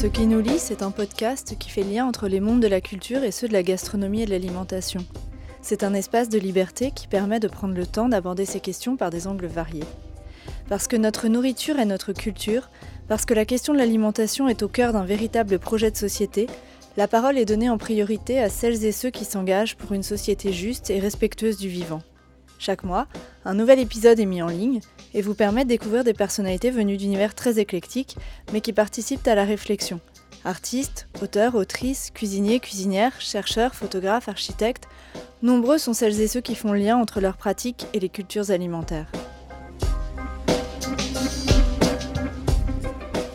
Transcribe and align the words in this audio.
Ce 0.00 0.06
qui 0.06 0.26
nous 0.26 0.40
lie, 0.40 0.58
c'est 0.58 0.82
un 0.82 0.92
podcast 0.92 1.56
qui 1.58 1.68
fait 1.68 1.82
lien 1.82 2.06
entre 2.06 2.26
les 2.26 2.40
mondes 2.40 2.62
de 2.62 2.66
la 2.68 2.80
culture 2.80 3.22
et 3.22 3.30
ceux 3.30 3.48
de 3.48 3.52
la 3.52 3.62
gastronomie 3.62 4.22
et 4.22 4.24
de 4.24 4.30
l'alimentation. 4.30 5.04
C'est 5.60 5.84
un 5.84 5.92
espace 5.92 6.30
de 6.30 6.38
liberté 6.38 6.90
qui 6.90 7.06
permet 7.06 7.38
de 7.38 7.48
prendre 7.48 7.74
le 7.74 7.86
temps 7.86 8.08
d'aborder 8.08 8.46
ces 8.46 8.60
questions 8.60 8.96
par 8.96 9.10
des 9.10 9.26
angles 9.26 9.44
variés. 9.44 9.84
Parce 10.70 10.88
que 10.88 10.96
notre 10.96 11.28
nourriture 11.28 11.78
est 11.78 11.84
notre 11.84 12.14
culture, 12.14 12.70
parce 13.08 13.26
que 13.26 13.34
la 13.34 13.44
question 13.44 13.74
de 13.74 13.78
l'alimentation 13.78 14.48
est 14.48 14.62
au 14.62 14.68
cœur 14.68 14.94
d'un 14.94 15.04
véritable 15.04 15.58
projet 15.58 15.90
de 15.90 15.98
société, 15.98 16.46
la 16.96 17.06
parole 17.06 17.36
est 17.36 17.44
donnée 17.44 17.68
en 17.68 17.76
priorité 17.76 18.40
à 18.40 18.48
celles 18.48 18.86
et 18.86 18.92
ceux 18.92 19.10
qui 19.10 19.26
s'engagent 19.26 19.76
pour 19.76 19.92
une 19.92 20.02
société 20.02 20.50
juste 20.50 20.88
et 20.88 20.98
respectueuse 20.98 21.58
du 21.58 21.68
vivant. 21.68 22.00
Chaque 22.58 22.84
mois, 22.84 23.06
un 23.44 23.52
nouvel 23.52 23.78
épisode 23.78 24.18
est 24.18 24.24
mis 24.24 24.40
en 24.40 24.48
ligne 24.48 24.80
et 25.14 25.22
vous 25.22 25.34
permet 25.34 25.64
de 25.64 25.70
découvrir 25.70 26.04
des 26.04 26.14
personnalités 26.14 26.70
venues 26.70 26.96
d'univers 26.96 27.34
très 27.34 27.58
éclectiques, 27.58 28.16
mais 28.52 28.60
qui 28.60 28.72
participent 28.72 29.26
à 29.26 29.34
la 29.34 29.44
réflexion. 29.44 30.00
Artistes, 30.44 31.06
auteurs, 31.22 31.54
autrices, 31.54 32.10
cuisiniers, 32.14 32.60
cuisinières, 32.60 33.20
chercheurs, 33.20 33.74
photographes, 33.74 34.28
architectes, 34.28 34.84
nombreux 35.42 35.78
sont 35.78 35.92
celles 35.92 36.20
et 36.20 36.28
ceux 36.28 36.40
qui 36.40 36.54
font 36.54 36.72
lien 36.72 36.96
entre 36.96 37.20
leurs 37.20 37.36
pratiques 37.36 37.86
et 37.92 38.00
les 38.00 38.08
cultures 38.08 38.50
alimentaires. 38.50 39.10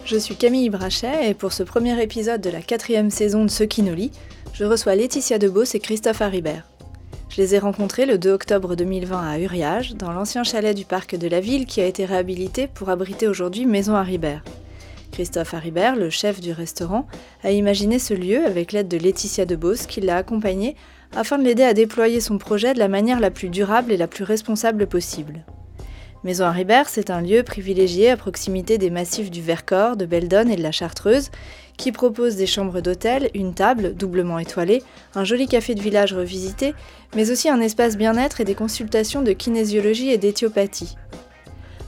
Je 0.06 0.18
suis 0.18 0.36
Camille 0.36 0.70
Brachet 0.70 1.30
et 1.30 1.34
pour 1.34 1.52
ce 1.52 1.64
premier 1.64 2.02
épisode 2.02 2.42
de 2.42 2.52
la 2.52 2.62
quatrième 2.62 3.10
saison 3.10 3.44
de 3.44 3.50
Ce 3.50 3.64
qui 3.64 3.82
nous 3.82 3.96
lit, 3.96 4.12
je 4.54 4.64
reçois 4.64 4.96
Laetitia 4.96 5.40
Debos 5.40 5.64
et 5.74 5.80
Christophe 5.80 6.22
Haribert. 6.22 6.75
Je 7.36 7.42
les 7.42 7.54
ai 7.54 7.60
rencontrés 7.60 8.06
le 8.06 8.18
2 8.18 8.32
octobre 8.32 8.78
2020 8.78 9.30
à 9.30 9.40
Uriage, 9.40 9.96
dans 9.96 10.14
l'ancien 10.14 10.46
chalet 10.46 10.74
du 10.74 10.86
parc 10.86 11.18
de 11.18 11.28
la 11.28 11.42
ville 11.42 11.66
qui 11.66 11.82
a 11.82 11.86
été 11.86 12.06
réhabilité 12.06 12.68
pour 12.68 12.88
abriter 12.88 13.28
aujourd'hui 13.28 13.66
Maison 13.66 13.94
Haribert. 13.94 14.42
Christophe 15.12 15.54
Haribert, 15.54 15.98
le 15.98 16.10
chef 16.10 16.40
du 16.40 16.54
restaurant, 16.54 17.08
a 17.44 17.52
imaginé 17.52 18.00
ce 18.00 18.14
lieu 18.14 18.46
avec 18.46 18.72
l'aide 18.72 18.88
de 18.88 18.96
Laetitia 18.96 19.46
Debos 19.46 19.86
qui 19.86 20.00
l'a 20.00 20.16
accompagné 20.16 20.78
afin 21.14 21.38
de 21.38 21.44
l'aider 21.44 21.64
à 21.64 21.74
déployer 21.74 22.22
son 22.22 22.38
projet 22.38 22.74
de 22.74 22.80
la 22.80 22.88
manière 22.88 23.20
la 23.20 23.32
plus 23.32 23.50
durable 23.50 23.92
et 23.92 23.98
la 23.98 24.08
plus 24.08 24.24
responsable 24.24 24.88
possible. 24.88 25.44
Maison 26.24 26.46
Haribert, 26.46 26.88
c'est 26.88 27.10
un 27.10 27.20
lieu 27.20 27.44
privilégié 27.44 28.12
à 28.12 28.18
proximité 28.18 28.78
des 28.78 28.90
massifs 28.90 29.30
du 29.30 29.42
Vercors, 29.42 29.98
de 29.98 30.06
Beldonne 30.06 30.50
et 30.50 30.56
de 30.56 30.64
la 30.64 30.72
Chartreuse, 30.72 31.32
qui 31.78 31.92
propose 31.92 32.36
des 32.36 32.46
chambres 32.46 32.82
d'hôtel, 32.82 33.30
une 33.34 33.54
table 33.54 33.96
doublement 33.96 34.40
étoilée, 34.40 34.84
un 35.14 35.24
joli 35.24 35.48
café 35.48 35.76
de 35.76 35.82
village 35.82 36.14
revisité, 36.14 36.74
mais 37.16 37.32
aussi 37.32 37.50
un 37.50 37.62
espace 37.62 37.98
bien-être 37.98 38.42
et 38.42 38.46
des 38.46 38.56
consultations 38.56 39.22
de 39.22 39.34
kinésiologie 39.34 40.10
et 40.10 40.18
d'éthiopathie. 40.18 40.96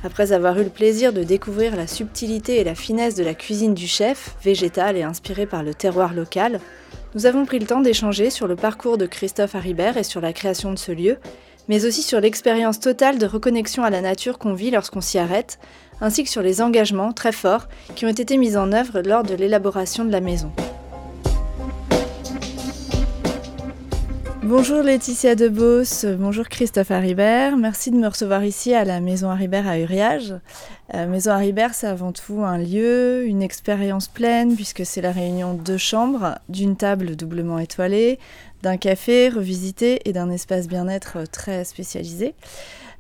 Après 0.04 0.32
avoir 0.32 0.60
eu 0.60 0.64
le 0.64 0.70
plaisir 0.70 1.12
de 1.12 1.24
découvrir 1.24 1.76
la 1.76 1.88
subtilité 1.88 2.60
et 2.60 2.64
la 2.64 2.76
finesse 2.76 3.16
de 3.16 3.24
la 3.24 3.34
cuisine 3.34 3.74
du 3.74 3.88
chef, 3.88 4.36
végétale 4.44 4.96
et 4.96 5.04
inspirée 5.04 5.48
par 5.48 5.64
le 5.64 5.74
terroir 5.74 6.14
local, 6.14 6.60
nous 7.16 7.26
avons 7.26 7.46
pris 7.46 7.60
le 7.60 7.66
temps 7.66 7.82
d'échanger 7.82 8.30
sur 8.30 8.48
le 8.48 8.56
parcours 8.56 8.98
de 8.98 9.06
Christophe 9.08 9.56
Haribert 9.56 9.98
et 9.98 10.04
sur 10.04 10.22
la 10.22 10.34
création 10.34 10.72
de 10.72 10.78
ce 10.78 10.92
lieu, 10.92 11.18
mais 11.68 11.86
aussi 11.86 12.02
sur 12.02 12.20
l'expérience 12.22 12.80
totale 12.80 13.18
de 13.18 13.26
reconnexion 13.26 13.84
à 13.84 13.90
la 13.90 14.02
nature 14.02 14.38
qu'on 14.38 14.54
vit 14.54 14.72
lorsqu'on 14.72 15.02
s'y 15.02 15.18
arrête, 15.18 15.60
ainsi 16.02 16.24
que 16.24 16.30
sur 16.30 16.42
les 16.42 16.62
engagements 16.62 17.14
très 17.14 17.32
forts 17.32 17.68
qui 17.96 18.06
ont 18.06 18.10
été 18.10 18.38
mis 18.38 18.56
en 18.58 18.72
œuvre 18.72 19.02
lors 19.02 19.24
de 19.24 19.36
l'élaboration 19.36 20.06
de 20.06 20.12
la 20.12 20.22
maison. 20.22 20.52
Bonjour 24.50 24.82
Laetitia 24.82 25.36
Debos, 25.36 26.06
bonjour 26.18 26.48
Christophe 26.48 26.92
Haribert, 26.92 27.58
merci 27.58 27.92
de 27.92 27.98
me 27.98 28.08
recevoir 28.08 28.46
ici 28.46 28.74
à 28.74 28.86
la 28.86 29.02
Maison 29.02 29.30
Haribert 29.30 29.68
à 29.68 29.78
Uriage. 29.78 30.36
Euh, 30.94 31.06
maison 31.06 31.32
Haribert, 31.32 31.74
c'est 31.74 31.88
avant 31.88 32.14
tout 32.14 32.44
un 32.46 32.58
lieu, 32.58 33.26
une 33.26 33.42
expérience 33.42 34.08
pleine, 34.08 34.56
puisque 34.56 34.86
c'est 34.86 35.02
la 35.02 35.12
réunion 35.12 35.54
de 35.54 35.62
deux 35.62 35.78
chambres, 35.78 36.40
d'une 36.48 36.78
table 36.78 37.18
doublement 37.18 37.60
étoilée, 37.60 38.20
d'un 38.64 38.78
café 38.78 39.30
revisité 39.30 40.02
et 40.06 40.14
d'un 40.14 40.30
espace 40.30 40.68
bien-être 40.68 41.30
très 41.32 41.64
spécialisé. 41.64 42.34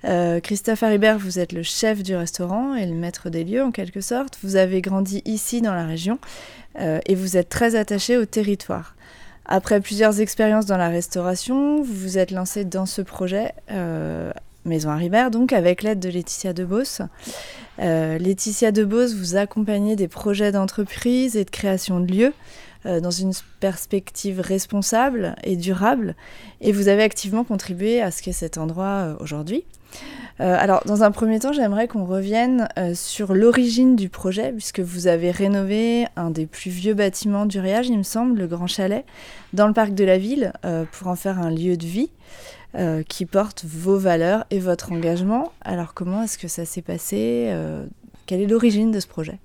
Euh, 0.05 0.39
Christophe 0.39 0.83
Haribert, 0.83 1.17
vous 1.17 1.39
êtes 1.39 1.53
le 1.53 1.63
chef 1.63 2.03
du 2.03 2.15
restaurant 2.15 2.75
et 2.75 2.85
le 2.85 2.93
maître 2.93 3.29
des 3.29 3.43
lieux 3.43 3.63
en 3.63 3.71
quelque 3.71 4.01
sorte. 4.01 4.37
Vous 4.43 4.55
avez 4.55 4.81
grandi 4.81 5.21
ici 5.25 5.61
dans 5.61 5.73
la 5.73 5.85
région 5.85 6.19
euh, 6.79 6.99
et 7.05 7.15
vous 7.15 7.37
êtes 7.37 7.49
très 7.49 7.75
attaché 7.75 8.17
au 8.17 8.25
territoire. 8.25 8.95
Après 9.45 9.79
plusieurs 9.79 10.19
expériences 10.19 10.65
dans 10.65 10.77
la 10.77 10.89
restauration, 10.89 11.81
vous 11.81 11.93
vous 11.93 12.17
êtes 12.17 12.31
lancé 12.31 12.65
dans 12.65 12.85
ce 12.85 13.01
projet 13.01 13.53
euh, 13.71 14.31
Maison 14.65 14.89
Haribert, 14.89 15.31
donc 15.31 15.53
avec 15.53 15.81
l'aide 15.81 15.99
de 15.99 16.09
Laetitia 16.09 16.53
Debos. 16.53 17.01
Euh, 17.79 18.17
Laetitia 18.17 18.71
Debos, 18.71 19.15
vous 19.15 19.37
accompagnez 19.37 19.95
des 19.95 20.09
projets 20.09 20.51
d'entreprise 20.51 21.37
et 21.37 21.45
de 21.45 21.49
création 21.49 22.01
de 22.01 22.11
lieux 22.11 22.33
euh, 22.87 22.99
dans 22.99 23.11
une 23.11 23.33
perspective 23.59 24.39
responsable 24.39 25.35
et 25.43 25.55
durable, 25.55 26.15
et 26.61 26.71
vous 26.71 26.87
avez 26.87 27.03
activement 27.03 27.43
contribué 27.43 28.01
à 28.01 28.11
ce 28.11 28.21
qu'est 28.23 28.31
cet 28.31 28.57
endroit 28.57 29.17
aujourd'hui. 29.19 29.65
Euh, 30.39 30.55
alors, 30.59 30.83
dans 30.85 31.03
un 31.03 31.11
premier 31.11 31.39
temps, 31.39 31.51
j'aimerais 31.51 31.87
qu'on 31.87 32.05
revienne 32.05 32.67
euh, 32.77 32.93
sur 32.93 33.33
l'origine 33.33 33.95
du 33.95 34.09
projet, 34.09 34.51
puisque 34.51 34.79
vous 34.79 35.07
avez 35.07 35.31
rénové 35.31 36.05
un 36.15 36.29
des 36.29 36.45
plus 36.45 36.69
vieux 36.69 36.93
bâtiments 36.93 37.45
du 37.45 37.59
Riage, 37.59 37.87
il 37.87 37.97
me 37.97 38.03
semble, 38.03 38.39
le 38.39 38.47
Grand 38.47 38.67
Chalet, 38.67 39.03
dans 39.53 39.67
le 39.67 39.73
parc 39.73 39.93
de 39.93 40.03
la 40.03 40.17
ville, 40.17 40.53
euh, 40.65 40.85
pour 40.91 41.07
en 41.07 41.15
faire 41.15 41.39
un 41.39 41.49
lieu 41.49 41.77
de 41.77 41.85
vie 41.85 42.09
qui 43.09 43.25
porte 43.25 43.65
vos 43.65 43.97
valeurs 43.97 44.45
et 44.51 44.59
votre 44.59 44.91
engagement. 44.91 45.51
Alors, 45.61 45.95
comment 45.95 46.21
est-ce 46.21 46.37
que 46.37 46.47
ça 46.47 46.63
s'est 46.63 46.83
passé 46.83 47.51
Quelle 48.27 48.39
est 48.39 48.45
l'origine 48.45 48.91
de 48.91 48.99
ce 48.99 49.07
projet? 49.07 49.39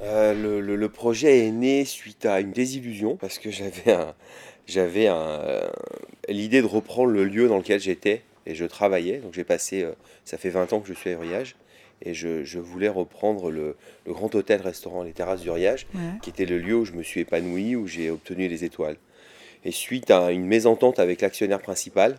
Le, 0.00 0.86
projet 0.88 1.46
est 1.46 1.50
né 1.50 1.84
suite 1.84 2.26
à 2.26 2.40
une 2.40 2.52
désillusion, 2.52 3.16
parce 3.16 3.38
que 3.38 3.50
j'avais 3.50 3.96
j'avais 4.66 5.08
l'idée 6.28 6.62
de 6.62 6.66
reprendre 6.66 7.10
le 7.10 7.24
lieu 7.24 7.48
dans 7.48 7.58
lequel 7.58 7.80
j'étais 7.80 8.22
et 8.46 8.54
je 8.54 8.64
travaillais. 8.64 9.18
Donc 9.18 9.34
j'ai 9.34 9.44
passé, 9.44 9.82
euh, 9.82 9.92
ça 10.24 10.38
fait 10.38 10.50
20 10.50 10.72
ans 10.72 10.80
que 10.80 10.88
je 10.88 10.94
suis 10.94 11.10
à 11.10 11.12
Uriage 11.14 11.56
et 12.02 12.14
je, 12.14 12.58
voulais 12.58 12.88
reprendre 12.88 13.50
le, 13.50 13.76
grand 14.06 14.34
hôtel-restaurant 14.34 15.02
Les 15.02 15.12
Terrasses 15.12 15.42
d'Uriage, 15.42 15.86
qui 16.22 16.30
était 16.30 16.46
le 16.46 16.58
lieu 16.58 16.74
où 16.74 16.86
je 16.86 16.92
me 16.92 17.02
suis 17.02 17.20
épanoui, 17.20 17.76
où 17.76 17.86
j'ai 17.86 18.10
obtenu 18.10 18.48
les 18.48 18.64
étoiles. 18.64 18.96
Et 19.66 19.70
suite 19.70 20.10
à 20.10 20.30
une 20.30 20.46
mésentente 20.46 20.98
avec 20.98 21.20
l'actionnaire 21.20 21.60
principal, 21.60 22.16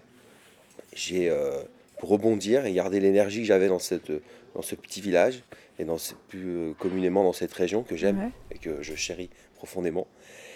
j'ai, 0.93 1.31
euh, 1.31 1.63
pour 1.97 2.09
rebondir 2.09 2.67
et 2.67 2.73
garder 2.73 2.99
l'énergie 2.99 3.39
que 3.39 3.47
j'avais 3.47 3.69
dans, 3.69 3.79
cette, 3.79 4.11
dans 4.53 4.61
ce 4.61 4.75
petit 4.75 5.01
village, 5.01 5.41
et 5.81 5.85
dans, 5.85 5.97
plus 6.27 6.47
euh, 6.47 6.73
communément 6.77 7.23
dans 7.23 7.33
cette 7.33 7.53
région 7.53 7.83
que 7.83 7.95
j'aime 7.95 8.31
et 8.51 8.57
que 8.57 8.81
je 8.81 8.95
chéris 8.95 9.29
profondément, 9.55 10.07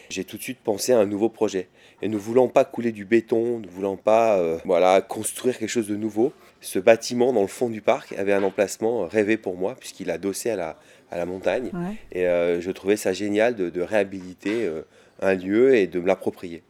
j'ai 0.10 0.24
tout 0.24 0.38
de 0.38 0.42
suite 0.42 0.60
pensé 0.64 0.94
à 0.94 1.00
un 1.00 1.06
nouveau 1.06 1.30
projet. 1.30 1.68
Et 2.02 2.08
ne 2.08 2.18
voulant 2.18 2.48
pas 2.48 2.66
couler 2.66 2.92
du 2.92 3.06
béton, 3.06 3.60
ne 3.60 3.68
voulant 3.68 3.98
pas 3.98 4.38
euh, 4.38 4.58
voilà, 4.66 5.02
construire 5.02 5.58
quelque 5.58 5.70
chose 5.70 5.88
de 5.88 5.96
nouveau, 5.96 6.34
ce 6.62 6.80
bâtiment 6.80 7.34
dans 7.34 7.42
le 7.42 7.48
fond 7.48 7.70
du 7.70 7.82
parc 7.82 8.14
avait 8.14 8.34
un 8.34 8.44
emplacement 8.44 9.08
rêvé 9.08 9.38
pour 9.38 9.56
moi, 9.56 9.76
puisqu'il 9.76 10.10
adossé 10.10 10.50
à 10.50 10.56
la, 10.56 10.78
à 11.12 11.18
la 11.18 11.26
montagne. 11.26 11.72
Et 12.12 12.26
euh, 12.28 12.60
je 12.62 12.72
trouvais 12.72 12.98
ça 12.98 13.14
génial 13.14 13.56
de, 13.56 13.82
réhabiliter 13.82 14.66
euh, 14.66 14.82
un 15.22 15.36
lieu 15.36 15.76
et 15.76 15.88
de 15.88 16.00
me 16.00 16.08
l'approprier. 16.08 16.64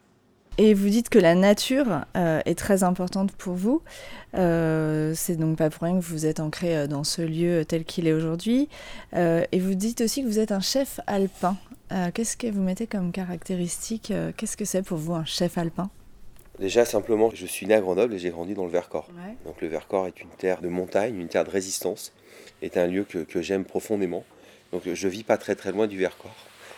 Et 0.58 0.74
vous 0.74 0.88
dites 0.88 1.10
que 1.10 1.20
la 1.20 1.36
nature 1.36 2.06
est 2.16 2.58
très 2.58 2.84
importante 2.84 3.32
pour 3.34 3.56
vous. 3.56 3.82
c'est 4.34 5.36
donc 5.38 5.58
pas 5.58 5.70
pour 5.70 5.84
rien 5.84 6.00
que 6.00 6.04
vous 6.06 6.26
êtes 6.26 6.40
ancré 6.40 6.88
dans 6.88 7.04
ce 7.04 7.22
lieu 7.22 7.66
tel 7.66 7.84
qu'il 7.84 8.08
est 8.08 8.14
aujourd'hui. 8.14 8.70
et 9.14 9.60
vous 9.60 9.76
dites 9.76 10.02
aussi 10.02 10.24
que 10.24 10.28
vous 10.28 10.40
êtes 10.40 10.54
un 10.54 10.62
chef 10.62 11.02
alpin. 11.08 11.58
Euh, 11.92 12.10
qu'est-ce 12.12 12.36
que 12.36 12.48
vous 12.48 12.62
mettez 12.62 12.88
comme 12.88 13.12
caractéristique 13.12 14.10
euh, 14.12 14.32
Qu'est-ce 14.36 14.58
que 14.58 14.66
c'est 14.66 14.82
pour 14.82 14.98
vous 14.98 15.14
un 15.14 15.26
chef 15.26 15.58
alpin? 15.58 15.90
Déjà, 16.60 16.86
simplement, 16.86 17.30
je 17.34 17.46
suis 17.46 17.68
né 17.68 17.76
à 17.76 17.82
Grenoble 17.82 18.14
et 18.14 18.20
j'ai 18.20 18.30
grandi 18.30 18.54
dans 18.54 18.66
le 18.66 18.72
Vercors. 18.72 19.10
Donc 19.46 19.62
le 19.62 19.68
Vercors 19.68 20.08
est 20.08 20.22
une 20.22 20.30
terre 20.30 20.62
de 20.62 20.70
montagne, 20.70 21.20
une 21.20 21.28
terre 21.28 21.44
de 21.44 21.50
résistance, 21.50 22.14
est 22.62 22.78
un 22.78 22.88
lieu 22.88 23.04
que, 23.04 23.42
j'aime 23.42 23.66
profondément. 23.66 24.24
Donc 24.72 24.84
je 24.92 25.08
vis 25.08 25.24
pas 25.24 25.38
très 25.38 25.56
très 25.56 25.74
loin 25.74 25.86
du 25.86 25.98
Vercors. 25.98 26.36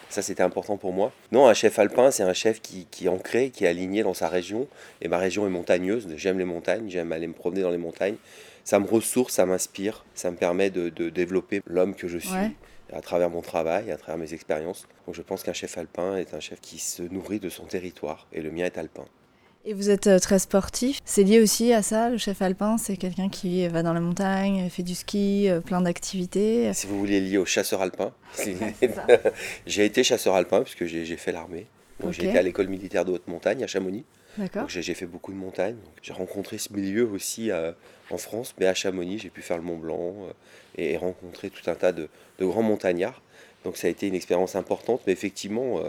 Ça, 0.09 0.21
c'était 0.21 0.43
important 0.43 0.77
pour 0.77 0.93
moi. 0.93 1.11
Non, 1.31 1.47
un 1.47 1.53
chef 1.53 1.77
alpin, 1.79 2.11
c'est 2.11 2.23
un 2.23 2.33
chef 2.33 2.61
qui, 2.61 2.87
qui, 2.89 3.05
est 3.05 3.09
ancré, 3.09 3.49
qui 3.49 3.65
est 3.65 3.67
aligné 3.67 4.03
dans 4.03 4.13
sa 4.13 4.29
région. 4.29 4.67
Et 5.01 5.07
ma 5.07 5.17
région 5.17 5.45
est 5.45 5.49
montagneuse. 5.49 6.07
J'aime 6.15 6.39
les 6.39 6.45
montagnes, 6.45 6.89
j'aime 6.89 7.11
aller 7.11 7.27
me 7.27 7.33
promener 7.33 7.61
dans 7.61 7.71
les 7.71 7.77
montagnes. 7.77 8.15
Ça 8.63 8.79
me 8.79 8.85
ressource, 8.85 9.33
ça 9.33 9.45
m'inspire, 9.45 10.03
ça 10.13 10.29
me 10.29 10.35
permet 10.35 10.69
de, 10.69 10.89
développer 11.09 11.61
l'homme 11.67 11.95
que 11.95 12.07
je 12.07 12.17
suis 12.17 12.55
à 12.91 13.01
travers 13.01 13.29
mon 13.29 13.41
travail, 13.41 13.91
à 13.91 13.97
travers 13.97 14.17
mes 14.17 14.33
expériences. 14.33 14.87
Donc 15.05 15.15
je 15.15 15.21
pense 15.21 15.43
qu'un 15.43 15.53
chef 15.53 15.77
alpin 15.77 16.17
est 16.17 16.33
un 16.33 16.39
chef 16.39 16.59
qui 16.61 16.77
se 16.77 17.03
nourrit 17.03 17.39
de 17.39 17.49
son 17.49 17.63
territoire 17.63 18.27
et 18.33 18.41
le 18.41 18.51
mien 18.51 18.65
est 18.65 18.77
alpin. 18.77 19.05
Et 19.69 19.73
vous 19.73 19.89
êtes 19.89 20.07
euh, 20.07 20.17
très 20.17 20.39
sportif. 20.39 21.01
C'est 21.03 21.23
lié 21.23 21.41
aussi 21.41 21.73
à 21.73 21.81
ça, 21.81 22.09
le 22.09 22.17
chef 22.17 22.41
alpin, 22.41 22.77
c'est 22.77 22.95
quelqu'un 22.95 23.27
qui 23.27 23.67
va 23.67 23.83
dans 23.83 23.91
la 23.91 23.99
montagne, 23.99 24.69
fait 24.69 24.81
du 24.81 24.95
ski, 24.95 25.49
euh, 25.49 25.59
plein 25.59 25.81
d'activités. 25.81 26.73
Si 26.73 26.87
vous 26.87 26.97
voulez 26.97 27.19
lier 27.19 27.37
au 27.37 27.43
chasseur 27.43 27.81
alpin, 27.81 28.13
j'ai 29.67 29.83
été 29.83 30.05
chasseur 30.05 30.35
alpin 30.35 30.61
puisque 30.61 30.85
j'ai 30.85 31.17
fait 31.17 31.33
l'armée. 31.33 31.67
J'ai 32.11 32.29
été 32.29 32.37
à 32.37 32.43
l'école 32.43 32.67
militaire 32.69 33.03
de 33.03 33.11
haute 33.11 33.27
montagne 33.27 33.61
à 33.61 33.67
Chamonix. 33.67 34.05
J'ai 34.69 34.93
fait 34.93 35.05
beaucoup 35.05 35.33
de 35.33 35.37
montagnes. 35.37 35.75
J'ai 36.01 36.13
rencontré 36.13 36.59
ce 36.59 36.71
milieu 36.71 37.05
aussi 37.05 37.51
euh, 37.51 37.73
en 38.09 38.17
France, 38.17 38.55
mais 38.57 38.67
à 38.67 38.73
Chamonix, 38.73 39.19
j'ai 39.19 39.29
pu 39.29 39.41
faire 39.41 39.57
le 39.57 39.63
Mont 39.63 39.77
Blanc 39.77 40.15
et 40.77 40.95
rencontrer 40.95 41.49
tout 41.49 41.69
un 41.69 41.75
tas 41.75 41.91
de, 41.91 42.07
de 42.39 42.45
grands 42.45 42.63
montagnards. 42.63 43.21
Donc 43.65 43.75
ça 43.75 43.87
a 43.87 43.89
été 43.89 44.07
une 44.07 44.15
expérience 44.15 44.55
importante, 44.55 45.01
mais 45.07 45.11
effectivement, 45.11 45.81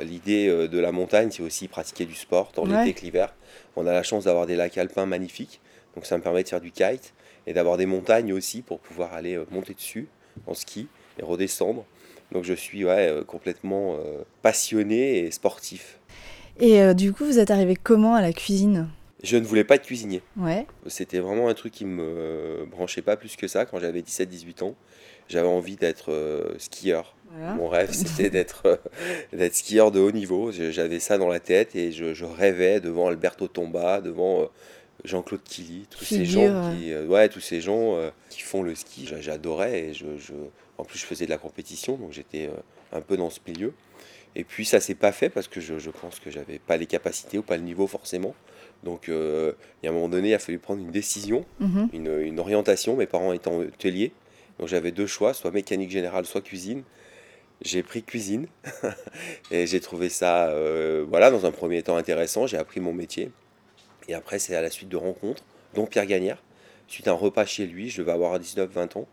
l'idée 0.00 0.68
de 0.68 0.78
la 0.78 0.92
montagne, 0.92 1.30
c'est 1.30 1.42
aussi 1.42 1.68
pratiquer 1.68 2.04
du 2.04 2.14
sport, 2.14 2.52
tant 2.52 2.64
l'été 2.64 2.94
que 2.94 3.00
l'hiver. 3.02 3.34
On 3.76 3.86
a 3.86 3.92
la 3.92 4.02
chance 4.02 4.24
d'avoir 4.24 4.46
des 4.46 4.56
lacs 4.56 4.78
alpins 4.78 5.06
magnifiques, 5.06 5.60
donc 5.94 6.06
ça 6.06 6.16
me 6.18 6.22
permet 6.22 6.42
de 6.42 6.48
faire 6.48 6.60
du 6.60 6.70
kite 6.70 7.14
et 7.46 7.52
d'avoir 7.52 7.76
des 7.76 7.86
montagnes 7.86 8.32
aussi 8.32 8.62
pour 8.62 8.80
pouvoir 8.80 9.14
aller 9.14 9.38
monter 9.50 9.74
dessus 9.74 10.08
en 10.46 10.54
ski 10.54 10.88
et 11.18 11.22
redescendre. 11.24 11.84
Donc 12.32 12.44
je 12.44 12.54
suis 12.54 12.84
ouais, 12.84 13.22
complètement 13.26 13.96
passionné 14.42 15.18
et 15.18 15.30
sportif. 15.30 15.98
Et 16.58 16.94
du 16.94 17.12
coup, 17.12 17.24
vous 17.24 17.38
êtes 17.38 17.50
arrivé 17.50 17.76
comment 17.76 18.14
à 18.14 18.22
la 18.22 18.32
cuisine? 18.32 18.88
Je 19.22 19.36
ne 19.36 19.44
voulais 19.44 19.64
pas 19.64 19.76
être 19.76 19.86
cuisinier. 19.86 20.22
Ouais. 20.36 20.66
C'était 20.86 21.20
vraiment 21.20 21.48
un 21.48 21.54
truc 21.54 21.72
qui 21.72 21.84
me 21.84 22.66
branchait 22.70 23.02
pas 23.02 23.16
plus 23.16 23.36
que 23.36 23.48
ça 23.48 23.64
quand 23.64 23.80
j'avais 23.80 24.00
17-18 24.00 24.62
ans. 24.62 24.76
J'avais 25.28 25.48
envie 25.48 25.76
d'être 25.76 26.12
euh, 26.12 26.54
skieur. 26.58 27.15
Mon 27.56 27.68
rêve, 27.68 27.90
c'était 27.92 28.30
d'être 28.30 28.66
euh, 28.66 28.76
d'être 29.32 29.54
skieur 29.54 29.90
de 29.90 30.00
haut 30.00 30.12
niveau. 30.12 30.52
J'avais 30.52 31.00
ça 31.00 31.18
dans 31.18 31.28
la 31.28 31.40
tête 31.40 31.76
et 31.76 31.92
je, 31.92 32.24
rêvais 32.24 32.80
devant 32.80 33.08
Alberto 33.08 33.48
Tomba, 33.48 34.00
devant 34.00 34.42
euh, 34.42 34.46
Jean-Claude 35.04 35.42
Killy, 35.44 35.86
tous 35.90 36.04
ces 36.04 36.24
gens 36.24 36.72
qui, 36.72 36.94
ouais, 36.94 37.28
tous 37.28 37.40
ces 37.40 37.60
gens 37.60 37.98
qui 38.30 38.42
font 38.42 38.62
le 38.62 38.74
ski. 38.74 39.08
J'adorais 39.20 39.80
et 39.80 39.94
je, 39.94 40.06
en 40.78 40.84
plus 40.84 40.98
je 40.98 41.04
faisais 41.04 41.26
de 41.26 41.30
la 41.30 41.38
compétition, 41.38 41.96
donc 41.96 42.12
j'étais 42.12 42.50
un 42.92 43.00
peu 43.00 43.16
dans 43.16 43.30
ce 43.30 43.40
milieu. 43.46 43.72
Et 44.34 44.44
puis 44.44 44.64
ça 44.64 44.80
s'est 44.80 44.94
pas 44.94 45.12
fait 45.12 45.30
parce 45.30 45.48
que 45.48 45.60
je, 45.60 45.78
je 45.78 45.90
pense 45.90 46.18
que 46.20 46.30
j'avais 46.30 46.58
pas 46.58 46.76
les 46.76 46.86
capacités 46.86 47.38
ou 47.38 47.42
pas 47.42 47.56
le 47.56 47.62
niveau 47.62 47.86
forcément. 47.86 48.34
Donc, 48.82 49.08
euh, 49.08 49.52
il 49.82 49.86
y 49.86 49.88
a 49.88 49.92
un 49.92 49.94
moment 49.94 50.08
donné, 50.08 50.30
il 50.30 50.34
a 50.34 50.38
fallu 50.38 50.58
prendre 50.58 50.80
une 50.80 50.90
décision, 50.90 51.44
mhm. 51.60 51.88
une, 51.92 52.38
orientation. 52.38 52.96
Mes 52.96 53.06
parents 53.06 53.32
étant 53.32 53.56
hôteliers, 53.56 54.12
donc 54.58 54.68
j'avais 54.68 54.92
deux 54.92 55.06
choix, 55.06 55.34
soit 55.34 55.50
mécanique 55.50 55.90
générale, 55.90 56.26
soit 56.26 56.40
cuisine. 56.40 56.82
J'ai 57.62 57.82
pris 57.82 58.02
cuisine 58.02 58.46
et 59.50 59.66
j'ai 59.66 59.80
trouvé 59.80 60.08
ça, 60.08 60.48
euh, 60.48 61.04
voilà, 61.08 61.30
dans 61.30 61.46
un 61.46 61.50
premier 61.50 61.82
temps 61.82 61.96
intéressant. 61.96 62.46
J'ai 62.46 62.58
appris 62.58 62.80
mon 62.80 62.92
métier. 62.92 63.30
Et 64.08 64.14
après, 64.14 64.38
c'est 64.38 64.54
à 64.54 64.60
la 64.60 64.70
suite 64.70 64.88
de 64.88 64.96
rencontres, 64.96 65.42
dont 65.74 65.86
Pierre 65.86 66.06
Gagnère. 66.06 66.42
Suite 66.86 67.08
à 67.08 67.12
un 67.12 67.14
repas 67.14 67.46
chez 67.46 67.66
lui, 67.66 67.90
je 67.90 68.02
devais 68.02 68.12
avoir 68.12 68.38
19-20 68.38 68.98
ans. 68.98 69.08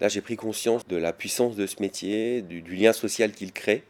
Là, 0.00 0.08
j'ai 0.08 0.20
pris 0.20 0.36
conscience 0.36 0.86
de 0.88 0.96
la 0.96 1.12
puissance 1.12 1.54
de 1.54 1.66
ce 1.66 1.76
métier, 1.80 2.42
du 2.42 2.62
lien 2.62 2.92
social 2.92 3.30
qu'il 3.32 3.52
crée 3.52 3.84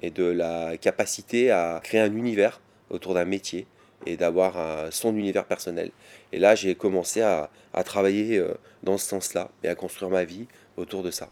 et 0.00 0.10
de 0.10 0.24
la 0.24 0.76
capacité 0.76 1.50
à 1.50 1.80
créer 1.82 2.00
un 2.00 2.14
univers 2.14 2.60
autour 2.90 3.14
d'un 3.14 3.24
métier 3.24 3.66
et 4.04 4.16
d'avoir 4.16 4.92
son 4.92 5.16
univers 5.16 5.46
personnel. 5.46 5.90
Et 6.32 6.38
là, 6.38 6.54
j'ai 6.54 6.74
commencé 6.74 7.22
à, 7.22 7.50
travailler 7.84 8.38
euh, 8.38 8.54
dans 8.82 8.96
ce 8.96 9.06
sens-là 9.06 9.50
et 9.62 9.68
à 9.68 9.74
construire 9.74 10.10
ma 10.10 10.24
vie 10.24 10.46
autour 10.76 11.02
de 11.02 11.10
ça. 11.10 11.30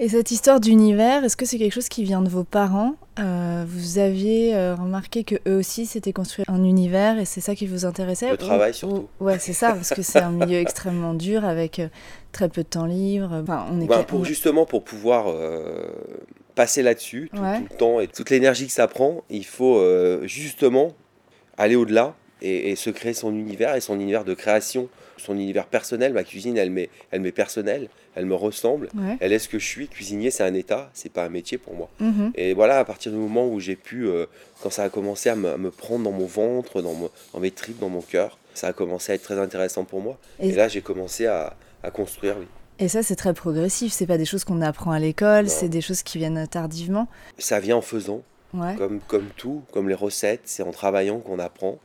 Et 0.00 0.08
cette 0.08 0.32
histoire 0.32 0.58
d'univers, 0.58 1.22
est-ce 1.24 1.36
que 1.36 1.46
c'est 1.46 1.56
quelque 1.56 1.72
chose 1.72 1.88
qui 1.88 2.02
vient 2.02 2.20
de 2.20 2.28
vos 2.28 2.42
parents 2.42 2.96
euh, 3.20 3.64
Vous 3.66 3.98
aviez 3.98 4.56
euh, 4.56 4.74
remarqué 4.74 5.22
que 5.22 5.36
eux 5.46 5.56
aussi 5.56 5.86
s'étaient 5.86 6.12
construit 6.12 6.44
un 6.48 6.64
univers 6.64 7.20
et 7.20 7.24
c'est 7.24 7.40
ça 7.40 7.54
qui 7.54 7.66
vous 7.66 7.84
intéressait 7.84 8.30
Le 8.30 8.36
travail 8.36 8.74
surtout. 8.74 9.08
ouais, 9.20 9.38
c'est 9.38 9.52
ça, 9.52 9.72
parce 9.72 9.90
que 9.90 10.02
c'est 10.02 10.18
un 10.18 10.32
milieu 10.32 10.58
extrêmement 10.58 11.14
dur 11.14 11.44
avec 11.44 11.80
très 12.32 12.48
peu 12.48 12.64
de 12.64 12.68
temps 12.68 12.86
libre. 12.86 13.30
Enfin, 13.42 13.66
on 13.70 13.80
est 13.80 13.86
ben, 13.86 14.02
pour, 14.02 14.24
Justement, 14.24 14.66
pour 14.66 14.82
pouvoir 14.82 15.26
passer 16.56 16.82
là-dessus 16.82 17.30
tout, 17.32 17.42
le 17.42 17.76
temps 17.76 18.00
et 18.00 18.08
toute 18.08 18.30
l'énergie 18.30 18.66
que 18.66 18.72
ça 18.72 18.88
prend, 18.88 19.22
il 19.30 19.46
faut 19.46 19.80
justement 20.24 20.92
aller 21.56 21.76
au-delà 21.76 22.16
et, 22.42 22.76
se 22.76 22.90
créer 22.90 23.14
son 23.14 23.32
univers 23.34 23.74
et 23.74 23.80
son 23.80 23.98
univers 23.98 24.24
de 24.24 24.34
création, 24.34 24.88
son 25.16 25.34
univers 25.34 25.66
personnel. 25.66 26.12
Ma 26.12 26.24
cuisine, 26.24 26.56
elle 26.56 26.70
m'est, 26.70 26.90
elle 27.10 27.20
m'est 27.20 27.32
personnelle, 27.32 27.88
elle 28.14 28.26
me 28.26 28.34
ressemble, 28.34 28.88
elle 29.20 29.32
est 29.32 29.38
ce 29.38 29.48
que 29.48 29.58
je 29.58 29.66
suis. 29.66 29.88
Cuisinier, 29.88 30.30
c'est 30.30 30.44
un 30.44 30.54
état, 30.54 30.90
c'est 30.94 31.12
pas 31.12 31.24
un 31.24 31.28
métier 31.28 31.58
pour 31.58 31.74
moi. 31.74 31.88
Mhm. 32.00 32.32
Et 32.36 32.54
voilà, 32.54 32.78
à 32.78 32.84
partir 32.84 33.12
du 33.12 33.18
moment 33.18 33.48
où 33.48 33.60
j'ai 33.60 33.76
pu, 33.76 34.06
euh, 34.06 34.26
quand 34.62 34.70
ça 34.70 34.84
a 34.84 34.88
commencé 34.88 35.28
à 35.28 35.36
me, 35.36 35.70
prendre 35.70 36.04
dans 36.04 36.12
mon 36.12 36.26
ventre, 36.26 36.82
dans, 36.82 36.94
dans, 37.32 37.40
mes 37.40 37.50
tripes, 37.50 37.78
dans 37.80 37.88
mon 37.88 38.02
cœur, 38.02 38.38
ça 38.54 38.68
a 38.68 38.72
commencé 38.72 39.12
à 39.12 39.14
être 39.16 39.22
très 39.22 39.38
intéressant 39.38 39.84
pour 39.84 40.00
moi. 40.00 40.18
Et, 40.38 40.52
là, 40.52 40.68
j'ai 40.68 40.80
commencé 40.80 41.26
à, 41.26 41.56
à 41.82 41.90
construire, 41.90 42.36
oui. 42.38 42.46
Et 42.80 42.88
ça, 42.88 43.02
c'est 43.02 43.16
très 43.16 43.34
progressif. 43.34 43.92
C'est 43.92 44.06
pas 44.06 44.18
des 44.18 44.24
choses 44.24 44.44
qu'on 44.44 44.60
apprend 44.60 44.90
à 44.90 44.98
l'école, 44.98 45.48
c'est 45.48 45.68
des 45.68 45.80
choses 45.80 46.02
qui 46.02 46.18
viennent 46.18 46.46
tardivement. 46.48 47.08
Ça 47.38 47.60
vient 47.60 47.76
en 47.76 47.82
faisant. 47.82 48.22
Comme, 48.78 49.00
comme 49.08 49.26
tout, 49.36 49.62
comme 49.72 49.88
les 49.88 49.96
recettes, 49.96 50.42
c'est 50.44 50.62
en 50.62 50.70
travaillant 50.70 51.18
qu'on 51.18 51.40
apprend. 51.40 51.78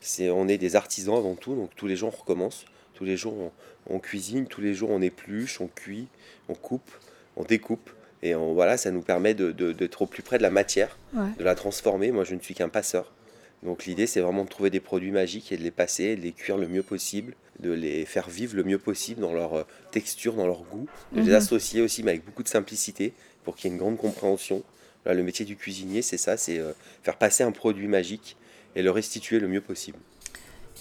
C'est, 0.00 0.30
on 0.30 0.48
est 0.48 0.56
des 0.56 0.74
artisans 0.74 1.16
avant 1.16 1.34
tout, 1.34 1.54
donc 1.54 1.70
tous 1.76 1.86
les 1.86 1.96
jours 1.96 2.12
on 2.16 2.20
recommence. 2.20 2.64
Tous 2.94 3.04
les 3.04 3.16
jours 3.16 3.34
on, 3.34 3.50
cuisine, 3.98 4.46
tous 4.46 4.60
les 4.60 4.74
jours 4.74 4.90
on 4.90 5.00
épluche, 5.00 5.60
on 5.60 5.68
cuit, 5.68 6.06
on 6.48 6.54
coupe, 6.54 6.90
on 7.36 7.44
découpe. 7.44 7.90
Et 8.22 8.34
on, 8.34 8.54
voilà, 8.54 8.78
ça 8.78 8.90
nous 8.90 9.02
permet 9.02 9.34
de, 9.34 9.50
d'être 9.72 10.02
au 10.02 10.06
plus 10.06 10.22
près 10.22 10.38
de 10.38 10.42
la 10.42 10.50
matière, 10.50 10.96
de 11.12 11.44
la 11.44 11.54
transformer. 11.54 12.10
Moi, 12.10 12.24
je 12.24 12.34
ne 12.34 12.40
suis 12.40 12.54
qu'un 12.54 12.70
passeur. 12.70 13.12
Donc 13.62 13.84
l'idée, 13.84 14.06
c'est 14.06 14.20
vraiment 14.20 14.44
de 14.44 14.48
trouver 14.48 14.70
des 14.70 14.80
produits 14.80 15.10
magiques 15.10 15.52
et 15.52 15.58
de 15.58 15.62
les 15.62 15.70
passer, 15.70 16.16
de 16.16 16.22
les 16.22 16.32
cuire 16.32 16.56
le 16.56 16.66
mieux 16.66 16.82
possible, 16.82 17.34
de 17.60 17.70
les 17.70 18.06
faire 18.06 18.30
vivre 18.30 18.56
le 18.56 18.64
mieux 18.64 18.78
possible 18.78 19.20
dans 19.20 19.34
leur 19.34 19.54
euh, 19.54 19.62
texture, 19.90 20.34
dans 20.34 20.46
leur 20.46 20.62
goût, 20.62 20.86
de 21.12 21.20
les 21.20 21.28
mhm. 21.28 21.34
associer 21.34 21.82
aussi, 21.82 22.02
mais 22.02 22.12
avec 22.12 22.24
beaucoup 22.24 22.42
de 22.42 22.48
simplicité, 22.48 23.12
pour 23.42 23.56
qu'il 23.56 23.68
y 23.68 23.72
ait 23.72 23.76
une 23.76 23.80
grande 23.80 23.98
compréhension 23.98 24.62
le 25.12 25.22
métier 25.22 25.44
du 25.44 25.56
cuisinier, 25.56 26.00
c'est 26.00 26.16
ça, 26.16 26.36
c'est 26.36 26.58
euh, 26.58 26.72
faire 27.02 27.18
passer 27.18 27.44
un 27.44 27.52
produit 27.52 27.88
magique 27.88 28.36
et 28.74 28.82
le 28.82 28.90
restituer 28.90 29.38
le 29.38 29.48
mieux 29.48 29.60
possible. 29.60 29.98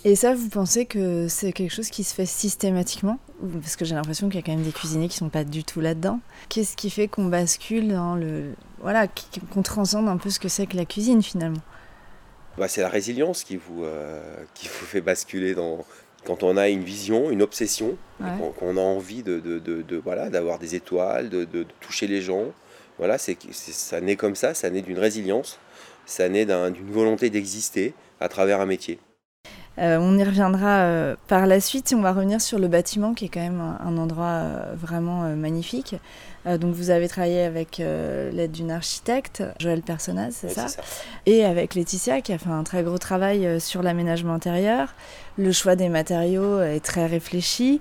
Et 0.06 0.16
ça, 0.16 0.36
vous 0.36 0.50
pensez 0.50 0.86
que 0.86 1.30
c'est 1.30 1.54
quelque 1.54 1.74
chose 1.74 1.90
qui 1.90 2.04
se 2.04 2.14
fait 2.14 2.26
systématiquement 2.26 3.20
Parce 3.62 3.78
que 3.78 3.86
j'ai 3.86 3.96
l'impression 3.96 4.28
qu'il 4.28 4.36
y 4.36 4.40
a 4.40 4.46
quand 4.46 4.54
même 4.54 4.66
des 4.66 4.74
cuisiniers 4.74 5.08
qui 5.08 5.16
sont 5.16 5.30
pas 5.30 5.46
du 5.46 5.64
tout 5.64 5.80
là-dedans. 5.80 6.20
Qu'est-ce 6.50 6.76
qui 6.76 6.90
fait 6.90 7.08
qu'on 7.08 7.26
bascule 7.26 7.88
dans 7.94 8.16
le... 8.16 8.54
Voilà, 8.82 9.08
qu'on 9.54 9.62
transcende 9.62 10.10
un 10.10 10.18
peu 10.18 10.30
ce 10.30 10.40
que 10.40 10.50
c'est 10.50 10.68
que 10.68 10.76
la 10.76 10.84
cuisine 10.84 11.24
finalement 11.24 11.62
bah, 12.58 12.68
C'est 12.68 12.82
la 12.82 12.90
résilience 12.90 13.46
qui 13.46 13.56
vous, 13.56 13.86
euh, 13.86 14.22
qui 14.54 14.68
vous 14.68 14.86
fait 14.86 15.02
basculer 15.02 15.56
dans... 15.56 15.86
Quand 16.26 16.44
on 16.44 16.56
a 16.58 16.70
une 16.70 16.84
vision, 16.84 17.32
une 17.32 17.42
obsession, 17.42 17.98
qu'on 18.58 18.78
a 18.78 18.82
envie 18.82 19.24
de, 19.24 19.40
de, 19.40 19.60
de 19.60 19.98
voilà, 19.98 20.30
d'avoir 20.30 20.58
des 20.58 20.74
étoiles, 20.74 21.30
de, 21.30 21.66
toucher 21.82 22.08
les 22.08 22.22
gens, 22.22 22.46
voilà, 22.98 23.18
c'est, 23.18 23.38
ça 23.52 24.00
naît 24.00 24.16
comme 24.16 24.36
ça, 24.36 24.54
ça 24.54 24.70
naît 24.70 24.82
d'une 24.82 25.00
résilience, 25.00 25.60
ça 26.06 26.30
naît 26.30 26.46
d'une 26.46 26.92
volonté 26.92 27.30
d'exister 27.30 27.94
à 28.22 28.30
travers 28.30 28.62
un 28.62 28.66
métier. 28.66 29.00
Euh, 29.80 29.98
on 30.00 30.18
y 30.18 30.24
reviendra 30.24 30.82
euh, 30.82 31.16
par 31.28 31.48
la 31.48 31.60
suite 31.60 31.94
on 31.98 32.02
va 32.02 32.14
revenir 32.14 32.40
sur 32.40 32.60
le 32.60 32.68
bâtiment 32.68 33.16
qui 33.16 33.26
est 33.26 33.30
quand 33.30 33.40
même 33.40 33.60
un, 33.84 33.98
endroit 33.98 34.26
euh, 34.26 34.74
vraiment 34.76 35.24
magnifique. 35.36 35.96
donc 36.46 36.76
vous 36.76 36.90
avez 36.92 37.08
travaillé 37.08 37.42
avec 37.42 37.78
l'aide 37.78 38.52
d'une 38.52 38.70
architecte, 38.70 39.44
Joël 39.60 39.82
Personnaz, 39.82 40.36
c'est 40.42 40.50
ça, 40.50 40.68
Et 41.26 41.46
avec 41.46 41.74
Laetitia 41.74 42.22
qui 42.22 42.34
a 42.34 42.38
fait 42.38 42.50
un 42.50 42.64
très 42.64 42.84
gros 42.84 42.98
travail 42.98 43.62
sur 43.62 43.82
l'aménagement 43.82 44.34
intérieur. 44.34 44.94
Le 45.38 45.52
choix 45.52 45.76
des 45.76 45.90
matériaux 45.90 46.62
est 46.62 46.82
très 46.82 47.08
réfléchi. 47.08 47.80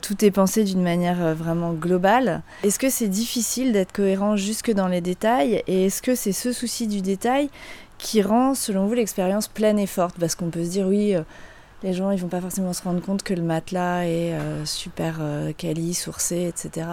tout 0.00 0.24
est 0.24 0.30
pensé 0.30 0.64
d'une 0.64 0.82
manière 0.82 1.34
vraiment 1.34 1.74
globale. 1.74 2.40
Est-ce 2.64 2.78
que 2.78 2.88
c'est 2.88 3.08
difficile 3.08 3.72
d'être 3.72 3.92
cohérent 3.92 4.34
jusque 4.34 4.72
dans 4.72 4.88
les 4.88 5.02
détails 5.02 5.62
Et 5.66 5.86
est-ce 5.86 6.00
que 6.00 6.14
c'est 6.14 6.32
ce 6.32 6.52
souci 6.52 6.86
du 6.86 7.02
détail 7.02 7.50
qui 8.00 8.22
rend, 8.22 8.54
selon 8.54 8.86
vous, 8.86 8.94
l'expérience 8.94 9.48
pleine 9.48 9.78
et 9.78 9.86
forte 9.86 10.16
Parce 10.18 10.34
qu'on 10.34 10.50
peut 10.50 10.64
se 10.64 10.70
dire, 10.70 10.86
oui, 10.86 11.14
euh, 11.14 11.22
les 11.82 11.92
gens, 11.92 12.10
ils 12.10 12.20
vont 12.20 12.28
pas 12.28 12.40
forcément 12.40 12.72
se 12.72 12.82
rendre 12.82 13.00
compte 13.00 13.22
que 13.22 13.34
le 13.34 13.42
matelas 13.42 14.04
est 14.04 14.34
euh, 14.34 14.64
super 14.64 15.18
euh, 15.20 15.52
quali, 15.56 15.94
sourcé, 15.94 16.48
etc. 16.48 16.86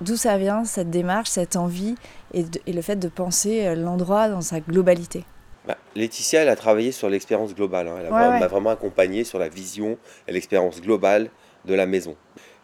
D'où 0.00 0.16
ça 0.16 0.36
vient, 0.36 0.64
cette 0.64 0.90
démarche, 0.90 1.30
cette 1.30 1.56
envie 1.56 1.94
et, 2.34 2.44
le 2.66 2.82
fait 2.82 2.96
de 2.96 3.08
penser 3.08 3.74
l'endroit 3.74 4.28
dans 4.28 4.42
sa 4.42 4.60
globalité? 4.60 5.24
Bah, 5.66 5.78
Laetitia, 5.94 6.42
elle 6.42 6.50
a 6.50 6.56
travaillé 6.56 6.92
sur 6.92 7.08
l'expérience 7.08 7.54
globale. 7.54 7.88
Hein. 7.88 7.96
Elle 8.02 8.10
m'a 8.10 8.46
vraiment 8.46 8.70
accompagné 8.70 9.24
sur 9.24 9.38
la 9.38 9.48
vision 9.48 9.96
et 10.28 10.32
l'expérience 10.32 10.82
globale 10.82 11.30
de 11.64 11.74
la 11.74 11.86
maison. 11.86 12.14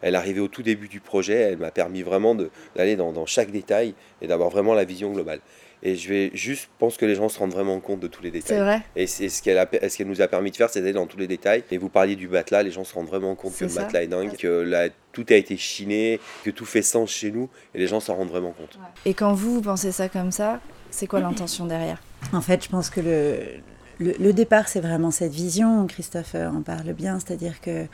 Elle 0.03 0.15
arrivait 0.15 0.41
au 0.41 0.49
tout 0.49 0.61
début 0.61 0.89
du 0.89 0.99
projet, 0.99 1.33
elle 1.33 1.57
m'a 1.57 1.71
permis 1.71 2.03
vraiment 2.03 2.35
d'aller 2.75 2.95
dans, 2.95 3.13
dans, 3.13 3.25
chaque 3.25 3.51
détail 3.51 3.95
et 4.21 4.27
d'avoir 4.27 4.49
vraiment 4.49 4.73
la 4.73 4.83
vision 4.83 5.11
globale. 5.11 5.39
Et 5.81 5.95
je 5.95 6.09
vais 6.09 6.31
juste, 6.33 6.69
pense 6.77 6.95
que 6.95 7.05
les 7.05 7.15
gens 7.15 7.27
se 7.27 7.39
rendent 7.39 7.51
vraiment 7.51 7.79
compte 7.79 7.99
de 7.99 8.07
tous 8.07 8.21
les 8.21 8.31
détails. 8.31 8.57
C'est 8.57 8.63
vrai. 8.63 8.81
Et 8.95 9.07
c'est 9.07 9.27
ce 9.27 9.41
qu'elle 9.41 9.67
ce 9.89 9.97
qu'elle 9.97 10.07
nous 10.07 10.21
a 10.21 10.27
permis 10.27 10.51
de 10.51 10.55
faire, 10.55 10.69
c'est 10.69 10.79
d'aller 10.79 10.93
dans 10.93 11.07
tous 11.07 11.17
les 11.17 11.27
détails. 11.27 11.63
Et 11.71 11.77
vous 11.77 11.89
parliez 11.89 12.15
du 12.15 12.27
matelas, 12.27 12.63
les 12.63 12.71
gens 12.71 12.83
se 12.83 12.93
rendent 12.93 13.07
vraiment 13.07 13.35
compte 13.35 13.57
que 13.57 13.65
le 13.65 13.73
matelas 13.73 14.03
est 14.03 14.07
dingue, 14.07 14.35
que 14.37 14.47
la, 14.47 14.89
tout 15.11 15.25
a 15.29 15.35
été 15.35 15.57
chiné, 15.57 16.19
que 16.43 16.51
tout 16.51 16.65
fait 16.65 16.81
sens 16.81 17.09
chez 17.09 17.31
nous, 17.31 17.49
et 17.73 17.79
les 17.79 17.87
gens 17.87 17.99
s'en 17.99 18.15
rendent 18.15 18.29
vraiment 18.29 18.51
compte. 18.51 18.77
Et 19.05 19.13
quand 19.13 19.33
vous, 19.33 19.55
vous 19.55 19.61
pensez 19.61 19.91
ça 19.91 20.09
comme 20.09 20.31
ça, 20.31 20.61
c'est 20.89 21.07
quoi 21.07 21.19
l'intention 21.19 21.65
derrière? 21.65 22.01
En 22.31 22.41
fait, 22.41 22.63
je 22.63 22.69
pense 22.69 22.89
que 22.89 23.01
le, 23.01 24.13
le, 24.19 24.33
départ, 24.33 24.69
c'est 24.69 24.79
vraiment 24.79 25.11
cette 25.11 25.33
vision. 25.33 25.85
Christophe 25.87 26.35
en 26.35 26.61
parle 26.61 26.93
bien, 26.93 27.19
c'est-à-dire 27.19 27.59
que 27.59 27.87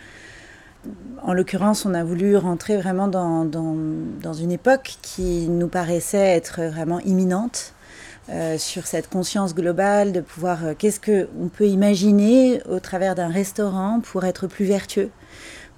en 1.21 1.33
l'occurrence, 1.33 1.85
on 1.85 1.93
a 1.93 2.03
voulu 2.03 2.37
rentrer 2.37 2.77
vraiment 2.77 3.07
dans, 3.07 3.43
dans, 3.45 3.75
dans, 4.21 4.33
une 4.33 4.51
époque 4.51 4.97
qui 5.01 5.49
nous 5.49 5.67
paraissait 5.67 6.17
être 6.17 6.61
vraiment 6.61 6.99
imminente, 7.01 7.73
euh, 8.31 8.59
sur 8.59 8.85
cette 8.85 9.09
conscience 9.09 9.55
globale 9.55 10.11
de 10.11 10.21
pouvoir 10.21 10.63
euh, 10.63 10.73
qu'est-ce 10.77 10.99
que 10.99 11.27
on 11.41 11.47
peut 11.47 11.65
imaginer 11.65 12.61
au 12.69 12.79
travers 12.79 13.15
d'un 13.15 13.29
restaurant 13.29 14.01
pour 14.01 14.23
être 14.23 14.45
plus 14.45 14.65
vertueux 14.65 15.09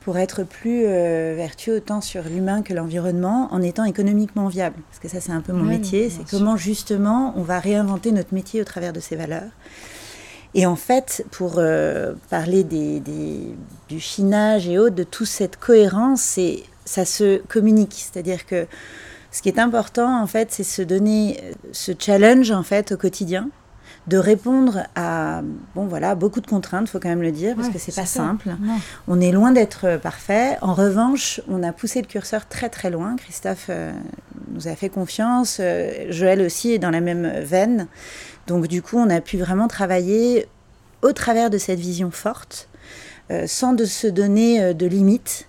pour 0.02 0.18
être 0.18 0.44
plus 0.44 0.84
euh, 0.86 1.36
vertueux 1.38 1.78
autant 1.78 2.02
sur 2.02 2.24
l'humain 2.24 2.64
que 2.64 2.74
l'environnement 2.74 3.48
en 3.52 3.62
étant 3.62 3.86
économiquement 3.86 4.48
viable. 4.48 4.76
Parce 4.90 5.00
que 5.00 5.08
ça, 5.08 5.22
c'est 5.22 5.32
un 5.32 5.42
peu 5.42 5.54
mon 5.54 5.64
métier. 5.64 6.10
C'est 6.10 6.28
comment 6.28 6.58
justement 6.58 7.34
on 7.38 7.44
va 7.44 7.60
réinventer 7.60 8.12
notre 8.12 8.34
métier 8.34 8.62
au 8.62 8.64
travers 8.64 8.94
de 8.94 9.00
ces 9.00 9.16
valeurs. 9.16 9.52
Et 10.54 10.66
en 10.66 10.76
fait, 10.76 11.26
pour 11.32 11.56
euh, 11.58 12.14
parler 12.30 12.64
des, 12.64 13.02
du 13.88 14.00
chinage 14.00 14.68
et 14.68 14.78
autres, 14.78 14.96
de 14.96 15.04
toute 15.04 15.28
cette 15.28 15.58
cohérence, 15.58 16.40
ça 16.86 17.06
se 17.06 17.38
communique. 17.48 17.94
C'est-à-dire 17.96 18.46
que 18.46 18.68
ce 19.32 19.42
qui 19.42 19.50
est 19.50 19.60
important, 19.60 20.22
en 20.22 20.28
fait, 20.28 20.52
c'est 20.52 20.64
se 20.64 20.82
donner 20.82 21.40
euh, 21.42 21.54
ce 21.72 21.94
challenge, 21.98 22.52
en 22.52 22.64
fait, 22.64 22.92
au 22.92 22.98
quotidien 22.98 23.50
de 24.08 24.18
répondre 24.18 24.88
à 24.96 25.42
bon 25.76 25.86
voilà 25.86 26.16
beaucoup 26.16 26.42
de 26.42 26.48
contraintes, 26.48 26.90
faut 26.90 27.00
quand 27.00 27.10
même 27.10 27.22
le 27.22 27.32
dire 27.32 27.56
parce 27.56 27.70
que 27.70 27.78
c'est 27.78 27.96
pas 27.96 28.08
simple. 28.08 28.50
On 29.08 29.22
est 29.22 29.32
loin 29.32 29.52
d'être 29.52 29.98
parfait. 30.02 30.58
En 30.62 30.74
revanche, 30.74 31.40
on 31.48 31.62
a 31.62 31.72
poussé 31.72 32.02
le 32.02 32.08
curseur 32.08 32.48
très 32.48 32.70
très 32.70 32.90
loin. 32.90 33.16
Christophe 33.16 33.68
euh, 33.70 33.92
nous 34.52 34.68
a 34.68 34.76
fait 34.76 34.90
confiance. 34.90 35.58
Euh, 35.60 36.08
Joël 36.10 36.42
aussi 36.42 36.72
est 36.72 36.80
dans 36.80 36.90
la 36.90 37.02
même 37.02 37.28
veine. 37.42 37.88
Donc 38.48 38.68
du 38.68 38.82
coup, 38.82 38.98
on 38.98 39.10
a 39.10 39.22
pu 39.22 39.38
vraiment 39.38 39.68
travailler 39.68 40.48
au 41.02 41.14
travers 41.14 41.50
de 41.50 41.58
cette 41.58 41.80
vision 41.80 42.12
forte, 42.12 42.68
euh, 43.32 43.48
sans 43.48 43.74
de 43.74 43.86
se 43.86 44.08
donner 44.08 44.74
de 44.74 44.86
limites 44.86 45.48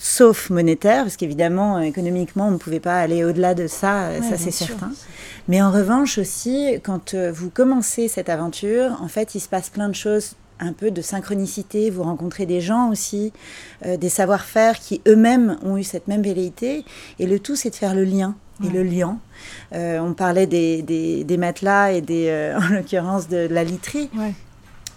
sauf 0.00 0.48
monétaire, 0.48 1.02
parce 1.02 1.16
qu'évidemment, 1.16 1.78
économiquement, 1.78 2.48
on 2.48 2.52
ne 2.52 2.56
pouvait 2.56 2.80
pas 2.80 2.98
aller 2.98 3.22
au-delà 3.22 3.54
de 3.54 3.66
ça, 3.66 4.08
ça 4.22 4.38
c'est 4.38 4.50
certain. 4.50 4.90
Mais 5.46 5.60
en 5.60 5.70
revanche 5.70 6.16
aussi, 6.16 6.78
quand 6.82 7.14
euh, 7.14 7.30
vous 7.30 7.50
commencez 7.50 8.08
cette 8.08 8.28
aventure, 8.28 8.98
en 9.02 9.08
fait, 9.08 9.34
il 9.34 9.40
se 9.40 9.48
passe 9.48 9.68
plein 9.68 9.88
de 9.88 9.94
choses 9.94 10.36
un 10.58 10.72
peu 10.72 10.90
de 10.90 11.02
synchronicité, 11.02 11.90
vous 11.90 12.02
rencontrez 12.02 12.46
des 12.46 12.60
gens 12.60 12.90
aussi, 12.90 13.32
euh, 13.84 13.96
des 13.96 14.08
savoir-faire 14.08 14.78
qui 14.78 15.00
eux-mêmes 15.06 15.58
ont 15.62 15.76
eu 15.76 15.84
cette 15.84 16.08
même 16.08 16.22
velléité. 16.22 16.84
Et 17.18 17.26
le 17.26 17.38
tout, 17.38 17.56
c'est 17.56 17.70
de 17.70 17.74
faire 17.74 17.94
le 17.94 18.04
lien 18.04 18.36
et 18.64 18.68
le 18.68 18.82
lien. 18.82 19.18
Euh, 19.74 19.98
on 20.00 20.12
parlait 20.12 20.46
des, 20.46 20.82
des, 20.82 21.36
matelas 21.36 21.92
et 21.92 22.00
des, 22.00 22.54
en 22.56 22.74
l'occurrence 22.74 23.28
de, 23.28 23.48
la 23.50 23.64
literie. 23.64 24.10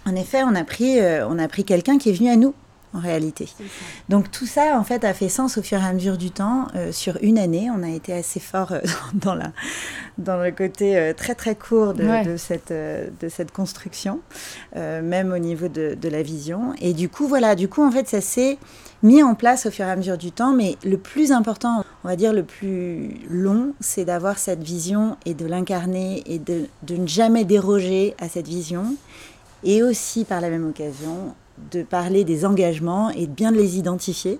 En 0.06 0.14
effet, 0.14 0.42
on 0.42 0.54
a 0.54 0.64
pris, 0.64 0.98
on 1.28 1.38
a 1.38 1.48
pris 1.48 1.64
quelqu'un 1.64 1.98
qui 1.98 2.10
est 2.10 2.12
venu 2.12 2.30
à 2.30 2.36
nous 2.36 2.54
en 2.94 3.00
réalité. 3.00 3.48
Donc 4.08 4.30
tout 4.30 4.46
ça, 4.46 4.78
en 4.78 4.84
fait, 4.84 5.04
a 5.04 5.12
fait 5.12 5.28
sens 5.28 5.58
au 5.58 5.62
fur 5.62 5.78
et 5.78 5.84
à 5.84 5.92
mesure 5.92 6.16
du 6.16 6.30
temps. 6.30 6.68
Euh, 6.76 6.92
sur 6.92 7.18
une 7.22 7.38
année, 7.38 7.68
on 7.76 7.82
a 7.82 7.90
été 7.90 8.12
assez 8.12 8.40
fort 8.40 8.72
euh, 8.72 8.80
dans, 9.14 9.34
la, 9.34 9.52
dans 10.16 10.36
le 10.40 10.52
côté 10.52 10.96
euh, 10.96 11.12
très 11.12 11.34
très 11.34 11.56
court 11.56 11.92
de, 11.94 12.36
cette, 12.36 12.72
de 12.72 13.28
cette 13.28 13.50
construction, 13.50 14.20
même 14.74 15.32
au 15.32 15.38
niveau 15.38 15.68
de, 15.68 15.96
de, 16.00 16.08
la 16.08 16.22
vision. 16.22 16.72
Et 16.80 16.92
du 16.92 17.08
coup, 17.08 17.26
voilà, 17.26 17.54
du 17.54 17.68
coup, 17.68 17.82
en 17.82 17.90
fait, 17.90 18.08
ça 18.08 18.20
s'est 18.20 18.58
mis 19.02 19.22
en 19.22 19.34
place 19.34 19.66
au 19.66 19.70
fur 19.70 19.86
et 19.86 19.90
à 19.90 19.96
mesure 19.96 20.18
du 20.18 20.30
temps. 20.30 20.52
Mais 20.52 20.76
le 20.84 20.98
plus 20.98 21.32
important, 21.32 21.84
on 22.04 22.08
va 22.08 22.16
dire 22.16 22.32
le 22.32 22.44
plus 22.44 23.20
long, 23.28 23.74
c'est 23.80 24.04
d'avoir 24.04 24.38
cette 24.38 24.62
vision 24.62 25.16
et 25.26 25.34
de 25.34 25.46
l'incarner 25.46 26.22
et 26.26 26.38
de, 26.38 26.66
de 26.82 26.96
ne 26.96 27.08
jamais 27.08 27.44
déroger 27.44 28.14
à 28.20 28.28
cette 28.28 28.46
vision. 28.46 28.94
Et 29.64 29.82
aussi, 29.82 30.24
par 30.24 30.40
la 30.40 30.50
même 30.50 30.68
occasion, 30.68 31.34
de 31.70 31.82
parler 31.82 32.24
des 32.24 32.44
engagements 32.44 33.10
et 33.10 33.26
de 33.26 33.32
bien 33.32 33.50
les 33.50 33.78
identifier 33.78 34.38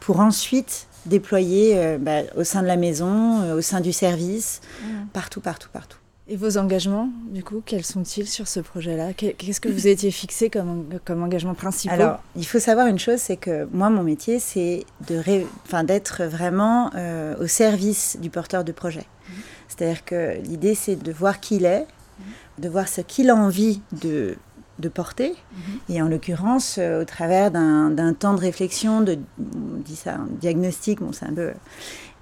pour 0.00 0.20
ensuite 0.20 0.86
déployer 1.06 1.76
euh, 1.76 1.98
bah, 1.98 2.22
au 2.36 2.44
sein 2.44 2.62
de 2.62 2.66
la 2.66 2.76
maison, 2.76 3.42
euh, 3.42 3.56
au 3.56 3.60
sein 3.60 3.80
du 3.80 3.92
service, 3.92 4.60
mmh. 4.82 4.86
partout, 5.12 5.40
partout, 5.40 5.68
partout. 5.72 5.98
Et 6.26 6.36
vos 6.36 6.56
engagements, 6.56 7.10
du 7.30 7.44
coup, 7.44 7.62
quels 7.64 7.84
sont-ils 7.84 8.26
sur 8.26 8.48
ce 8.48 8.60
projet-là? 8.60 9.12
Qu'est-ce 9.12 9.60
que 9.60 9.68
vous 9.68 9.86
étiez 9.86 10.10
fixé 10.10 10.48
comme, 10.48 10.88
comme 11.04 11.22
engagement 11.22 11.52
principal? 11.52 12.00
Alors, 12.00 12.22
il 12.34 12.46
faut 12.46 12.58
savoir 12.58 12.86
une 12.86 12.98
chose, 12.98 13.18
c'est 13.18 13.36
que 13.36 13.68
moi, 13.72 13.90
mon 13.90 14.02
métier, 14.02 14.38
c'est 14.38 14.86
d'être 15.06 16.24
vraiment 16.24 16.90
euh, 16.94 17.34
au 17.38 17.46
service 17.46 18.16
du 18.18 18.30
porteur 18.30 18.64
de 18.64 18.72
projet. 18.72 19.00
Mmh. 19.00 19.32
C'est-à-dire 19.68 20.04
que 20.06 20.38
l'idée, 20.42 20.74
c'est 20.74 20.96
de 20.96 21.12
voir 21.12 21.40
qui 21.40 21.56
il 21.56 21.66
est, 21.66 21.82
mmh. 21.82 22.22
de 22.62 22.68
voir 22.70 22.88
ce 22.88 23.02
qu'il 23.02 23.28
a 23.28 23.36
envie 23.36 23.82
de 23.92 24.36
de 24.78 24.88
porter. 24.88 25.30
Mhm. 25.30 25.78
Et 25.88 26.02
en 26.02 26.08
l'occurrence, 26.08 26.76
euh, 26.78 27.02
au 27.02 27.04
travers 27.04 27.50
d'un 27.50 28.14
temps 28.18 28.34
de 28.34 28.40
réflexion, 28.40 29.00
de, 29.00 29.18
on 29.38 29.80
dit 29.84 29.96
ça, 29.96 30.14
un 30.14 30.28
diagnostic, 30.40 31.00
bon, 31.00 31.12
c'est 31.12 31.26
un 31.26 31.34
peu. 31.34 31.52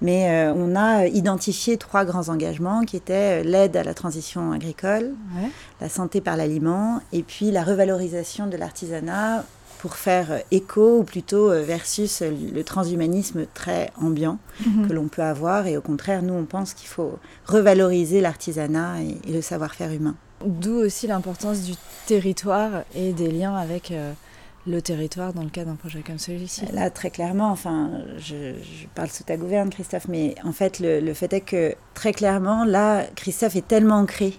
Mais 0.01 0.29
euh, 0.29 0.53
on 0.55 0.75
a 0.75 1.07
identifié 1.07 1.77
trois 1.77 2.05
grands 2.05 2.29
engagements 2.29 2.81
qui 2.81 2.97
étaient 2.97 3.41
euh, 3.41 3.43
l'aide 3.43 3.77
à 3.77 3.83
la 3.83 3.93
transition 3.93 4.51
agricole, 4.51 5.11
la 5.81 5.89
santé 5.89 6.21
par 6.21 6.37
l'aliment, 6.37 7.01
et 7.11 7.23
puis 7.23 7.51
la 7.51 7.63
revalorisation 7.63 8.47
de 8.47 8.57
l'artisanat 8.57 9.45
pour 9.79 9.95
faire 9.95 10.41
écho, 10.51 10.99
ou 10.99 11.03
plutôt 11.03 11.49
versus 11.49 12.21
le 12.21 12.63
transhumanisme 12.63 13.45
très 13.53 13.91
ambiant 14.01 14.37
mhm. 14.65 14.87
que 14.87 14.93
l'on 14.93 15.09
peut 15.09 15.23
avoir. 15.23 15.67
Et 15.67 15.75
au 15.75 15.81
contraire, 15.81 16.23
nous, 16.23 16.33
on 16.33 16.45
pense 16.45 16.73
qu'il 16.73 16.87
faut 16.87 17.19
revaloriser 17.45 18.21
l'artisanat 18.21 19.01
et 19.01 19.31
le 19.31 19.41
savoir-faire 19.41 19.91
humain. 19.91 20.15
D'où 20.45 20.75
aussi 20.75 21.07
l'importance 21.07 21.61
du 21.61 21.73
territoire 22.05 22.83
et 22.95 23.13
des 23.13 23.31
liens 23.31 23.55
avec 23.55 23.91
euh, 23.91 24.13
le 24.67 24.81
territoire 24.81 25.33
dans 25.33 25.43
le 25.43 25.49
cas 25.49 25.65
d'un 25.65 25.75
projet 25.75 26.01
comme 26.01 26.19
celui-ci. 26.19 26.65
Là, 26.73 26.89
très 26.89 27.09
clairement, 27.09 27.51
enfin, 27.51 27.91
je, 28.17 28.53
parle 28.95 29.09
sous 29.09 29.23
ta 29.23 29.37
gouverne, 29.37 29.69
Christophe, 29.69 30.07
mais 30.07 30.35
en 30.43 30.51
fait, 30.51 30.79
le, 30.79 31.13
fait 31.13 31.33
est 31.33 31.41
que 31.41 31.75
très 31.93 32.13
clairement, 32.13 32.63
là, 32.63 33.05
Christophe 33.15 33.55
est 33.55 33.67
tellement 33.67 33.97
ancré. 33.97 34.33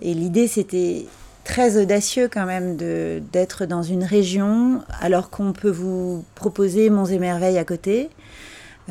Et 0.00 0.14
l'idée, 0.14 0.46
c'était 0.46 1.06
très 1.44 1.80
audacieux 1.80 2.28
quand 2.32 2.46
même 2.46 2.76
d'être 2.76 3.66
dans 3.66 3.82
une 3.82 4.04
région 4.04 4.82
alors 5.00 5.30
qu'on 5.30 5.52
peut 5.52 5.70
vous 5.70 6.24
proposer 6.34 6.88
Monts 6.88 7.06
et 7.06 7.18
Merveilles 7.18 7.58
à 7.58 7.64
côté. 7.64 8.10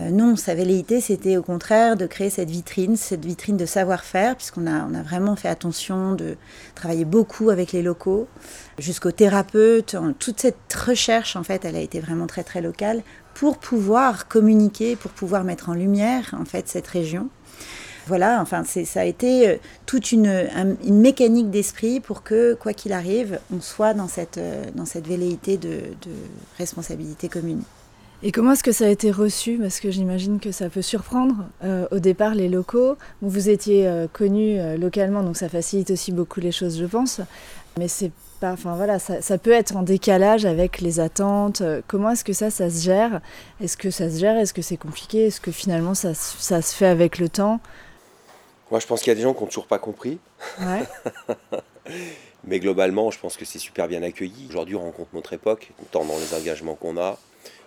Euh, 0.01 0.09
non, 0.09 0.35
sa 0.35 0.55
velléité, 0.55 1.01
c'était 1.01 1.37
au 1.37 1.43
contraire 1.43 1.95
de 1.95 2.05
créer 2.05 2.29
cette 2.29 2.49
vitrine, 2.49 2.95
cette 2.95 3.25
vitrine 3.25 3.57
de 3.57 3.65
savoir-faire, 3.65 4.35
puisqu'on 4.35 4.67
a, 4.67 4.83
a 4.83 5.03
vraiment 5.03 5.35
fait 5.35 5.49
attention 5.49 6.13
de 6.13 6.37
travailler 6.75 7.05
beaucoup 7.05 7.49
avec 7.49 7.71
les 7.71 7.81
locaux, 7.81 8.27
jusqu'aux 8.79 9.11
thérapeutes. 9.11 9.95
Toute 10.19 10.39
cette 10.39 10.73
recherche, 10.73 11.35
en 11.35 11.43
fait, 11.43 11.65
elle 11.65 11.75
a 11.75 11.81
été 11.81 11.99
vraiment 11.99 12.27
très, 12.27 12.43
très 12.43 12.61
locale 12.61 13.03
pour 13.33 13.57
pouvoir 13.57 14.27
communiquer, 14.27 14.95
pour 14.95 15.11
pouvoir 15.11 15.43
mettre 15.43 15.69
en 15.69 15.73
lumière, 15.73 16.35
en 16.39 16.45
fait, 16.45 16.67
cette 16.67 16.87
région. 16.87 17.29
Voilà, 18.07 18.41
enfin, 18.41 18.63
ça 18.63 19.01
a 19.01 19.05
été 19.05 19.47
euh, 19.47 19.57
toute 19.85 20.11
une, 20.11 20.47
mécanique 20.87 21.51
d'esprit 21.51 21.99
pour 21.99 22.23
que, 22.23 22.55
quoi 22.55 22.73
qu'il 22.73 22.93
arrive, 22.93 23.39
on 23.55 23.61
soit 23.61 23.93
dans 23.93 24.07
cette, 24.07 24.39
euh, 24.39 24.65
dans 24.73 24.85
cette 24.85 25.07
velléité 25.07 25.57
de 25.57 25.81
responsabilité 26.57 27.29
commune. 27.29 27.61
Et 28.23 28.31
comment 28.31 28.51
est-ce 28.51 28.63
que 28.63 28.71
ça 28.71 28.85
a 28.85 28.89
été 28.89 29.09
reçu? 29.09 29.57
Parce 29.59 29.79
que 29.79 29.89
j'imagine 29.89 30.39
que 30.39 30.51
ça 30.51 30.69
peut 30.69 30.83
surprendre 30.83 31.35
euh, 31.63 31.87
au 31.89 31.97
départ 31.97 32.35
les 32.35 32.49
locaux. 32.49 32.95
Vous 33.23 33.49
étiez 33.49 33.87
euh, 33.87 34.07
connu 34.11 34.59
euh, 34.59 34.77
localement, 34.77 35.23
donc 35.23 35.37
ça 35.37 35.49
facilite 35.49 35.89
aussi 35.89 36.11
beaucoup 36.11 36.39
les 36.39 36.51
choses, 36.51 36.77
je 36.77 36.85
pense. 36.85 37.21
Mais 37.79 37.87
c'est 37.87 38.11
pas, 38.39 38.51
enfin 38.51 38.75
voilà, 38.75 38.99
ça, 38.99 39.37
peut 39.39 39.51
être 39.51 39.75
en 39.75 39.81
décalage 39.81 40.45
avec 40.45 40.81
les 40.81 40.99
attentes. 40.99 41.63
Comment 41.87 42.11
est-ce 42.11 42.23
que 42.23 42.33
ça, 42.33 42.51
ça 42.51 42.69
se 42.69 42.83
gère? 42.83 43.21
Est-ce 43.59 43.77
que 43.77 43.89
ça 43.89 44.09
se 44.09 44.19
gère? 44.19 44.37
Est-ce 44.37 44.53
que 44.53 44.61
c'est 44.61 44.77
compliqué? 44.77 45.27
Est-ce 45.27 45.41
que 45.41 45.51
finalement 45.51 45.93
ça, 45.93 46.13
ça, 46.13 46.61
se 46.61 46.75
fait 46.75 46.87
avec 46.87 47.17
le 47.17 47.29
temps? 47.29 47.59
Moi, 48.69 48.79
je 48.79 48.87
pense 48.87 49.01
qu'il 49.01 49.09
y 49.09 49.13
a 49.13 49.15
des 49.15 49.21
gens 49.21 49.33
qui 49.33 49.41
n'ont 49.41 49.47
toujours 49.47 49.67
pas 49.67 49.79
compris. 49.79 50.19
Ouais. 50.59 50.83
Mais 52.43 52.59
globalement, 52.59 53.11
je 53.11 53.19
pense 53.19 53.37
que 53.37 53.45
c'est 53.45 53.59
super 53.59 53.87
bien 53.87 54.01
accueilli. 54.01 54.47
Aujourd'hui, 54.49 54.75
on 54.75 54.81
rencontre 54.81 55.09
notre 55.13 55.33
époque, 55.33 55.71
tant 55.91 56.03
dans 56.03 56.17
les 56.17 56.33
engagements 56.33 56.75
qu'on 56.75 56.97
a, 56.97 57.19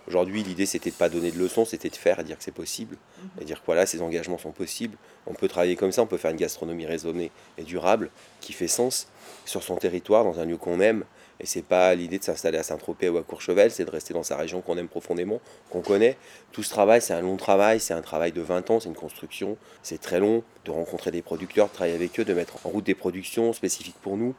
Aujourd'hui, 0.07 0.43
l'idée, 0.43 0.65
c'était 0.65 0.91
de 0.91 0.95
ne 0.95 0.99
pas 0.99 1.09
donner 1.09 1.31
de 1.31 1.39
leçons, 1.39 1.65
c'était 1.65 1.89
de 1.89 1.95
faire 1.95 2.19
et 2.19 2.23
dire 2.23 2.37
que 2.37 2.43
c'est 2.43 2.51
possible. 2.51 2.97
Mhm. 3.17 3.29
Et 3.41 3.45
dire 3.45 3.59
que 3.59 3.65
voilà, 3.65 3.85
ces 3.85 4.01
engagements 4.01 4.37
sont 4.37 4.51
possibles. 4.51 4.97
On 5.25 5.33
peut 5.33 5.47
travailler 5.47 5.75
comme 5.75 5.91
ça, 5.91 6.03
on 6.03 6.07
peut 6.07 6.17
faire 6.17 6.31
une 6.31 6.37
gastronomie 6.37 6.85
raisonnée 6.85 7.31
et 7.57 7.63
durable 7.63 8.09
qui 8.41 8.53
fait 8.53 8.67
sens 8.67 9.07
sur 9.45 9.63
son 9.63 9.77
territoire, 9.77 10.23
dans 10.23 10.39
un 10.39 10.45
lieu 10.45 10.57
qu'on 10.57 10.79
aime. 10.79 11.03
Et 11.39 11.45
c'est 11.45 11.63
pas 11.63 11.93
l'idée 11.95 12.17
de 12.17 12.23
s'installer 12.23 12.57
à 12.57 12.63
Saint-Tropez 12.63 13.09
ou 13.09 13.17
à 13.17 13.23
Courchevel, 13.23 13.69
c'est 13.69 13.83
de 13.83 13.91
rester 13.91 14.13
dans 14.13 14.23
sa 14.23 14.37
région 14.37 14.61
qu'on 14.61 14.77
aime 14.77 14.87
profondément, 14.87 15.41
qu'on 15.69 15.81
connaît. 15.81 16.17
Tout 16.53 16.63
ce 16.63 16.69
travail, 16.69 17.01
c'est 17.01 17.13
un 17.13 17.21
long 17.21 17.35
travail, 17.35 17.81
c'est 17.81 17.93
un 17.93 18.01
travail 18.01 18.31
de 18.31 18.41
20 18.41 18.69
ans, 18.71 18.79
c'est 18.79 18.87
une 18.87 18.95
construction, 18.95 19.57
c'est 19.83 19.99
très 19.99 20.19
long 20.19 20.43
de 20.63 20.71
rencontrer 20.71 21.11
des 21.11 21.21
producteurs, 21.21 21.67
de 21.67 21.73
travailler 21.73 21.95
avec 21.95 22.17
eux, 22.19 22.25
de 22.25 22.33
mettre 22.33 22.65
en 22.65 22.69
route 22.69 22.85
des 22.85 22.95
productions 22.95 23.51
spécifiques 23.51 23.97
pour 24.01 24.15
nous 24.15 24.33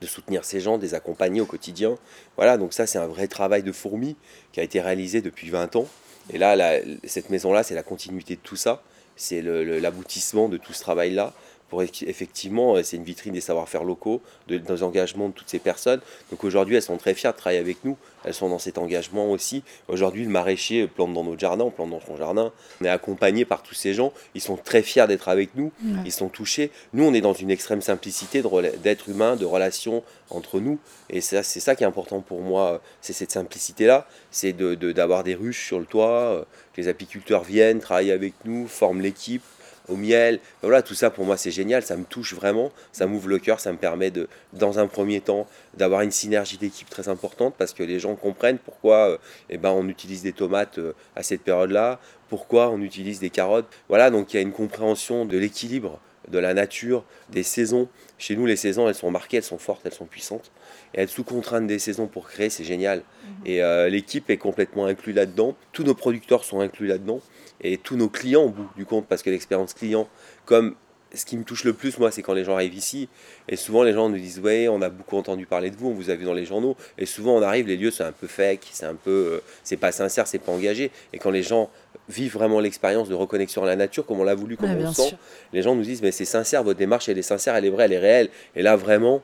de 0.00 0.06
soutenir 0.06 0.44
ces 0.44 0.60
gens, 0.60 0.78
de 0.78 0.82
les 0.82 0.94
accompagner 0.94 1.40
au 1.40 1.46
quotidien. 1.46 1.96
Voilà, 2.36 2.56
donc 2.56 2.72
ça 2.72 2.86
c'est 2.86 2.98
un 2.98 3.06
vrai 3.06 3.28
travail 3.28 3.62
de 3.62 3.72
fourmi 3.72 4.16
qui 4.52 4.60
a 4.60 4.62
été 4.62 4.80
réalisé 4.80 5.20
depuis 5.20 5.50
20 5.50 5.76
ans. 5.76 5.86
Et 6.32 6.38
là, 6.38 6.78
cette 7.04 7.30
maison-là, 7.30 7.62
c'est 7.62 7.74
la 7.74 7.82
continuité 7.82 8.36
de 8.36 8.40
tout 8.40 8.56
ça, 8.56 8.82
c'est 9.16 9.42
l'aboutissement 9.42 10.48
de 10.48 10.56
tout 10.56 10.72
ce 10.72 10.80
travail-là 10.80 11.34
pour 11.70 11.82
effectivement, 11.82 12.74
c'est 12.82 12.96
une 12.96 13.04
vitrine 13.04 13.32
des 13.32 13.40
savoir-faire 13.40 13.84
locaux, 13.84 14.20
de, 14.48 14.58
des 14.58 14.82
engagements 14.82 15.28
de 15.28 15.32
toutes 15.32 15.48
ces 15.48 15.60
personnes. 15.60 16.00
Donc 16.30 16.42
aujourd'hui, 16.42 16.74
elles 16.74 16.82
sont 16.82 16.96
très 16.96 17.14
fières 17.14 17.32
de 17.32 17.38
travailler 17.38 17.60
avec 17.60 17.84
nous. 17.84 17.96
Elles 18.24 18.34
sont 18.34 18.48
dans 18.48 18.58
cet 18.58 18.76
engagement 18.76 19.30
aussi. 19.30 19.62
Aujourd'hui, 19.88 20.24
le 20.24 20.30
maraîcher 20.30 20.88
plante 20.88 21.14
dans 21.14 21.22
notre 21.24 21.38
jardin, 21.38 21.64
on 21.64 21.70
plante 21.70 21.90
dans 21.90 22.00
son 22.00 22.16
jardin. 22.16 22.52
On 22.80 22.84
est 22.84 22.90
accompagné 22.90 23.44
par 23.44 23.62
tous 23.62 23.74
ces 23.74 23.94
gens. 23.94 24.12
Ils 24.34 24.40
sont 24.40 24.56
très 24.56 24.82
fiers 24.82 25.06
d'être 25.06 25.28
avec 25.28 25.54
nous. 25.54 25.72
Ils 26.04 26.12
sont 26.12 26.28
touchés. 26.28 26.72
Nous, 26.92 27.04
on 27.04 27.14
est 27.14 27.20
dans 27.20 27.32
une 27.32 27.50
extrême 27.50 27.80
simplicité 27.80 28.42
d'être 28.82 29.08
humain, 29.08 29.36
de 29.36 29.44
relation 29.44 30.02
entre 30.28 30.58
nous. 30.58 30.78
Et 31.08 31.20
c'est 31.20 31.42
ça 31.42 31.76
qui 31.76 31.84
est 31.84 31.86
important 31.86 32.20
pour 32.20 32.40
moi. 32.40 32.82
C'est 33.00 33.12
cette 33.12 33.30
simplicité-là. 33.30 34.08
C'est 34.32 34.52
d'avoir 34.52 35.22
de, 35.22 35.30
des 35.30 35.34
ruches 35.36 35.66
sur 35.66 35.78
le 35.78 35.86
toit, 35.86 36.46
que 36.74 36.80
les 36.80 36.88
apiculteurs 36.88 37.44
viennent, 37.44 37.78
travaillent 37.78 38.10
avec 38.10 38.34
nous, 38.44 38.66
forment 38.66 39.00
l'équipe 39.00 39.44
au 39.90 39.96
miel. 39.96 40.40
Voilà, 40.62 40.82
tout 40.82 40.94
ça 40.94 41.10
pour 41.10 41.24
moi 41.24 41.36
c'est 41.36 41.50
génial, 41.50 41.82
ça 41.82 41.96
me 41.96 42.04
touche 42.04 42.34
vraiment, 42.34 42.70
ça 42.92 43.06
m'ouvre 43.06 43.28
le 43.28 43.38
cœur, 43.38 43.60
ça 43.60 43.72
me 43.72 43.78
permet 43.78 44.10
de, 44.10 44.28
dans 44.52 44.78
un 44.78 44.86
premier 44.86 45.20
temps, 45.20 45.46
d'avoir 45.76 46.02
une 46.02 46.10
synergie 46.10 46.58
d'équipe 46.58 46.88
très 46.88 47.08
importante 47.08 47.54
parce 47.58 47.72
que 47.72 47.82
les 47.82 47.98
gens 47.98 48.14
comprennent 48.14 48.58
pourquoi 48.58 49.10
euh, 49.10 49.18
eh 49.48 49.58
ben, 49.58 49.70
on 49.70 49.88
utilise 49.88 50.22
des 50.22 50.32
tomates 50.32 50.78
euh, 50.78 50.94
à 51.16 51.22
cette 51.22 51.42
période-là, 51.42 52.00
pourquoi 52.28 52.70
on 52.70 52.80
utilise 52.80 53.20
des 53.20 53.30
carottes. 53.30 53.66
Voilà, 53.88 54.10
donc 54.10 54.32
il 54.32 54.36
y 54.36 54.38
a 54.38 54.42
une 54.42 54.52
compréhension 54.52 55.24
de 55.24 55.36
l'équilibre 55.36 56.00
de 56.30 56.38
la 56.38 56.54
nature, 56.54 57.04
des 57.30 57.42
saisons. 57.42 57.88
Chez 58.18 58.36
nous, 58.36 58.46
les 58.46 58.56
saisons, 58.56 58.88
elles 58.88 58.94
sont 58.94 59.10
marquées, 59.10 59.38
elles 59.38 59.42
sont 59.42 59.58
fortes, 59.58 59.82
elles 59.84 59.94
sont 59.94 60.06
puissantes. 60.06 60.50
Et 60.94 61.00
être 61.00 61.10
sous 61.10 61.24
contrainte 61.24 61.66
des 61.66 61.78
saisons 61.78 62.06
pour 62.06 62.28
créer, 62.28 62.50
c'est 62.50 62.64
génial. 62.64 62.98
Mhm. 62.98 63.46
Et 63.46 63.62
euh, 63.62 63.88
l'équipe 63.88 64.30
est 64.30 64.36
complètement 64.36 64.86
inclue 64.86 65.12
là-dedans. 65.12 65.56
Tous 65.72 65.82
nos 65.82 65.94
producteurs 65.94 66.44
sont 66.44 66.60
inclus 66.60 66.86
là-dedans 66.86 67.20
et 67.62 67.76
tous 67.78 67.96
nos 67.96 68.08
clients 68.08 68.44
au 68.44 68.50
bout 68.50 68.68
du 68.76 68.84
compte, 68.84 69.06
parce 69.06 69.22
que 69.22 69.30
l'expérience 69.30 69.74
client, 69.74 70.08
comme 70.44 70.74
ce 71.14 71.24
qui 71.24 71.36
me 71.36 71.44
touche 71.44 71.64
le 71.64 71.72
plus, 71.72 71.98
moi, 71.98 72.10
c'est 72.10 72.22
quand 72.22 72.34
les 72.34 72.44
gens 72.44 72.54
arrivent 72.54 72.74
ici. 72.74 73.08
Et 73.48 73.56
souvent, 73.56 73.82
les 73.82 73.92
gens 73.92 74.08
nous 74.08 74.18
disent 74.18 74.38
Ouais, 74.38 74.68
on 74.68 74.80
a 74.82 74.88
beaucoup 74.88 75.16
entendu 75.16 75.46
parler 75.46 75.70
de 75.70 75.76
vous, 75.76 75.88
on 75.88 75.94
vous 75.94 76.10
a 76.10 76.14
vu 76.14 76.24
dans 76.24 76.34
les 76.34 76.44
journaux. 76.44 76.76
Et 76.98 77.06
souvent, 77.06 77.36
on 77.36 77.42
arrive, 77.42 77.66
les 77.66 77.76
lieux, 77.76 77.90
c'est 77.90 78.04
un 78.04 78.12
peu 78.12 78.26
fake, 78.26 78.68
c'est 78.72 78.86
un 78.86 78.94
peu. 78.94 79.10
Euh, 79.10 79.40
c'est 79.64 79.76
pas 79.76 79.92
sincère, 79.92 80.26
c'est 80.26 80.38
pas 80.38 80.52
engagé. 80.52 80.90
Et 81.12 81.18
quand 81.18 81.30
les 81.30 81.42
gens 81.42 81.70
vivent 82.08 82.34
vraiment 82.34 82.60
l'expérience 82.60 83.08
de 83.08 83.14
reconnexion 83.14 83.62
à 83.64 83.66
la 83.66 83.76
nature, 83.76 84.06
comme 84.06 84.20
on 84.20 84.24
l'a 84.24 84.34
voulu, 84.34 84.56
comme 84.56 84.70
on 84.70 84.74
le 84.74 84.92
sent, 84.92 85.14
les 85.52 85.62
gens 85.62 85.74
nous 85.74 85.82
disent 85.82 86.02
Mais 86.02 86.12
c'est 86.12 86.24
sincère, 86.24 86.62
votre 86.62 86.78
démarche, 86.78 87.08
elle 87.08 87.18
est 87.18 87.22
sincère, 87.22 87.56
elle 87.56 87.64
est 87.64 87.70
vraie, 87.70 87.84
elle 87.84 87.92
est 87.92 87.98
réelle. 87.98 88.28
Et 88.54 88.62
là, 88.62 88.76
vraiment, 88.76 89.22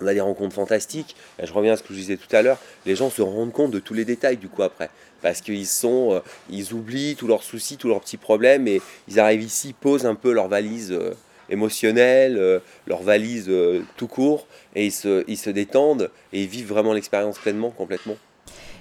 on 0.00 0.06
a 0.06 0.14
des 0.14 0.20
rencontres 0.20 0.54
fantastiques. 0.54 1.16
je 1.42 1.52
reviens 1.52 1.72
à 1.72 1.76
ce 1.76 1.82
que 1.82 1.92
je 1.92 1.98
disais 1.98 2.16
tout 2.16 2.34
à 2.34 2.42
l'heure. 2.42 2.58
Les 2.84 2.96
gens 2.96 3.10
se 3.10 3.22
rendent 3.22 3.52
compte 3.52 3.70
de 3.70 3.78
tous 3.78 3.94
les 3.94 4.04
détails 4.04 4.36
du 4.36 4.48
coup 4.48 4.62
après. 4.62 4.90
Parce 5.26 5.40
qu'ils 5.40 5.66
sont, 5.66 6.12
euh, 6.12 6.20
ils 6.50 6.72
oublient 6.72 7.16
tous 7.16 7.26
leurs 7.26 7.42
soucis, 7.42 7.76
tous 7.76 7.88
leurs 7.88 8.00
petits 8.00 8.16
problèmes 8.16 8.68
et 8.68 8.80
ils 9.08 9.18
arrivent 9.18 9.42
ici, 9.42 9.72
posent 9.72 10.06
un 10.06 10.14
peu 10.14 10.30
leur 10.30 10.46
valise 10.46 10.92
euh, 10.92 11.16
émotionnelle, 11.50 12.38
euh, 12.38 12.60
leur 12.86 13.02
valise 13.02 13.50
tout 13.96 14.06
court 14.06 14.46
et 14.76 14.86
ils 14.86 14.92
se, 14.92 15.24
ils 15.26 15.36
se 15.36 15.50
détendent 15.50 16.12
et 16.32 16.44
ils 16.44 16.48
vivent 16.48 16.68
vraiment 16.68 16.92
l'expérience 16.92 17.40
pleinement, 17.40 17.70
complètement. 17.70 18.16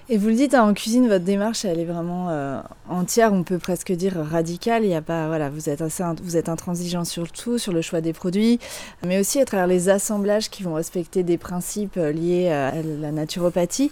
Et 0.07 0.19
vous 0.19 0.27
le 0.27 0.35
dites, 0.35 0.53
hein, 0.53 0.69
en 0.69 0.75
cuisine, 0.75 1.07
votre 1.07 1.25
démarche, 1.25 1.65
elle 1.65 1.79
est 1.79 1.85
vraiment 1.85 2.29
euh, 2.29 2.62
entière, 2.88 3.33
on 3.33 3.41
peut 3.41 3.57
presque 3.57 3.91
dire 3.91 4.13
radicale. 4.15 4.83
Il 4.83 4.91
y 4.91 4.93
a 4.93 5.01
pas, 5.01 5.25
voilà, 5.25 5.50
vous 5.50 5.67
êtes 5.67 5.81
assez, 5.81 6.03
vous 6.21 6.38
êtes 6.38 6.47
intransigeant 6.47 7.05
sur 7.05 7.31
tout, 7.31 7.57
sur 7.57 7.74
le 7.74 7.81
choix 7.81 8.01
des 8.01 8.13
produits, 8.13 8.59
mais 9.03 9.19
aussi 9.19 9.39
à 9.39 9.45
travers 9.45 9.65
les 9.65 9.89
assemblages 9.89 10.51
qui 10.51 10.62
vont 10.62 10.75
respecter 10.75 11.24
des 11.24 11.39
principes 11.39 11.97
euh, 11.97 12.12
liés 12.12 12.51
à 12.51 12.74
la 12.83 13.12
naturopathie. 13.12 13.89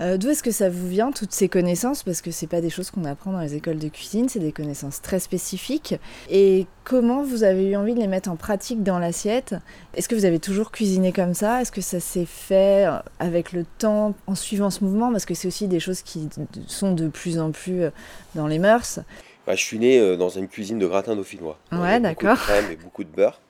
Euh, 0.00 0.18
d'où 0.18 0.28
est-ce 0.28 0.42
que 0.42 0.50
ça 0.50 0.68
vous 0.68 0.86
vient 0.86 1.12
toutes 1.12 1.32
ces 1.32 1.48
connaissances? 1.48 2.02
Parce 2.02 2.20
que 2.20 2.30
c'est 2.30 2.46
pas 2.46 2.60
des 2.60 2.68
choses 2.68 2.90
qu'on 2.90 3.06
apprend 3.06 3.32
dans 3.32 3.40
les 3.40 3.54
écoles 3.54 3.78
de 3.78 3.88
cuisine, 3.88 4.28
c'est 4.28 4.40
des 4.40 4.52
connaissances 4.52 5.00
très 5.00 5.18
spécifiques. 5.18 5.94
Et 6.28 6.66
comment 6.84 7.22
vous 7.22 7.42
avez 7.42 7.70
eu 7.70 7.76
envie 7.76 7.94
de 7.94 8.00
les 8.00 8.06
mettre 8.06 8.30
en 8.30 8.36
pratique 8.36 8.82
dans 8.82 8.98
l'assiette? 8.98 9.54
Est-ce 9.94 10.10
que 10.10 10.14
vous 10.14 10.26
avez 10.26 10.40
toujours 10.40 10.72
cuisiné 10.72 11.10
comme 11.12 11.32
ça? 11.32 11.62
Est-ce 11.62 11.72
que 11.72 11.80
ça 11.80 12.00
s'est 12.00 12.26
fait 12.26 12.86
avec 13.18 13.52
le 13.52 13.64
temps 13.78 14.12
en 14.26 14.34
suivant 14.34 14.68
ce 14.68 14.84
mouvement? 14.84 15.10
Parce 15.10 15.24
que 15.24 15.32
c'est 15.32 15.53
des 15.62 15.80
choses 15.80 16.02
qui 16.02 16.28
sont 16.66 16.92
de 16.92 17.08
plus 17.08 17.38
en 17.38 17.50
plus 17.50 17.84
euh, 17.84 17.90
dans 18.34 18.46
les 18.46 18.58
mœurs. 18.58 19.00
Bah, 19.46 19.54
je 19.54 19.62
suis 19.62 19.78
né 19.78 19.98
euh, 19.98 20.16
dans 20.16 20.28
une 20.28 20.48
cuisine 20.48 20.78
de 20.78 20.86
gratin 20.86 21.16
dauphinois. 21.16 21.58
Ouais, 21.72 22.00
d'accord. 22.00 22.36
Beaucoup 22.36 22.52
de 22.52 22.58
crème 22.58 22.72
et 22.72 22.76
beaucoup 22.76 23.04
de 23.04 23.08
beurre. 23.10 23.40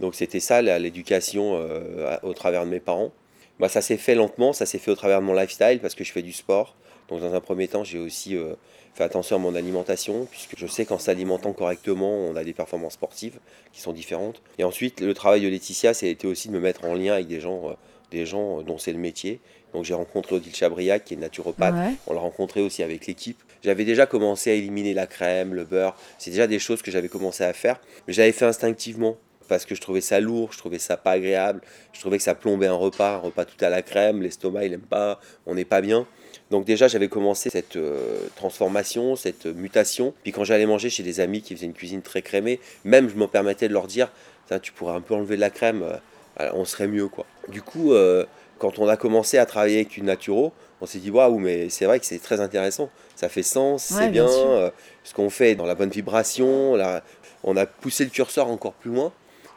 Donc 0.00 0.14
c'était 0.14 0.40
ça 0.40 0.62
l'éducation 0.62 1.56
euh, 1.56 2.16
au 2.22 2.32
travers 2.32 2.64
de 2.64 2.70
mes 2.70 2.80
parents. 2.80 3.12
Bah, 3.60 3.68
ça 3.68 3.82
s'est 3.82 3.96
fait 3.96 4.14
lentement, 4.14 4.52
ça 4.52 4.66
s'est 4.66 4.78
fait 4.78 4.90
au 4.90 4.96
travers 4.96 5.20
de 5.20 5.24
mon 5.24 5.34
lifestyle 5.34 5.78
parce 5.80 5.94
que 5.94 6.04
je 6.04 6.12
fais 6.12 6.22
du 6.22 6.32
sport. 6.32 6.74
Donc 7.08 7.20
dans 7.20 7.34
un 7.34 7.40
premier 7.40 7.68
temps, 7.68 7.84
j'ai 7.84 7.98
aussi 7.98 8.36
fait 8.94 9.04
attention 9.04 9.36
à 9.36 9.38
mon 9.38 9.54
alimentation 9.54 10.26
puisque 10.30 10.56
je 10.56 10.66
sais 10.66 10.86
qu'en 10.86 10.98
s'alimentant 10.98 11.52
correctement, 11.52 12.10
on 12.10 12.34
a 12.36 12.42
des 12.42 12.54
performances 12.54 12.94
sportives 12.94 13.38
qui 13.72 13.80
sont 13.80 13.92
différentes. 13.92 14.42
Et 14.58 14.64
ensuite, 14.64 15.00
le 15.00 15.12
travail 15.12 15.42
de 15.42 15.48
Laetitia, 15.48 15.94
c'était 15.94 16.26
aussi 16.26 16.48
de 16.48 16.54
me 16.54 16.60
mettre 16.60 16.84
en 16.84 16.94
lien 16.94 17.12
avec 17.12 17.26
des 17.26 17.40
gens, 17.40 17.76
des 18.12 18.26
gens 18.26 18.62
dont 18.62 18.78
c'est 18.78 18.92
le 18.92 18.98
métier 18.98 19.40
donc 19.72 19.84
j'ai 19.84 19.94
rencontré 19.94 20.36
Odile 20.36 20.54
Chabriac, 20.54 21.04
qui 21.04 21.14
est 21.14 21.16
naturopathe. 21.16 21.74
On 22.06 22.14
l'a 22.14 22.20
rencontré 22.20 22.60
aussi 22.60 22.82
avec 22.82 23.06
l'équipe. 23.06 23.38
J'avais 23.62 23.84
déjà 23.84 24.06
commencé 24.06 24.50
à 24.50 24.54
éliminer 24.54 24.92
la 24.92 25.06
crème, 25.06 25.54
le 25.54 25.64
beurre. 25.64 25.96
C'est 26.18 26.30
déjà 26.30 26.46
des 26.46 26.58
choses 26.58 26.82
que 26.82 26.90
j'avais 26.90 27.08
commencé 27.08 27.44
à 27.44 27.52
faire. 27.52 27.80
Mais 28.06 28.12
j'avais 28.12 28.32
fait 28.32 28.44
instinctivement 28.44 29.16
parce 29.48 29.64
que 29.66 29.74
je 29.74 29.80
trouvais 29.80 30.00
ça 30.00 30.20
lourd, 30.20 30.52
je 30.52 30.58
trouvais 30.58 30.78
ça 30.78 30.96
pas 30.96 31.12
agréable. 31.12 31.60
Je 31.92 32.00
trouvais 32.00 32.18
que 32.18 32.22
ça 32.22 32.34
plombait 32.34 32.66
un 32.66 32.74
repas, 32.74 33.14
un 33.14 33.18
repas 33.18 33.44
tout 33.44 33.62
à 33.64 33.70
la 33.70 33.82
crème. 33.82 34.22
L'estomac, 34.22 34.64
il 34.64 34.72
aime 34.72 34.80
pas, 34.80 35.20
on 35.46 35.54
n'est 35.54 35.64
pas 35.64 35.80
bien. 35.80 36.06
Donc 36.50 36.64
déjà, 36.66 36.88
j'avais 36.88 37.08
commencé 37.08 37.48
cette 37.48 37.76
euh, 37.76 38.26
transformation, 38.36 39.16
cette 39.16 39.46
mutation. 39.46 40.12
Puis 40.22 40.32
quand 40.32 40.44
j'allais 40.44 40.66
manger 40.66 40.90
chez 40.90 41.02
des 41.02 41.20
amis 41.20 41.40
qui 41.40 41.54
faisaient 41.54 41.66
une 41.66 41.72
cuisine 41.72 42.02
très 42.02 42.20
crémée, 42.20 42.60
même 42.84 43.08
je 43.08 43.14
me 43.14 43.26
permettais 43.26 43.68
de 43.68 43.72
leur 43.72 43.86
dire, 43.86 44.12
tu 44.60 44.72
pourrais 44.72 44.94
un 44.94 45.00
peu 45.00 45.14
enlever 45.14 45.36
de 45.36 45.40
la 45.40 45.48
crème, 45.48 45.82
euh, 45.82 45.96
on 46.54 46.64
serait 46.64 46.88
mieux 46.88 47.08
quoi. 47.08 47.26
Du 47.48 47.62
coup, 47.62 47.92
euh, 47.92 48.24
quand 48.58 48.78
on 48.78 48.88
a 48.88 48.96
commencé 48.96 49.38
à 49.38 49.46
travailler 49.46 49.76
avec 49.76 49.96
une 49.96 50.06
naturo, 50.06 50.52
on 50.80 50.86
s'est 50.86 50.98
dit 50.98 51.10
waouh, 51.10 51.38
mais 51.38 51.68
c'est 51.68 51.84
vrai 51.84 52.00
que 52.00 52.06
c'est 52.06 52.18
très 52.20 52.40
intéressant. 52.40 52.90
Ça 53.14 53.28
fait 53.28 53.42
sens, 53.42 53.84
c'est 53.84 54.08
bien, 54.08 54.28
euh, 54.28 54.70
ce 55.04 55.14
qu'on 55.14 55.30
fait 55.30 55.54
dans 55.54 55.66
la 55.66 55.74
bonne 55.74 55.90
vibration. 55.90 56.76
on 57.44 57.56
a 57.56 57.66
poussé 57.66 58.04
le 58.04 58.10
curseur 58.10 58.48
encore 58.48 58.72
plus 58.74 58.90
loin. 58.90 59.12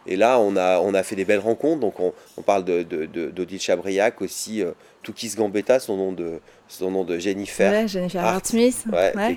Et 0.08 0.16
là, 0.16 0.40
on 0.40 0.56
a, 0.56 0.80
on 0.80 0.94
a 0.94 1.04
fait 1.04 1.16
des 1.16 1.26
belles 1.26 1.40
rencontres. 1.40 1.80
Donc, 1.80 2.00
on, 2.00 2.42
parle 2.42 2.64
d'Odile 2.64 3.10
de, 3.12 3.32
de, 3.32 3.58
Chabriac 3.58 4.22
aussi, 4.22 4.62
euh, 4.62 4.72
Toukis 5.04 5.34
Gambetta, 5.36 5.80
son 5.80 5.98
nom 5.98 6.12
de, 6.12 6.40
son 6.68 6.92
nom 6.92 7.04
de 7.04 7.18
Jennifer. 7.18 7.72
Ouais, 7.72 7.88
Jennifer 7.88 8.24
Hart, 8.24 8.46
Smith. 8.46 8.86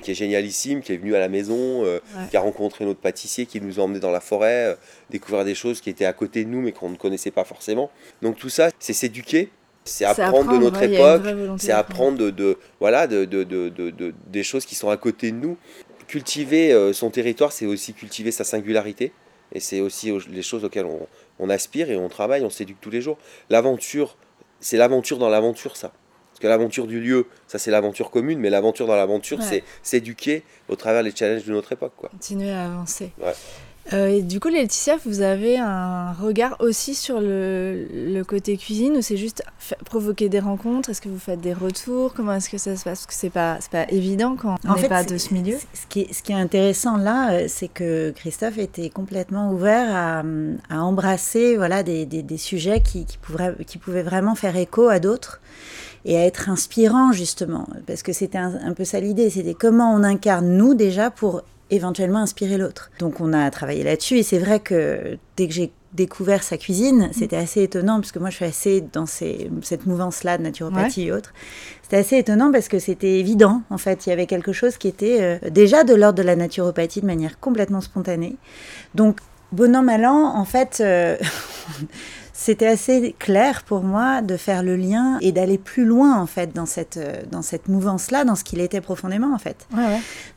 Qui, 0.03 0.11
est 0.11 0.15
génialissime, 0.15 0.81
qui 0.81 0.93
est 0.93 0.97
venue 0.97 1.15
à 1.15 1.19
la 1.19 1.29
maison, 1.29 1.83
euh, 1.85 1.99
qui 2.29 2.37
a 2.37 2.41
rencontré 2.41 2.85
notre 2.85 2.99
pâtissier, 2.99 3.45
qui 3.45 3.61
nous 3.61 3.79
a 3.79 3.83
emmenés 3.83 3.99
dans 3.99 4.11
la 4.11 4.21
forêt, 4.21 4.77
découvrir 5.09 5.45
des 5.45 5.55
choses 5.55 5.81
qui 5.81 5.89
étaient 5.89 6.05
à 6.05 6.13
côté 6.13 6.45
de 6.45 6.49
nous, 6.49 6.61
mais 6.61 6.71
qu'on 6.71 6.89
ne 6.89 6.97
connaissait 6.97 7.31
pas 7.31 7.43
forcément. 7.43 7.89
Donc, 8.21 8.37
tout 8.37 8.49
ça, 8.49 8.69
c'est 8.79 8.93
s'éduquer 8.93 9.49
c'est 9.89 10.05
apprendre, 10.05 10.53
de 10.53 10.57
notre 10.57 10.81
époque, 10.83 11.23
c'est 11.57 11.71
apprendre 11.71 12.29
de, 12.31 12.57
voilà, 12.79 13.07
de, 13.07 13.25
de, 13.25 14.13
des 14.27 14.43
choses 14.43 14.65
qui 14.65 14.75
sont 14.75 14.89
à 14.89 14.97
côté 14.97 15.31
de 15.31 15.37
nous. 15.37 15.57
Cultiver 16.07 16.73
euh, 16.73 16.91
son 16.91 17.11
territoire, 17.11 17.51
c'est 17.51 17.65
aussi 17.65 17.93
cultiver 17.93 18.31
sa 18.31 18.43
singularité. 18.43 19.11
Et 19.53 19.59
c'est 19.59 19.81
aussi 19.81 20.11
les 20.29 20.41
choses 20.41 20.63
auxquelles 20.63 20.85
on, 20.85 21.07
on, 21.39 21.49
aspire 21.49 21.89
et 21.89 21.97
on 21.97 22.09
travaille, 22.09 22.43
on 22.43 22.49
s'éduque 22.49 22.79
tous 22.81 22.89
les 22.89 23.01
jours. 23.01 23.17
L'aventure, 23.49 24.17
c'est 24.59 24.77
l'aventure 24.77 25.17
dans 25.17 25.29
l'aventure, 25.29 25.75
ça. 25.75 25.91
Parce 26.31 26.39
que 26.39 26.47
l'aventure 26.47 26.87
du 26.87 27.01
lieu, 27.01 27.25
ça 27.47 27.59
c'est 27.59 27.71
l'aventure 27.71 28.11
commune, 28.11 28.39
mais 28.39 28.49
l'aventure 28.49 28.87
dans 28.87 28.95
l'aventure, 28.95 29.41
c'est 29.41 29.63
s'éduquer 29.83 30.43
au 30.69 30.75
travers 30.75 31.03
des 31.03 31.13
challenges 31.13 31.43
de 31.43 31.51
notre 31.51 31.73
époque. 31.73 31.93
Quoi. 31.97 32.09
Continuer 32.09 32.51
à 32.51 32.65
avancer. 32.65 33.11
Ouais. 33.17 33.33
Euh, 33.93 34.07
et 34.07 34.21
du 34.21 34.39
coup, 34.39 34.49
Laetitia, 34.49 34.97
vous 35.05 35.21
avez 35.21 35.57
un 35.57 36.11
regard 36.13 36.57
aussi 36.59 36.93
sur 36.93 37.19
le, 37.19 38.21
côté 38.27 38.57
cuisine 38.57 38.97
ou 38.97 39.01
c'est 39.01 39.17
juste 39.17 39.43
provoquer 39.85 40.29
des 40.29 40.39
rencontres? 40.39 40.89
Est-ce 40.89 41.01
que 41.01 41.09
vous 41.09 41.19
faites 41.19 41.41
des 41.41 41.53
retours? 41.53 42.13
Comment 42.13 42.33
est-ce 42.33 42.49
que 42.49 42.57
ça 42.57 42.75
se 42.75 42.83
passe? 42.83 42.99
Parce 42.99 43.05
que 43.07 43.13
c'est 43.13 43.29
pas, 43.29 43.57
pas 43.71 43.85
évident 43.89 44.35
quand 44.35 44.57
on 44.67 44.75
n'est 44.75 44.87
pas 44.87 45.03
de 45.03 45.17
ce 45.17 45.33
milieu. 45.33 45.57
Ce 45.73 45.87
qui, 45.87 46.01
est, 46.01 46.13
ce 46.13 46.21
qui 46.21 46.31
est 46.31 46.35
intéressant 46.35 46.97
là, 46.97 47.31
euh, 47.31 47.45
c'est 47.47 47.67
que 47.67 48.11
Christophe 48.11 48.57
était 48.57 48.89
complètement 48.89 49.51
ouvert 49.51 49.95
à, 49.95 50.23
à 50.69 50.81
embrasser 50.81 51.55
voilà, 51.55 51.81
des, 51.81 52.05
des, 52.05 52.21
des 52.21 52.37
sujets 52.37 52.81
qui, 52.81 53.05
qui, 53.05 53.17
pouvaient, 53.17 53.55
qui 53.65 53.77
pouvaient 53.77 54.03
vraiment 54.03 54.35
faire 54.35 54.55
écho 54.55 54.87
à 54.87 54.99
d'autres 54.99 55.39
et 56.05 56.17
à 56.17 56.25
être 56.25 56.49
inspirant 56.49 57.11
justement, 57.11 57.67
parce 57.85 58.03
que 58.03 58.13
c'était 58.13 58.37
un, 58.37 58.55
un 58.63 58.73
peu 58.73 58.85
ça 58.85 58.99
l'idée, 58.99 59.29
c'était 59.29 59.53
comment 59.53 59.93
on 59.93 60.03
incarne 60.03 60.47
nous 60.55 60.73
déjà 60.73 61.11
pour 61.11 61.43
éventuellement 61.69 62.19
inspirer 62.19 62.57
l'autre. 62.57 62.91
Donc 62.99 63.19
on 63.21 63.33
a 63.33 63.49
travaillé 63.51 63.83
là-dessus 63.83 64.17
et 64.17 64.23
c'est 64.23 64.39
vrai 64.39 64.59
que 64.59 65.17
dès 65.37 65.47
que 65.47 65.53
j'ai 65.53 65.71
découvert 65.93 66.43
sa 66.43 66.57
cuisine, 66.57 67.07
mm. 67.07 67.13
c'était 67.13 67.37
assez 67.37 67.63
étonnant 67.63 67.99
parce 67.99 68.11
que 68.11 68.19
moi 68.19 68.29
je 68.29 68.35
suis 68.35 68.45
assez 68.45 68.81
dans 68.81 69.05
cette 69.05 69.85
mouvance-là 69.85 70.37
de 70.37 70.43
naturopathie 70.43 71.07
et 71.07 71.11
autres. 71.11 71.33
C'était 71.81 71.97
assez 71.97 72.17
étonnant 72.17 72.51
parce 72.51 72.67
que 72.67 72.79
c'était 72.79 73.19
évident 73.19 73.63
en 73.69 73.77
fait, 73.77 74.05
il 74.05 74.09
y 74.09 74.13
avait 74.13 74.27
quelque 74.27 74.53
chose 74.53 74.77
qui 74.77 74.87
était 74.87 75.17
euh, 75.21 75.49
déjà 75.49 75.83
de 75.83 75.93
l'ordre 75.95 76.17
de 76.17 76.23
la 76.23 76.35
naturopathie 76.35 77.01
de 77.01 77.07
manière 77.07 77.39
complètement 77.39 77.81
spontanée. 77.81 78.35
Donc 78.95 79.19
Bon 79.51 79.75
an, 79.75 79.81
mal 79.81 80.05
an, 80.05 80.35
en 80.35 80.45
fait, 80.45 80.77
euh, 80.79 81.17
c'était 82.41 82.67
assez 82.67 83.17
clair 83.19 83.63
pour 83.63 83.83
moi 83.83 84.21
de 84.21 84.37
faire 84.37 84.63
le 84.63 84.77
lien 84.77 85.17
et 85.19 85.33
d'aller 85.33 85.57
plus 85.57 85.83
loin 85.83 86.17
en 86.17 86.25
fait 86.25 86.55
dans 86.55 86.65
cette, 86.65 86.95
euh, 86.95 87.21
dans 87.29 87.41
cette 87.41 87.67
mouvance-là, 87.67 88.23
dans 88.23 88.35
ce 88.35 88.45
qu'il 88.45 88.61
était 88.61 88.79
profondément 88.79 89.33
en 89.35 89.37
fait. 89.37 89.67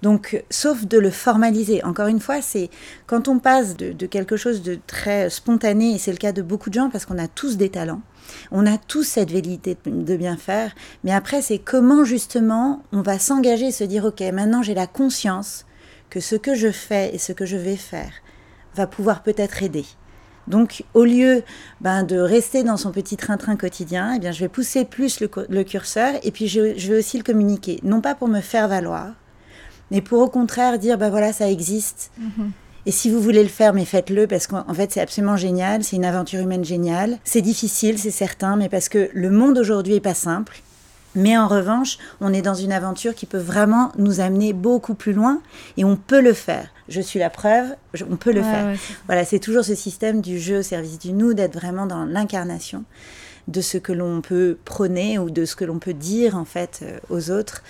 Donc, 0.02 0.42
sauf 0.50 0.84
de 0.84 0.98
le 0.98 1.10
formaliser. 1.10 1.84
Encore 1.84 2.08
une 2.08 2.18
fois, 2.18 2.42
c'est 2.42 2.70
quand 3.06 3.28
on 3.28 3.38
passe 3.38 3.76
de, 3.76 3.92
de, 3.92 4.06
quelque 4.06 4.36
chose 4.36 4.62
de 4.62 4.80
très 4.88 5.30
spontané, 5.30 5.94
et 5.94 5.98
c'est 5.98 6.10
le 6.10 6.16
cas 6.16 6.32
de 6.32 6.42
beaucoup 6.42 6.70
de 6.70 6.74
gens 6.74 6.90
parce 6.90 7.06
qu'on 7.06 7.18
a 7.18 7.28
tous 7.28 7.56
des 7.56 7.68
talents, 7.68 8.02
on 8.50 8.66
a 8.66 8.78
tous 8.78 9.04
cette 9.04 9.30
vérité 9.30 9.76
de 9.86 10.16
bien 10.16 10.36
faire, 10.36 10.74
mais 11.04 11.12
après 11.12 11.40
c'est 11.40 11.58
comment 11.58 12.04
justement 12.04 12.82
on 12.90 13.02
va 13.02 13.20
s'engager 13.20 13.66
et 13.66 13.72
se 13.72 13.84
dire 13.84 14.04
ok, 14.06 14.22
maintenant 14.32 14.62
j'ai 14.62 14.74
la 14.74 14.88
conscience 14.88 15.66
que 16.10 16.18
ce 16.18 16.34
que 16.34 16.56
je 16.56 16.72
fais 16.72 17.14
et 17.14 17.18
ce 17.18 17.32
que 17.32 17.46
je 17.46 17.56
vais 17.56 17.76
faire 17.76 18.12
va 18.74 18.88
pouvoir 18.88 19.22
peut-être 19.22 19.62
aider. 19.62 19.84
Donc, 20.48 20.84
au 20.94 21.04
lieu 21.04 21.42
ben, 21.80 22.02
de 22.02 22.18
rester 22.18 22.62
dans 22.64 22.76
son 22.76 22.90
petit 22.90 23.16
train-train 23.16 23.56
quotidien, 23.56 24.14
eh 24.16 24.18
bien, 24.18 24.32
je 24.32 24.40
vais 24.40 24.48
pousser 24.48 24.84
plus 24.84 25.20
le, 25.20 25.62
curseur 25.62 26.14
et 26.22 26.30
puis 26.30 26.48
je, 26.48 26.60
vais 26.60 26.98
aussi 26.98 27.16
le 27.16 27.24
communiquer. 27.24 27.80
Non 27.82 28.00
pas 28.00 28.14
pour 28.14 28.28
me 28.28 28.40
faire 28.40 28.68
valoir, 28.68 29.12
mais 29.90 30.00
pour 30.00 30.20
au 30.20 30.28
contraire 30.28 30.78
dire, 30.78 30.98
ben 30.98 31.10
voilà, 31.10 31.32
ça 31.32 31.50
existe. 31.50 32.10
Mhm. 32.18 32.50
Et 32.84 32.90
si 32.90 33.10
vous 33.10 33.20
voulez 33.20 33.44
le 33.44 33.48
faire, 33.48 33.74
mais 33.74 33.84
faites-le 33.84 34.26
parce 34.26 34.48
qu'en 34.48 34.74
fait, 34.74 34.90
c'est 34.90 35.00
absolument 35.00 35.36
génial. 35.36 35.84
C'est 35.84 35.94
une 35.94 36.04
aventure 36.04 36.40
humaine 36.40 36.64
géniale. 36.64 37.18
C'est 37.22 37.40
difficile, 37.40 37.96
c'est 37.98 38.10
certain, 38.10 38.56
mais 38.56 38.68
parce 38.68 38.88
que 38.88 39.08
le 39.14 39.30
monde 39.30 39.56
aujourd'hui 39.56 39.94
est 39.94 40.00
pas 40.00 40.14
simple. 40.14 40.62
Mais 41.14 41.36
en 41.36 41.46
revanche, 41.46 41.98
on 42.20 42.32
est 42.32 42.42
dans 42.42 42.54
une 42.54 42.72
aventure 42.72 43.14
qui 43.14 43.26
peut 43.26 43.38
vraiment 43.38 43.92
nous 43.98 44.20
amener 44.20 44.52
beaucoup 44.52 44.94
plus 44.94 45.12
loin 45.12 45.40
et 45.76 45.84
on 45.84 45.96
peut 45.96 46.22
le 46.22 46.32
faire. 46.32 46.68
Je 46.92 47.00
suis 47.00 47.18
la 47.18 47.30
preuve, 47.30 47.74
on 48.10 48.16
peut 48.16 48.32
le 48.32 48.42
faire. 48.42 48.76
voilà, 49.06 49.24
c'est 49.24 49.38
toujours 49.38 49.64
ce 49.64 49.74
système 49.74 50.20
du 50.20 50.38
jeu 50.38 50.58
au 50.58 50.62
service 50.62 50.98
du 50.98 51.12
nous, 51.12 51.34
d'être 51.34 51.54
vraiment 51.54 51.86
dans 51.86 52.04
l'incarnation 52.04 52.84
de 53.48 53.60
ce 53.60 53.78
que 53.78 53.92
l'on 53.92 54.20
peut 54.20 54.56
prôner 54.64 55.18
ou 55.18 55.30
de 55.30 55.44
ce 55.44 55.56
que 55.56 55.64
l'on 55.64 55.78
peut 55.78 55.94
dire 55.94 56.36
en 56.36 56.44
fait 56.44 56.80
euh, 56.82 56.98
aux 57.10 57.30
autres 57.30 57.62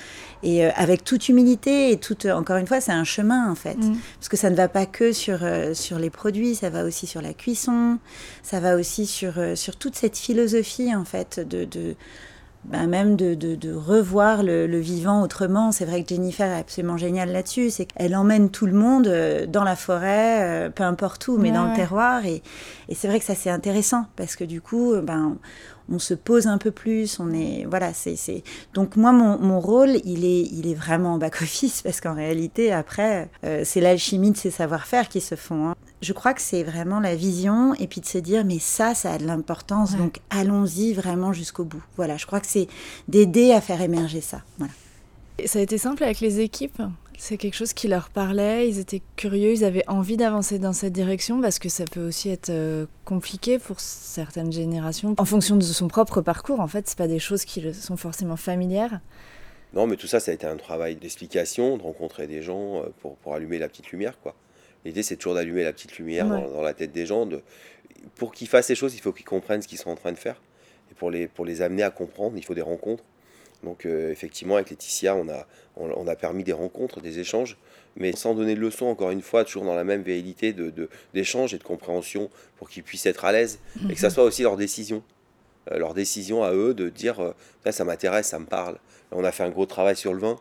et 0.42 0.66
euh, 0.66 0.70
avec 0.74 1.02
toute 1.02 1.28
humilité 1.28 1.92
et 1.92 1.96
toute 1.96 2.26
encore 2.26 2.56
une 2.56 2.66
fois 2.66 2.80
c'est 2.80 2.92
un 2.92 3.04
chemin 3.04 3.50
en 3.50 3.54
fait 3.54 3.78
mm. 3.78 3.96
parce 4.18 4.28
que 4.28 4.36
ça 4.36 4.50
ne 4.50 4.54
va 4.54 4.68
pas 4.68 4.84
que 4.84 5.12
sur 5.12 5.38
euh, 5.42 5.72
sur 5.72 5.98
les 5.98 6.10
produits 6.10 6.54
ça 6.54 6.68
va 6.68 6.84
aussi 6.84 7.06
sur 7.06 7.22
la 7.22 7.32
cuisson 7.32 7.98
ça 8.42 8.60
va 8.60 8.76
aussi 8.76 9.06
sur 9.06 9.34
sur 9.54 9.76
toute 9.76 9.96
cette 9.96 10.18
philosophie 10.18 10.94
en 10.94 11.06
fait 11.06 11.40
de, 11.40 11.64
de 11.64 11.94
ben 12.64 12.86
même 12.86 13.16
de, 13.16 13.34
de, 13.34 13.72
revoir 13.72 14.42
le, 14.42 14.66
vivant 14.78 15.22
autrement. 15.22 15.72
C'est 15.72 15.84
vrai 15.84 16.02
que 16.02 16.08
Jennifer 16.08 16.46
est 16.46 16.60
absolument 16.60 16.96
géniale 16.96 17.32
là-dessus. 17.32 17.70
C'est 17.70 17.86
qu'elle 17.86 18.14
emmène 18.14 18.50
tout 18.50 18.66
le 18.66 18.72
monde 18.72 19.08
euh, 19.08 19.46
dans 19.46 19.64
la 19.64 19.76
forêt, 19.76 20.66
euh, 20.66 20.70
peu 20.70 20.84
importe 20.84 21.26
où, 21.28 21.38
mais 21.38 21.50
dans 21.50 21.66
le 21.66 21.74
terroir. 21.74 22.24
Et, 22.24 22.42
et 22.88 22.94
c'est 22.94 23.08
vrai 23.08 23.18
que 23.18 23.24
ça, 23.24 23.34
c'est 23.34 23.50
intéressant 23.50 24.06
parce 24.16 24.36
que 24.36 24.44
du 24.44 24.60
coup, 24.60 24.94
ben, 25.02 25.38
on 25.90 25.98
se 25.98 26.14
pose 26.14 26.46
un 26.46 26.58
peu 26.58 26.70
plus, 26.70 27.18
on 27.20 27.32
est 27.32 27.66
voilà, 27.68 27.92
c'est 27.94 28.42
donc 28.74 28.96
moi 28.96 29.12
mon, 29.12 29.38
mon, 29.38 29.60
rôle 29.60 29.96
il 30.04 30.24
est 30.24 30.48
il 30.52 30.66
est 30.66 30.74
vraiment 30.74 31.14
en 31.14 31.18
back 31.18 31.42
office 31.42 31.82
parce 31.84 32.00
qu'en 32.00 32.14
réalité 32.14 32.72
après 32.72 33.28
euh, 33.44 33.62
c'est 33.64 33.80
l'alchimie 33.80 34.30
de 34.30 34.36
ces 34.36 34.50
savoir-faire 34.50 35.08
qui 35.08 35.20
se 35.20 35.34
font. 35.34 35.68
Hein. 35.68 35.74
Je 36.00 36.12
crois 36.12 36.34
que 36.34 36.42
c'est 36.42 36.62
vraiment 36.62 37.00
la 37.00 37.14
vision 37.14 37.74
et 37.74 37.86
puis 37.86 38.00
de 38.00 38.06
se 38.06 38.18
dire 38.18 38.44
mais 38.44 38.58
ça 38.58 38.94
ça 38.94 39.12
a 39.12 39.18
de 39.18 39.26
l'importance 39.26 39.96
donc 39.96 40.20
allons-y 40.30 40.92
vraiment 40.92 41.32
jusqu'au 41.32 41.64
bout. 41.64 41.82
Voilà, 41.96 42.16
je 42.16 42.26
crois 42.26 42.40
que 42.40 42.46
c'est 42.46 42.68
d'aider 43.08 43.52
à 43.52 43.60
faire 43.60 43.80
émerger 43.80 44.20
ça. 44.20 44.42
Voilà. 44.58 44.72
Ça 45.46 45.58
a 45.58 45.62
été 45.62 45.78
simple 45.78 46.04
avec 46.04 46.20
les 46.20 46.40
équipes? 46.40 46.82
C'est 47.18 47.36
quelque 47.36 47.54
chose 47.54 47.72
qui 47.72 47.88
leur 47.88 48.10
parlait, 48.10 48.68
ils 48.68 48.78
étaient 48.78 49.02
curieux, 49.16 49.52
ils 49.52 49.64
avaient 49.64 49.88
envie 49.88 50.16
d'avancer 50.16 50.58
dans 50.58 50.72
cette 50.72 50.92
direction 50.92 51.40
parce 51.40 51.58
que 51.58 51.68
ça 51.68 51.84
peut 51.84 52.06
aussi 52.06 52.30
être 52.30 52.50
euh, 52.50 52.86
compliqué 53.04 53.58
pour 53.58 53.80
certaines 53.80 54.52
générations. 54.52 55.14
En 55.18 55.24
fonction 55.24 55.56
de 55.56 55.62
son 55.62 55.88
propre 55.88 56.20
parcours, 56.20 56.60
en 56.60 56.68
fait, 56.68 56.88
c'est 56.88 56.98
pas 56.98 57.08
des 57.08 57.18
choses 57.18 57.44
qui 57.44 57.72
sont 57.74 57.96
forcément 57.96 58.36
familières. 58.36 59.00
Non, 59.74 59.86
mais 59.86 59.96
tout 59.96 60.06
ça, 60.06 60.20
ça 60.20 60.30
a 60.30 60.34
été 60.34 60.46
un 60.46 60.56
travail 60.56 60.96
d'explication, 60.96 61.78
de 61.78 61.82
rencontrer 61.82 62.26
des 62.26 62.42
gens 62.42 62.82
euh, 62.82 62.88
pour, 63.00 63.16
pour 63.16 63.34
allumer 63.34 63.58
la 63.58 63.68
petite 63.68 63.90
lumière, 63.90 64.18
quoi. 64.20 64.34
L'idée, 64.84 65.02
c'est 65.02 65.16
toujours 65.16 65.34
d'allumer 65.34 65.62
la 65.62 65.72
petite 65.72 65.96
lumière 65.98 66.26
dans, 66.26 66.62
la 66.62 66.74
tête 66.74 66.92
des 66.92 67.06
gens. 67.06 67.26
De... 67.26 67.42
Pour 68.16 68.32
qu'ils 68.32 68.48
fassent 68.48 68.66
ces 68.66 68.74
choses, 68.74 68.94
il 68.94 69.00
faut 69.00 69.12
qu'ils 69.12 69.24
comprennent 69.24 69.62
ce 69.62 69.68
qu'ils 69.68 69.78
sont 69.78 69.90
en 69.90 69.94
train 69.94 70.12
de 70.12 70.18
faire. 70.18 70.42
Et 70.90 70.94
pour 70.94 71.10
les, 71.10 71.28
pour 71.28 71.44
les 71.44 71.62
amener 71.62 71.82
à 71.82 71.90
comprendre, 71.90 72.36
il 72.36 72.44
faut 72.44 72.54
des 72.54 72.62
rencontres. 72.62 73.04
Donc 73.62 73.86
euh, 73.86 74.10
effectivement, 74.10 74.56
avec 74.56 74.70
Laetitia, 74.70 75.14
on 75.14 75.28
a, 75.28 75.46
on, 75.76 76.06
a 76.06 76.16
permis 76.16 76.44
des 76.44 76.52
rencontres, 76.52 77.00
des 77.00 77.18
échanges, 77.18 77.56
mais 77.96 78.12
sans 78.12 78.34
donner 78.34 78.54
de 78.54 78.60
leçons, 78.60 78.86
encore 78.86 79.10
une 79.10 79.22
fois, 79.22 79.44
toujours 79.44 79.64
dans 79.64 79.74
la 79.74 79.84
même 79.84 80.02
véhilité 80.02 80.52
d'échange 81.14 81.50
de, 81.50 81.56
et 81.56 81.58
de 81.58 81.64
compréhension 81.64 82.30
pour 82.56 82.68
qu'ils 82.68 82.82
puissent 82.82 83.06
être 83.06 83.24
à 83.24 83.32
l'aise 83.32 83.58
et 83.88 83.94
que 83.94 84.00
ça 84.00 84.08
mhm. 84.08 84.14
soit 84.14 84.24
aussi 84.24 84.42
leur 84.42 84.56
décision. 84.56 85.02
Euh, 85.70 85.78
leur 85.78 85.94
décision 85.94 86.42
à 86.42 86.52
eux 86.52 86.74
de 86.74 86.88
dire 86.88 87.20
euh, 87.20 87.70
ça 87.70 87.84
m'intéresse, 87.84 88.28
ça 88.28 88.38
me 88.38 88.46
parle. 88.46 88.78
On 89.12 89.24
a 89.24 89.30
fait 89.30 89.44
un 89.44 89.50
gros 89.50 89.66
travail 89.66 89.96
sur 89.96 90.12
le 90.12 90.20
vin 90.20 90.40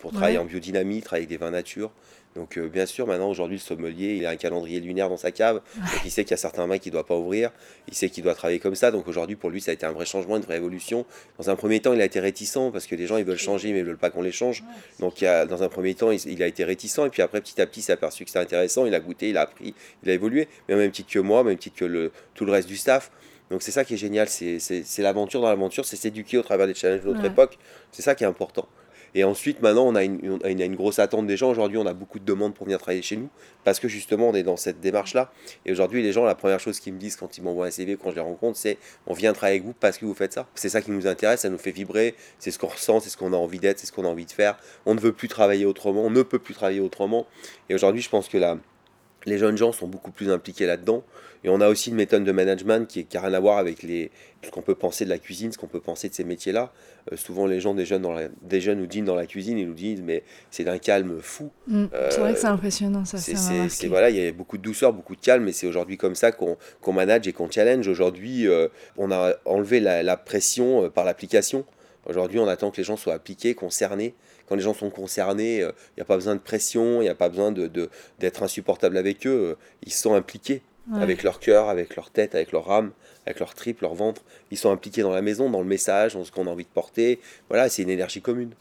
pour 0.00 0.10
travailler 0.10 0.38
en 0.38 0.44
biodynamie, 0.44 1.02
travailler 1.02 1.26
avec 1.26 1.28
des 1.28 1.36
vins 1.36 1.52
nature. 1.52 1.92
Donc 2.34 2.56
euh, 2.56 2.68
bien 2.68 2.86
sûr, 2.86 3.06
maintenant 3.06 3.30
aujourd'hui 3.30 3.56
le 3.56 3.62
sommelier, 3.62 4.14
il 4.16 4.26
a 4.26 4.30
un 4.30 4.36
calendrier 4.36 4.80
lunaire 4.80 5.08
dans 5.08 5.16
sa 5.16 5.32
cave, 5.32 5.60
il 6.04 6.10
sait 6.10 6.24
qu'il 6.24 6.32
y 6.32 6.34
a 6.34 6.38
certains 6.38 6.66
mains 6.66 6.78
qu'il 6.78 6.90
ne 6.90 6.94
doit 6.94 7.06
pas 7.06 7.16
ouvrir, 7.16 7.50
il 7.88 7.94
sait 7.94 8.10
qu'il 8.10 8.22
doit 8.22 8.34
travailler 8.34 8.60
comme 8.60 8.74
ça. 8.74 8.90
Donc 8.90 9.08
aujourd'hui 9.08 9.36
pour 9.36 9.50
lui 9.50 9.60
ça 9.60 9.70
a 9.70 9.74
été 9.74 9.86
un 9.86 9.92
vrai 9.92 10.06
changement, 10.06 10.36
une 10.36 10.42
vraie 10.42 10.56
évolution. 10.56 11.04
Dans 11.38 11.50
un 11.50 11.56
premier 11.56 11.80
temps, 11.80 11.92
il 11.92 12.00
a 12.00 12.04
été 12.04 12.20
réticent 12.20 12.70
parce 12.72 12.86
que 12.86 12.94
les 12.94 13.06
gens 13.06 13.16
ils 13.16 13.24
veulent 13.24 13.38
changer 13.38 13.72
mais 13.72 13.80
ils 13.80 13.84
veulent 13.84 13.98
pas 13.98 14.10
qu'on 14.10 14.22
les 14.22 14.32
change. 14.32 14.62
Donc 15.00 15.20
il 15.20 15.26
a, 15.26 15.46
dans 15.46 15.62
un 15.62 15.68
premier 15.68 15.94
temps, 15.94 16.10
il, 16.10 16.42
a 16.42 16.46
été 16.46 16.64
réticent 16.64 16.98
et 16.98 17.10
puis 17.10 17.22
après 17.22 17.40
petit 17.40 17.60
à 17.60 17.66
petit, 17.66 17.80
il 17.80 17.82
s'est 17.82 17.92
aperçu 17.92 18.24
que 18.24 18.30
c'était 18.30 18.40
intéressant, 18.40 18.86
il 18.86 18.94
a 18.94 19.00
goûté, 19.00 19.30
il 19.30 19.36
a 19.36 19.42
appris, 19.42 19.74
il 20.02 20.10
a 20.10 20.12
évolué, 20.12 20.48
mais 20.68 20.76
même 20.76 20.90
titre 20.90 21.10
que 21.12 21.18
moi, 21.18 21.42
même 21.42 21.58
titre 21.58 21.76
que 21.76 21.84
le, 21.84 22.12
tout 22.34 22.44
le 22.44 22.52
reste 22.52 22.68
du 22.68 22.76
staff. 22.76 23.10
Donc 23.50 23.62
c'est 23.62 23.70
ça 23.70 23.84
qui 23.84 23.94
est 23.94 23.98
génial, 23.98 24.28
c'est 24.28 24.98
l'aventure 24.98 25.40
dans 25.40 25.48
l'aventure, 25.48 25.84
c'est 25.84 25.96
s'éduquer 25.96 26.38
au 26.38 26.42
travers 26.42 26.66
des 26.66 26.74
challenges 26.74 27.02
de 27.02 27.12
notre 27.12 27.24
époque. 27.24 27.58
C'est 27.90 28.02
ça 28.02 28.14
qui 28.14 28.24
est 28.24 28.26
important. 28.26 28.68
Et 29.14 29.24
ensuite, 29.24 29.62
maintenant, 29.62 29.86
on 29.86 29.94
a 29.94 30.04
une, 30.04 30.38
une, 30.44 30.76
grosse 30.76 30.98
attente 30.98 31.26
des 31.26 31.36
gens. 31.36 31.50
Aujourd'hui, 31.50 31.78
on 31.78 31.86
a 31.86 31.94
beaucoup 31.94 32.18
de 32.18 32.24
demandes 32.24 32.54
pour 32.54 32.66
venir 32.66 32.78
travailler 32.78 33.02
chez 33.02 33.16
nous 33.16 33.28
parce 33.64 33.80
que 33.80 33.88
justement, 33.88 34.28
on 34.28 34.34
est 34.34 34.42
dans 34.42 34.56
cette 34.56 34.80
démarche-là. 34.80 35.32
Et 35.66 35.72
aujourd'hui, 35.72 36.02
les 36.02 36.12
gens, 36.12 36.24
la 36.24 36.34
première 36.34 36.60
chose 36.60 36.80
qu'ils 36.80 36.92
me 36.92 36.98
disent 36.98 37.16
quand 37.16 37.38
ils 37.38 37.42
m'envoient 37.42 37.66
un 37.66 37.70
CV, 37.70 37.96
quand 37.96 38.10
je 38.10 38.16
les 38.16 38.20
rencontre, 38.20 38.58
c'est 38.58 38.78
on 39.06 39.14
vient 39.14 39.32
travailler 39.32 39.58
avec 39.58 39.66
vous 39.66 39.74
parce 39.78 39.98
que 39.98 40.04
vous 40.04 40.14
faites 40.14 40.32
ça. 40.32 40.46
C'est 40.54 40.68
ça 40.68 40.80
qui 40.82 40.90
nous 40.90 41.06
intéresse, 41.06 41.40
ça 41.40 41.48
nous 41.48 41.58
fait 41.58 41.70
vibrer, 41.70 42.14
c'est 42.38 42.50
ce 42.50 42.58
qu'on 42.58 42.68
ressent, 42.68 43.00
c'est 43.00 43.10
ce 43.10 43.16
qu'on 43.16 43.32
a 43.32 43.36
envie 43.36 43.58
d'être, 43.58 43.78
c'est 43.78 43.86
ce 43.86 43.92
qu'on 43.92 44.04
a 44.04 44.08
envie 44.08 44.26
de 44.26 44.32
faire. 44.32 44.58
On 44.86 44.94
ne 44.94 45.00
veut 45.00 45.12
plus 45.12 45.28
travailler 45.28 45.66
autrement, 45.66 46.02
on 46.02 46.10
ne 46.10 46.22
peut 46.22 46.38
plus 46.38 46.54
travailler 46.54 46.80
autrement. 46.80 47.26
Et 47.68 47.74
aujourd'hui, 47.74 48.02
je 48.02 48.08
pense 48.08 48.28
que 48.28 48.38
la, 48.38 48.58
les 49.28 49.38
jeunes 49.38 49.56
gens 49.56 49.72
sont 49.72 49.86
beaucoup 49.86 50.10
plus 50.10 50.30
impliqués 50.30 50.66
là-dedans. 50.66 51.04
Et 51.44 51.48
on 51.48 51.60
a 51.60 51.68
aussi 51.68 51.90
une 51.90 51.96
méthode 51.96 52.24
de 52.24 52.32
management 52.32 52.88
qui 52.88 53.06
n'a 53.14 53.20
rien 53.20 53.34
à 53.34 53.40
voir 53.40 53.58
avec 53.58 53.82
les, 53.84 54.10
ce 54.44 54.50
qu'on 54.50 54.62
peut 54.62 54.74
penser 54.74 55.04
de 55.04 55.10
la 55.10 55.18
cuisine, 55.18 55.52
ce 55.52 55.58
qu'on 55.58 55.68
peut 55.68 55.80
penser 55.80 56.08
de 56.08 56.14
ces 56.14 56.24
métiers-là. 56.24 56.72
Euh, 57.12 57.16
souvent, 57.16 57.46
les 57.46 57.60
gens, 57.60 57.74
des 57.74 57.84
jeunes, 57.84 58.02
dans 58.02 58.16
des 58.42 58.60
jeunes 58.60 58.78
nous 58.78 58.86
dînent 58.86 59.04
dans 59.04 59.14
la 59.14 59.26
cuisine, 59.26 59.56
ils 59.56 59.66
nous 59.66 59.74
disent, 59.74 60.02
mais 60.02 60.24
c'est 60.50 60.64
d'un 60.64 60.78
calme 60.78 61.18
fou. 61.20 61.50
Mm. 61.68 61.86
c'est 62.10 62.20
vrai 62.20 62.34
que 62.34 62.40
c'est 62.40 62.46
impressionnant, 62.46 63.04
ça. 63.04 63.18
C'est, 63.18 63.86
voilà, 63.86 64.10
il 64.10 64.16
y 64.16 64.26
a 64.26 64.32
beaucoup 64.32 64.58
de 64.58 64.62
douceur, 64.62 64.92
beaucoup 64.92 65.14
de 65.14 65.20
calme, 65.20 65.46
et 65.46 65.52
c'est 65.52 65.66
aujourd'hui 65.66 65.96
comme 65.96 66.14
ça 66.14 66.32
qu'on, 66.32 66.56
manage 66.92 67.28
et 67.28 67.32
qu'on 67.32 67.50
challenge. 67.50 67.86
Aujourd'hui, 67.86 68.48
euh, 68.48 68.68
on 68.96 69.10
a 69.12 69.34
enlevé 69.44 69.78
la, 69.80 70.16
pression 70.16 70.84
euh, 70.84 70.88
par 70.88 71.04
l'application. 71.04 71.64
Aujourd'hui, 72.08 72.38
on 72.38 72.48
attend 72.48 72.70
que 72.70 72.78
les 72.78 72.84
gens 72.84 72.96
soient 72.96 73.14
appliqués, 73.14 73.54
concernés 73.54 74.14
quand 74.48 74.56
les 74.56 74.62
gens 74.62 74.74
sont 74.74 74.90
concernés, 74.90 75.58
il 75.58 75.98
n'y 75.98 76.02
a 76.02 76.06
pas 76.06 76.16
besoin 76.16 76.34
de 76.34 76.40
pression, 76.40 77.02
il 77.02 77.04
n'y 77.04 77.10
a 77.10 77.14
pas 77.14 77.28
besoin 77.28 77.52
d'être 77.52 77.72
de, 77.72 77.90
d'être 78.18 78.42
insupportable 78.42 78.96
avec 78.96 79.26
eux. 79.26 79.56
Ils 79.84 79.92
sont 79.92 80.14
impliqués 80.14 80.62
avec 80.94 81.22
leur 81.22 81.38
cœur, 81.38 81.68
avec 81.68 81.96
leur 81.96 82.10
tête, 82.10 82.34
avec 82.34 82.50
leur 82.52 82.70
âme, 82.70 82.92
avec 83.26 83.40
leur 83.40 83.54
trip, 83.54 83.82
leur 83.82 83.94
ventre. 83.94 84.22
Ils 84.50 84.56
sont 84.56 84.70
impliqués 84.70 85.02
dans 85.02 85.12
la 85.12 85.20
maison, 85.20 85.50
dans 85.50 85.60
le 85.60 85.66
message, 85.66 86.14
dans 86.14 86.24
ce 86.24 86.32
qu'on 86.32 86.46
a 86.46 86.50
envie 86.50 86.64
de 86.64 86.70
porter. 86.70 87.20
Voilà, 87.50 87.68
c'est 87.68 87.82
une 87.82 87.90
énergie 87.90 88.22
commune. 88.22 88.52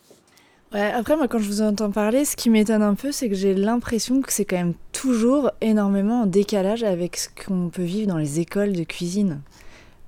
Ouais, 0.74 0.92
après, 0.92 1.16
moi, 1.16 1.30
quand 1.30 1.40
je 1.40 1.48
vous 1.48 1.62
entends 1.62 1.92
parler, 1.92 2.26
ce 2.26 2.36
qui 2.36 2.50
m'étonne 2.50 2.82
un 2.82 2.96
peu, 2.96 3.14
c'est 3.14 3.30
que 3.30 3.36
j'ai 3.36 3.54
l'impression 3.54 4.22
que 4.22 4.34
c'est 4.34 4.44
quand 4.44 4.58
même 4.58 4.74
toujours 4.92 5.52
énormément 5.62 6.24
en 6.24 6.26
décalage 6.26 6.84
avec 6.84 7.16
ce 7.16 7.30
qu'on 7.30 7.70
peut 7.70 7.84
vivre 7.84 8.10
dans 8.10 8.18
les 8.18 8.42
écoles 8.42 8.74
de 8.74 8.84
cuisine. 8.84 9.40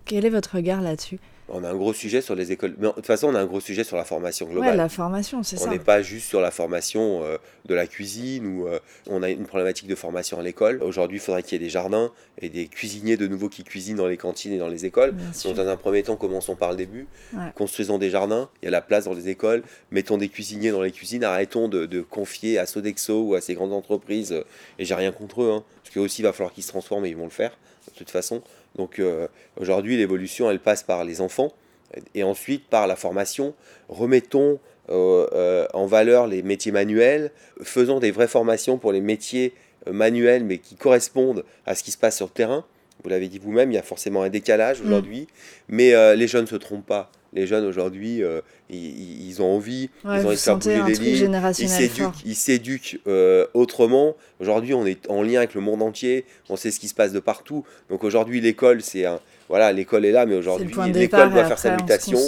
Quel 0.04 0.26
est 0.26 0.30
votre 0.30 0.58
regard 0.58 0.82
là-dessus? 0.82 1.20
On 1.52 1.64
a 1.64 1.70
un 1.70 1.76
gros 1.76 1.94
sujet 1.94 2.22
sur 2.22 2.36
les 2.36 2.52
écoles. 2.52 2.76
Mais 2.78 2.88
de 2.88 2.94
toute 2.94 3.06
façon, 3.06 3.28
on 3.28 3.36
a 3.36 3.40
un 3.40 3.46
gros 3.46 3.60
sujet 3.60 3.84
sur 3.84 3.98
la 3.98 4.06
formation 4.06 4.46
globale. 4.48 4.72
Ouais, 4.72 4.76
la 4.76 4.90
formation, 4.90 5.44
c'est 5.44 5.58
ça. 5.58 5.68
On 5.68 5.72
n'est 5.72 5.80
pas 5.80 6.02
juste 6.02 6.28
sur 6.28 6.42
la 6.42 6.52
formation 6.52 7.24
euh, 7.24 7.38
de 7.66 7.76
la 7.76 7.88
cuisine 7.88 8.48
ou 8.48 8.68
euh, 8.68 8.80
on 9.08 9.24
a 9.24 9.30
une 9.30 9.46
problématique 9.46 9.88
de 9.88 9.96
formation 9.96 10.40
à 10.40 10.44
l'école. 10.44 10.82
Aujourd'hui, 10.84 11.18
il 11.18 11.22
faudrait 11.22 11.44
qu'il 11.44 11.54
y 11.54 11.56
ait 11.62 11.66
des 11.66 11.70
jardins 11.70 12.12
et 12.42 12.50
des 12.50 12.68
cuisiniers 12.68 13.18
de 13.18 13.28
nouveau 13.28 13.50
qui 13.50 13.64
cuisinent 13.64 13.98
dans 13.98 14.08
les 14.08 14.18
cantines 14.18 14.54
et 14.54 14.58
dans 14.58 14.68
les 14.68 14.86
écoles. 14.86 15.14
Donc, 15.44 15.56
dans 15.56 15.68
un 15.68 15.78
premier 15.78 16.04
temps, 16.04 16.16
commençons 16.16 16.56
par 16.56 16.72
le 16.72 16.78
début. 16.78 17.08
Construisons 17.56 17.98
des 17.98 18.10
jardins. 18.10 18.50
Il 18.62 18.66
y 18.66 18.68
a 18.68 18.72
la 18.72 18.82
place 18.82 19.06
dans 19.06 19.14
les 19.14 19.30
écoles. 19.30 19.64
Mettons 19.92 20.18
des 20.18 20.30
cuisiniers 20.30 20.72
dans 20.72 20.82
les 20.82 20.92
cuisines. 20.92 21.24
Arrêtons 21.24 21.68
de, 21.68 22.02
confier 22.02 22.58
à 22.58 22.66
Sodexo 22.66 23.24
ou 23.24 23.36
à 23.36 23.42
ces 23.42 23.54
grandes 23.54 23.74
entreprises. 23.74 24.44
et 24.78 24.86
j'ai 24.86 24.96
rien 24.96 25.12
contre 25.12 25.44
eux, 25.44 25.52
hein, 25.52 25.64
parce 25.84 25.94
qu'aussi, 25.94 26.22
il 26.22 26.26
va 26.26 26.34
falloir 26.34 26.54
qu'ils 26.54 26.64
se 26.64 26.70
transforment 26.70 27.06
et 27.06 27.10
ils 27.10 27.18
vont 27.18 27.26
le 27.26 27.30
faire 27.30 27.52
de 27.92 27.98
toute 27.98 28.10
façon. 28.10 28.42
Donc 28.76 29.00
euh, 29.00 29.28
aujourd'hui, 29.60 29.98
l'évolution, 29.98 30.50
elle 30.50 30.60
passe 30.60 30.84
par 30.84 31.04
les 31.04 31.22
enfants 31.22 31.52
et 32.14 32.24
ensuite 32.24 32.68
par 32.68 32.88
la 32.88 32.96
formation. 32.96 33.54
Remettons 33.88 34.60
euh, 34.90 35.28
euh, 35.34 35.68
en 35.74 35.86
valeur 35.86 36.28
les 36.28 36.44
métiers 36.44 36.72
manuels, 36.72 37.32
faisons 37.62 38.00
des 38.00 38.12
vraies 38.12 38.28
formations 38.28 38.78
pour 38.78 38.92
les 38.92 39.02
métiers 39.02 39.54
manuels, 39.90 40.44
mais 40.44 40.58
qui 40.58 40.76
correspondent 40.76 41.46
à 41.66 41.76
ce 41.76 41.84
qui 41.84 41.92
se 41.92 41.98
passe 41.98 42.18
sur 42.18 42.28
le 42.28 42.32
terrain. 42.32 42.66
Vous 43.04 43.10
l'avez 43.10 43.28
dit 43.28 43.40
vous-même, 43.40 43.72
il 43.72 43.76
y 43.76 43.78
a 43.78 43.84
forcément 43.84 44.24
un 44.24 44.30
décalage 44.30 44.82
Mm. 44.82 44.86
aujourd'hui, 44.86 45.28
mais 45.70 46.16
les 46.16 46.28
jeunes 46.28 46.44
ne 46.44 46.48
se 46.48 46.58
trompent 46.58 46.86
pas. 46.86 47.10
Les 47.34 47.46
jeunes 47.46 47.66
aujourd'hui, 47.66 48.24
euh, 48.24 48.42
ils, 48.70 49.28
ils 49.28 49.42
ont 49.42 49.56
envie, 49.56 49.90
Ouais, 50.04 50.20
ils 50.22 50.26
ont 50.26 50.54
envie 50.54 50.68
de 50.68 50.88
les 50.88 50.94
lignes, 50.96 51.42
ils 51.60 51.70
s'éduquent, 51.70 52.26
ils 52.26 52.36
s'éduquent 52.36 53.00
euh, 53.08 53.46
autrement. 53.54 54.16
Aujourd'hui, 54.40 54.74
on 54.74 54.86
est 54.86 55.10
en 55.10 55.22
lien 55.22 55.38
avec 55.40 55.54
le 55.54 55.62
monde 55.62 55.82
entier, 55.82 56.26
on 56.50 56.56
sait 56.56 56.72
ce 56.72 56.80
qui 56.80 56.88
se 56.88 56.96
passe 56.96 57.12
de 57.12 57.20
partout. 57.20 57.64
Donc 57.90 58.04
aujourd'hui, 58.04 58.42
l'école, 58.42 58.82
c'est 58.82 59.06
un. 59.06 59.20
Voilà, 59.48 59.72
l'école 59.74 60.06
est 60.06 60.12
là, 60.12 60.26
mais 60.26 60.36
aujourd'hui, 60.36 60.74
l'école 60.94 61.32
doit 61.32 61.46
faire 61.46 61.60
sa 61.60 61.76
mutation. 61.76 62.20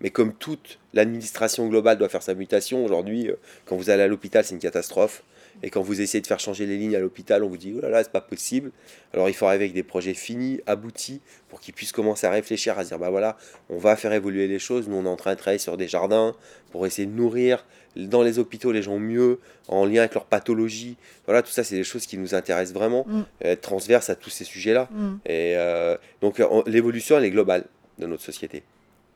Mais 0.00 0.10
comme 0.10 0.32
toute 0.32 0.78
l'administration 0.94 1.66
globale 1.68 1.98
doit 1.98 2.08
faire 2.08 2.22
sa 2.22 2.34
mutation, 2.34 2.84
aujourd'hui, 2.84 3.28
euh, 3.28 3.34
quand 3.64 3.76
vous 3.76 3.90
allez 3.90 4.02
à 4.02 4.06
l'hôpital, 4.06 4.44
c'est 4.44 4.54
une 4.54 4.60
catastrophe. 4.60 5.22
Et 5.62 5.70
quand 5.70 5.82
vous 5.82 6.00
essayez 6.00 6.20
de 6.20 6.26
faire 6.26 6.40
changer 6.40 6.66
les 6.66 6.76
lignes 6.76 6.96
à 6.96 7.00
l'hôpital, 7.00 7.42
on 7.42 7.48
vous 7.48 7.56
dit, 7.56 7.74
oh 7.76 7.80
là 7.80 7.88
là, 7.88 8.04
c'est 8.04 8.12
pas 8.12 8.20
possible. 8.20 8.70
Alors 9.12 9.28
il 9.28 9.34
faut 9.34 9.46
arriver 9.46 9.64
avec 9.64 9.74
des 9.74 9.82
projets 9.82 10.14
finis, 10.14 10.60
aboutis, 10.66 11.20
pour 11.48 11.60
qu'ils 11.60 11.74
puissent 11.74 11.92
commencer 11.92 12.26
à 12.26 12.30
réfléchir, 12.30 12.78
à 12.78 12.84
se 12.84 12.88
dire, 12.88 12.98
bah 12.98 13.10
voilà, 13.10 13.36
on 13.68 13.78
va 13.78 13.96
faire 13.96 14.12
évoluer 14.12 14.46
les 14.46 14.58
choses. 14.58 14.88
Nous, 14.88 14.96
on 14.96 15.04
est 15.04 15.08
en 15.08 15.16
train 15.16 15.32
de 15.32 15.38
travailler 15.38 15.58
sur 15.58 15.76
des 15.76 15.88
jardins 15.88 16.34
pour 16.70 16.86
essayer 16.86 17.06
de 17.06 17.12
nourrir 17.12 17.64
dans 17.96 18.22
les 18.22 18.38
hôpitaux 18.38 18.70
les 18.70 18.82
gens 18.82 18.98
mieux, 18.98 19.40
en 19.66 19.84
lien 19.84 20.00
avec 20.00 20.14
leur 20.14 20.26
pathologie. 20.26 20.96
Voilà, 21.26 21.42
tout 21.42 21.50
ça, 21.50 21.64
c'est 21.64 21.76
des 21.76 21.84
choses 21.84 22.06
qui 22.06 22.18
nous 22.18 22.34
intéressent 22.34 22.74
vraiment, 22.74 23.04
Mm. 23.08 23.22
être 23.42 23.60
transverse 23.60 24.10
à 24.10 24.14
tous 24.14 24.30
ces 24.30 24.44
sujets-là. 24.44 24.88
Mm. 24.90 25.14
Et 25.26 25.56
euh, 25.56 25.96
donc, 26.20 26.40
euh, 26.40 26.62
l'évolution, 26.66 27.16
elle 27.18 27.24
est 27.24 27.30
globale 27.30 27.64
de 27.98 28.06
notre 28.06 28.22
société. 28.22 28.62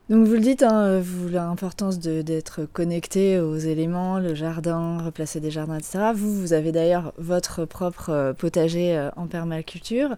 Donc 0.09 0.27
vous 0.27 0.35
le 0.35 0.41
dites, 0.41 0.65
hein, 0.65 1.01
vous 1.01 1.29
l'importance 1.29 1.99
d'être 2.01 2.67
connecté 2.73 3.39
aux 3.39 3.57
éléments, 3.57 4.19
le 4.19 4.35
jardin, 4.35 4.99
replacer 4.99 5.39
des 5.39 5.51
jardins, 5.51 5.79
etc. 5.79 6.11
Vous, 6.15 6.35
vous 6.35 6.53
avez 6.53 6.73
d'ailleurs 6.73 7.13
votre 7.19 7.65
propre 7.65 8.11
euh, 8.11 8.33
potager 8.33 8.97
euh, 8.97 9.11
en 9.17 9.27
permaculture. 9.27 10.17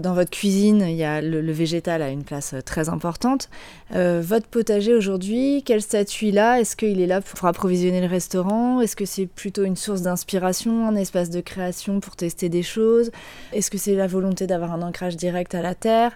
Dans 0.00 0.12
votre 0.12 0.30
cuisine, 0.30 0.82
il 0.86 0.94
y 0.94 1.04
a 1.04 1.22
le, 1.22 1.40
le 1.40 1.52
végétal 1.52 2.02
a 2.02 2.10
une 2.10 2.22
place 2.22 2.52
euh, 2.52 2.60
très 2.60 2.90
importante. 2.90 3.48
Euh, 3.94 4.20
votre 4.22 4.46
potager 4.46 4.94
aujourd'hui, 4.94 5.62
quel 5.64 5.80
statut 5.80 6.26
il 6.26 6.38
a? 6.38 6.60
Est-ce 6.60 6.76
qu'il 6.76 7.00
est 7.00 7.06
là 7.06 7.22
pour 7.22 7.46
approvisionner 7.48 8.02
le 8.02 8.06
restaurant? 8.06 8.82
Est-ce 8.82 8.94
que 8.94 9.06
c'est 9.06 9.24
plutôt 9.24 9.64
une 9.64 9.74
source 9.76 10.02
d'inspiration, 10.02 10.86
un 10.86 10.96
espace 10.96 11.30
de 11.30 11.40
création 11.40 12.00
pour 12.00 12.14
tester 12.14 12.50
des 12.50 12.62
choses? 12.62 13.10
Est-ce 13.54 13.70
que 13.70 13.78
c'est 13.78 13.94
la 13.94 14.06
volonté 14.06 14.46
d'avoir 14.46 14.72
un 14.74 14.82
ancrage 14.82 15.16
direct 15.16 15.54
à 15.54 15.62
la 15.62 15.74
terre? 15.74 16.12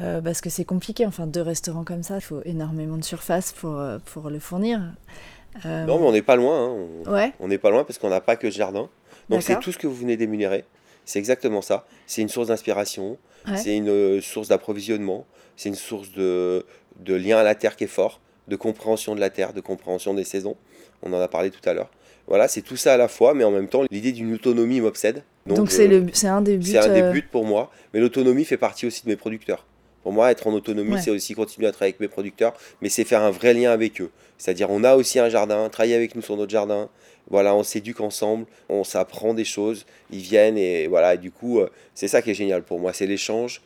Euh, 0.00 0.20
Parce 0.20 0.40
que 0.40 0.50
c'est 0.50 0.64
compliqué, 0.64 1.06
enfin 1.06 1.28
deux 1.28 1.42
restaurants 1.42 1.84
comme 1.84 2.02
ça, 2.02 2.16
il 2.16 2.22
faut 2.22 2.40
énormément 2.44 2.96
de 2.96 3.04
surface 3.04 3.52
pour, 3.52 3.80
pour 4.06 4.28
le 4.30 4.40
fournir. 4.40 4.80
Euh, 5.66 5.84
Non, 5.84 6.00
mais 6.00 6.06
on 6.06 6.12
n'est 6.12 6.22
pas 6.22 6.34
loin. 6.34 6.64
hein. 6.66 6.76
On- 7.06 7.12
Ouais, 7.12 7.32
n'est 7.46 7.58
pas 7.58 7.70
loin 7.70 7.84
parce 7.84 7.98
qu'on 8.00 8.10
n'a 8.10 8.20
pas 8.20 8.34
que 8.34 8.50
ce 8.50 8.56
jardin. 8.56 8.88
Donc 9.28 9.42
c'est 9.42 9.60
tout 9.60 9.70
ce 9.70 9.78
que 9.78 9.86
vous 9.86 9.94
venez 9.94 10.16
d'énumérer. 10.16 10.64
C'est 11.10 11.18
exactement 11.18 11.60
ça. 11.60 11.86
C'est 12.06 12.22
une 12.22 12.28
source 12.28 12.46
d'inspiration, 12.48 13.18
Ouais. 13.48 13.56
c'est 13.56 13.76
une 13.76 13.88
euh, 13.88 14.20
source 14.20 14.46
d'approvisionnement, 14.48 15.26
c'est 15.56 15.68
une 15.70 15.74
source 15.74 16.12
de, 16.12 16.64
de 17.00 17.14
lien 17.14 17.38
à 17.38 17.42
la 17.42 17.56
terre 17.56 17.74
qui 17.74 17.82
est 17.84 17.88
fort, 17.88 18.20
de 18.46 18.54
compréhension 18.54 19.16
de 19.16 19.20
la 19.20 19.28
terre, 19.30 19.52
de 19.52 19.60
compréhension 19.60 20.14
des 20.14 20.22
saisons. 20.22 20.56
On 21.02 21.12
en 21.12 21.18
a 21.20 21.26
parlé 21.26 21.50
tout 21.50 21.66
à 21.68 21.72
l'heure. 21.72 21.90
Voilà, 22.28 22.46
c'est 22.46 22.62
tout 22.62 22.76
ça 22.76 22.94
à 22.94 22.96
la 22.96 23.08
fois, 23.08 23.34
mais 23.34 23.42
en 23.42 23.50
même 23.50 23.66
temps, 23.66 23.82
l'idée 23.90 24.12
d'une 24.12 24.34
autonomie 24.34 24.80
m'obsède. 24.80 25.24
donc 25.46 25.68
je- 25.70 25.74
c'est 26.12 26.28
un 26.28 26.42
des 26.42 26.56
buts. 26.58 26.64
c'est 26.70 26.78
un 26.78 26.88
des 26.92 27.02
euh, 27.02 27.10
buts 27.10 27.26
pour 27.28 27.44
moi, 27.44 27.72
mais 27.92 27.98
l'autonomie 27.98 28.44
fait 28.44 28.56
partie 28.58 28.86
aussi 28.86 29.02
de 29.02 29.08
mes 29.08 29.16
producteurs. 29.16 29.66
Pour 30.04 30.12
moi, 30.12 30.30
être 30.30 30.46
en 30.46 30.52
autonomie, 30.52 30.92
Ouais. 30.92 31.00
c'est 31.02 31.10
aussi 31.10 31.34
continuer 31.34 31.66
à 31.66 31.72
travailler 31.72 31.90
avec 31.94 32.00
mes 32.00 32.08
producteurs, 32.08 32.54
mais 32.82 32.88
c'est 32.88 33.04
faire 33.04 33.22
un 33.22 33.30
vrai 33.32 33.52
lien 33.52 33.72
avec 33.72 34.00
eux. 34.00 34.10
C'est-à-dire, 34.38 34.70
on 34.70 34.84
a 34.84 34.94
aussi 34.94 35.18
un 35.18 35.28
jardin, 35.28 35.68
travailler 35.70 35.94
avec 35.96 36.14
nous 36.14 36.22
sur 36.22 36.36
notre 36.36 36.50
jardin. 36.52 36.88
Voilà, 37.30 37.54
on 37.54 37.62
s'éduque 37.62 38.00
ensemble, 38.00 38.46
on 38.68 38.84
s'apprend 38.84 39.34
des 39.34 39.44
choses, 39.44 39.86
ils 40.10 40.20
viennent 40.20 40.58
et 40.58 40.88
voilà. 40.88 41.14
Et 41.14 41.18
du 41.18 41.30
coup, 41.30 41.60
euh, 41.60 41.70
c'est 41.94 42.08
ça 42.08 42.22
qui 42.22 42.30
est 42.30 42.34
génial 42.34 42.62
pour 42.62 42.80
moi, 42.80 42.92
c'est 42.92 43.06
l'échange. 43.06 43.62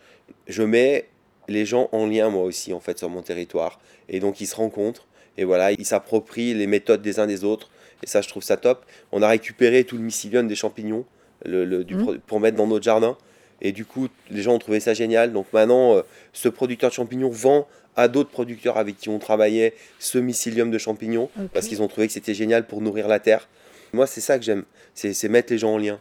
Je 0.46 0.62
mets 0.62 1.06
les 1.48 1.66
gens 1.66 1.88
en 1.92 2.06
lien 2.06 2.30
moi 2.30 2.42
aussi 2.44 2.72
en 2.72 2.80
fait 2.80 2.98
sur 2.98 3.08
mon 3.08 3.22
territoire, 3.22 3.80
et 4.08 4.20
donc 4.20 4.40
ils 4.40 4.46
se 4.46 4.56
rencontrent 4.56 5.06
et 5.36 5.44
voilà, 5.44 5.72
ils 5.72 5.84
s'approprient 5.84 6.54
les 6.54 6.66
méthodes 6.66 7.02
des 7.02 7.18
uns 7.18 7.26
des 7.26 7.42
autres. 7.42 7.70
Et 8.02 8.06
ça, 8.06 8.20
je 8.20 8.28
trouve 8.28 8.42
ça 8.42 8.56
top. 8.58 8.84
On 9.12 9.22
a 9.22 9.28
récupéré 9.28 9.84
tout 9.84 9.96
le 9.96 10.02
mycélium 10.02 10.46
des 10.46 10.54
champignons 10.56 11.06
le, 11.44 11.64
le- 11.64 11.84
du 11.84 11.96
pro- 11.96 12.14
pour 12.26 12.38
mettre 12.38 12.56
dans 12.56 12.66
notre 12.66 12.84
jardin. 12.84 13.16
Et 13.64 13.72
du 13.72 13.84
coup, 13.84 14.06
les 14.30 14.42
gens 14.42 14.52
ont 14.54 14.58
trouvé 14.60 14.78
ça 14.78 14.94
génial. 14.94 15.32
Donc 15.32 15.46
maintenant, 15.52 15.94
euh, 15.94 16.02
ce 16.32 16.48
producteur 16.48 16.90
de 16.90 16.94
champignons 16.94 17.30
vend 17.30 17.66
à 17.96 18.06
d'autres 18.08 18.30
producteurs 18.30 18.76
avec 18.76 18.96
qui 18.98 19.08
on 19.08 19.18
travaillait 19.18 19.74
ce 19.98 20.18
mycélium 20.18 20.70
de 20.70 20.78
champignons 20.78 21.30
parce 21.52 21.66
qu'ils 21.66 21.80
ont 21.82 21.88
trouvé 21.88 22.06
que 22.08 22.12
c'était 22.12 22.34
génial 22.34 22.66
pour 22.66 22.80
nourrir 22.80 23.08
la 23.08 23.18
terre. 23.20 23.48
Moi, 23.92 24.06
c'est 24.06 24.20
ça 24.20 24.38
que 24.38 24.44
j'aime, 24.44 24.64
c'est 24.94 25.28
mettre 25.28 25.52
les 25.52 25.58
gens 25.58 25.74
en 25.74 25.78
lien. 25.78 25.98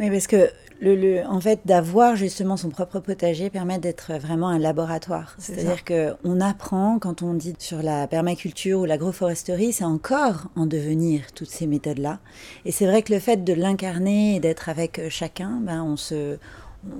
Oui, 0.00 0.08
parce 0.10 0.26
que 0.26 0.48
le, 0.80 0.96
le- 0.96 1.22
en 1.26 1.38
fait, 1.40 1.60
d'avoir 1.66 2.16
justement 2.16 2.56
son 2.56 2.70
propre 2.70 2.98
potager 2.98 3.50
permet 3.50 3.78
d'être 3.78 4.14
vraiment 4.14 4.48
un 4.48 4.58
laboratoire. 4.58 5.36
C'est 5.38 5.54
C'est-à-dire 5.54 5.84
qu'on 5.84 6.40
apprend, 6.40 6.98
quand 6.98 7.20
on 7.20 7.34
dit 7.34 7.54
sur 7.58 7.82
la 7.82 8.08
permaculture 8.08 8.80
ou 8.80 8.84
l'agroforesterie, 8.86 9.74
c'est 9.74 9.84
encore 9.84 10.48
en 10.56 10.64
devenir 10.64 11.30
toutes 11.34 11.50
ces 11.50 11.66
méthodes-là. 11.66 12.20
Et 12.64 12.72
c'est 12.72 12.86
vrai 12.86 13.02
que 13.02 13.12
le 13.12 13.20
fait 13.20 13.44
de 13.44 13.52
l'incarner 13.52 14.36
et 14.36 14.40
d'être 14.40 14.70
avec 14.70 14.98
euh, 14.98 15.10
chacun, 15.10 15.60
ben, 15.60 15.82
on 15.82 15.98
se... 15.98 16.38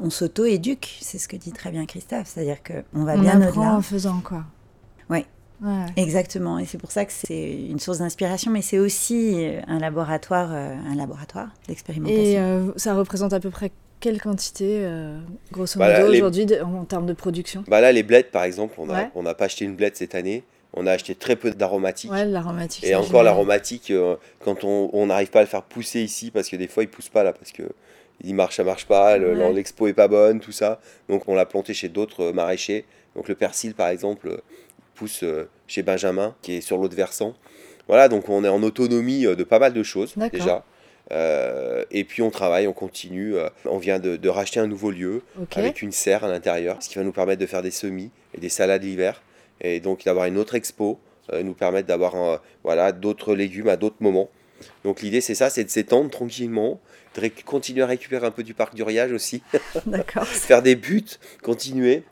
On 0.03 0.11
s'auto-éduque, 0.11 0.99
c'est 1.01 1.19
ce 1.19 1.27
que 1.29 1.37
dit 1.37 1.53
très 1.53 1.71
bien 1.71 1.87
Christophe, 1.87 2.27
c'est-à-dire 2.27 2.59
qu'on 2.63 3.05
va 3.05 3.15
On 3.15 3.19
bien 3.21 3.37
au-delà. 3.49 3.75
en 3.77 3.83
faisant 3.83 4.21
quoi. 4.25 4.45
Oui. 5.11 5.25
Ouais. 5.61 5.87
Exactement, 5.97 6.59
et 6.59 6.67
c'est 6.67 6.79
pour 6.79 6.91
ça 6.93 7.05
que 7.05 7.13
c'est 7.13 7.53
une 7.69 7.79
source 7.79 7.99
d'inspiration, 7.99 8.51
mais 8.51 8.63
c'est 8.63 8.79
aussi 8.81 9.35
euh, 9.45 9.61
un 9.69 9.79
laboratoire, 9.79 10.51
euh, 10.53 10.75
un 10.91 10.95
laboratoire 10.97 11.49
d'expérimentation. 11.69 12.21
Et 12.23 12.39
euh, 12.39 12.73
ça 12.77 12.95
représente 12.95 13.33
à 13.33 13.39
peu 13.41 13.51
près 13.51 13.71
quelle 14.01 14.21
quantité, 14.21 14.81
euh, 14.85 15.21
grosso 15.53 15.79
Bah, 15.79 15.93
modo, 16.01 16.11
les- 16.11 16.19
aujourd'hui, 16.19 16.47
en 16.63 16.85
termes 16.85 17.07
de 17.07 17.13
production? 17.13 17.63
Bah 17.69 17.81
là, 17.81 17.93
les 17.93 18.03
blettes, 18.03 18.33
par 18.33 18.43
exemple, 18.43 18.75
on 18.79 18.87
n'a 18.87 18.95
Ouais. 18.95 19.11
on 19.15 19.23
n'a 19.23 19.35
pas 19.35 19.45
acheté 19.45 19.65
une 19.65 19.77
blette 19.77 19.97
cette 19.97 20.17
année. 20.17 20.43
On 20.75 20.87
a 20.87 20.93
acheté 20.93 21.15
très 21.15 21.37
peu 21.37 21.51
d'aromatiques. 21.53 22.11
Ouais, 22.11 22.25
l'aromatique. 22.25 22.83
Et 22.85 22.95
encore 22.97 23.23
l'aromatique, 23.23 23.91
euh, 23.91 24.17
quand 24.41 24.65
on 24.65 24.91
on 24.95 25.07
n'arrive 25.07 25.31
pas 25.31 25.41
à 25.41 25.43
le 25.43 25.49
faire 25.49 25.63
pousser 25.63 26.01
ici, 26.03 26.31
parce 26.33 26.49
que 26.49 26.57
des 26.57 26.67
fois 26.67 26.83
il 26.83 26.89
pousse 26.89 27.09
pas 27.11 27.23
là, 27.23 27.33
parce 27.33 27.53
que 27.53 27.63
il 28.25 28.35
marche, 28.35 28.57
ça 28.57 28.65
marche 28.65 28.87
pas, 28.87 29.17
le- 29.19 29.37
Ouais. 29.37 29.53
l'expo 29.53 29.87
est 29.89 29.93
pas 29.95 30.09
bonne, 30.09 30.41
tout 30.41 30.53
ça. 30.53 30.81
Donc 31.09 31.29
on 31.29 31.35
l'a 31.35 31.47
planté 31.47 31.75
chez 31.75 31.89
d'autres 31.89 32.25
euh, 32.25 32.33
maraîchers. 32.33 32.85
Donc 33.17 33.29
le 33.29 33.35
persil 33.35 33.75
par 33.75 33.89
exemple 33.89 34.29
euh, 34.29 34.37
pousse 34.95 35.23
euh, 35.23 35.49
chez 35.67 35.83
Benjamin, 35.83 36.35
qui 36.43 36.55
est 36.55 36.61
sur 36.61 36.79
l'autre 36.79 36.95
versant. 36.97 37.35
Voilà, 37.89 38.09
donc 38.09 38.29
on 38.29 38.45
est 38.45 38.49
en 38.49 38.63
autonomie 38.63 39.23
de 39.25 39.45
pas 39.45 39.59
mal 39.59 39.73
de 39.73 39.83
choses 39.83 40.15
déjà. 40.39 40.65
Euh, 41.11 41.85
et 41.91 42.05
puis 42.05 42.23
on 42.23 42.31
travaille, 42.31 42.67
on 42.69 42.73
continue. 42.73 43.35
on 43.67 43.79
vient 43.79 43.99
de, 43.99 44.17
de 44.17 44.29
racheter 44.29 44.61
un 44.61 44.67
nouveau 44.69 44.91
lieu 44.91 45.23
avec 45.61 45.83
une 45.83 45.93
serre 45.93 46.25
à 46.25 46.29
l'intérieur, 46.29 46.83
ce 46.83 46.89
qui 46.89 46.95
va 46.95 47.05
nous 47.05 47.13
permettre 47.13 47.41
de 47.41 47.47
faire 47.47 47.61
des 47.63 47.73
semis 47.73 48.11
et 48.35 48.41
des 48.41 48.49
salades 48.49 48.83
l'hiver, 48.85 49.21
et 49.61 49.81
donc 49.81 50.05
d'avoir 50.05 50.27
une 50.27 50.39
autre 50.39 50.55
expo, 50.55 50.99
euh, 51.33 51.43
nous 51.43 51.55
permettre 51.55 51.89
d'avoir 51.89 52.41
voilà, 52.65 52.93
d'autres 52.93 53.35
légumes 53.35 53.69
à 53.69 53.77
d'autres 53.77 53.97
moments. 54.01 54.31
Donc 54.85 55.03
l'idée 55.03 55.21
c'est 55.21 55.35
ça, 55.35 55.51
c'est 55.51 55.65
de 55.65 55.71
s'étendre 55.71 56.09
tranquillement, 56.09 56.81
de 57.15 57.31
continuer 57.45 57.83
à 57.83 57.87
récupérer 57.87 58.27
un 58.27 58.31
peu 58.31 58.43
du 58.43 58.55
parc 58.55 58.75
du 58.75 58.83
Riage 58.83 59.13
aussi, 59.13 59.43
D'accord. 59.87 60.27
faire 60.27 60.63
des 60.63 60.77
buts, 60.77 61.05
continuer. 61.43 62.05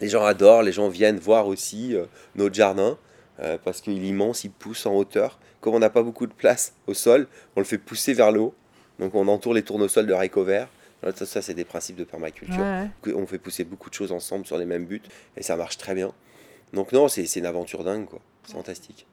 Les 0.00 0.08
gens 0.08 0.24
adorent, 0.24 0.62
les 0.62 0.72
gens 0.72 0.88
viennent 0.88 1.18
voir 1.18 1.46
aussi 1.46 1.94
euh, 1.94 2.04
notre 2.36 2.54
jardin, 2.54 2.96
euh, 3.40 3.58
parce 3.62 3.80
qu'il 3.80 4.02
est 4.04 4.08
immense, 4.08 4.44
il 4.44 4.50
pousse 4.50 4.86
en 4.86 4.94
hauteur. 4.94 5.38
Comme 5.60 5.74
on 5.74 5.80
n'a 5.80 5.90
pas 5.90 6.02
beaucoup 6.02 6.26
de 6.26 6.32
place 6.32 6.72
au 6.86 6.94
sol, 6.94 7.26
on 7.56 7.60
le 7.60 7.66
fait 7.66 7.78
pousser 7.78 8.14
vers 8.14 8.30
le 8.30 8.40
haut. 8.40 8.54
Donc 9.00 9.14
on 9.14 9.26
entoure 9.26 9.54
les 9.54 9.62
tournesols 9.62 10.06
de 10.06 10.12
haricots 10.12 10.44
verts. 10.44 10.68
Ça, 11.14 11.26
ça, 11.26 11.42
c'est 11.42 11.54
des 11.54 11.64
principes 11.64 11.96
de 11.96 12.04
permaculture 12.04 12.58
Ouais, 12.58 13.12
on 13.14 13.26
fait 13.26 13.38
pousser 13.38 13.62
beaucoup 13.62 13.88
de 13.88 13.94
choses 13.94 14.10
ensemble 14.10 14.46
sur 14.46 14.58
les 14.58 14.64
mêmes 14.64 14.84
buts 14.84 15.02
et 15.36 15.42
ça 15.42 15.54
marche 15.56 15.78
très 15.78 15.94
bien. 15.94 16.12
Donc 16.72 16.92
non, 16.92 17.06
c'est 17.08 17.24
c'est 17.26 17.38
une 17.38 17.46
aventure 17.46 17.84
dingue 17.84 18.06
quoi. 18.06 18.20
C'est 18.44 18.52
fantastique. 18.52 19.06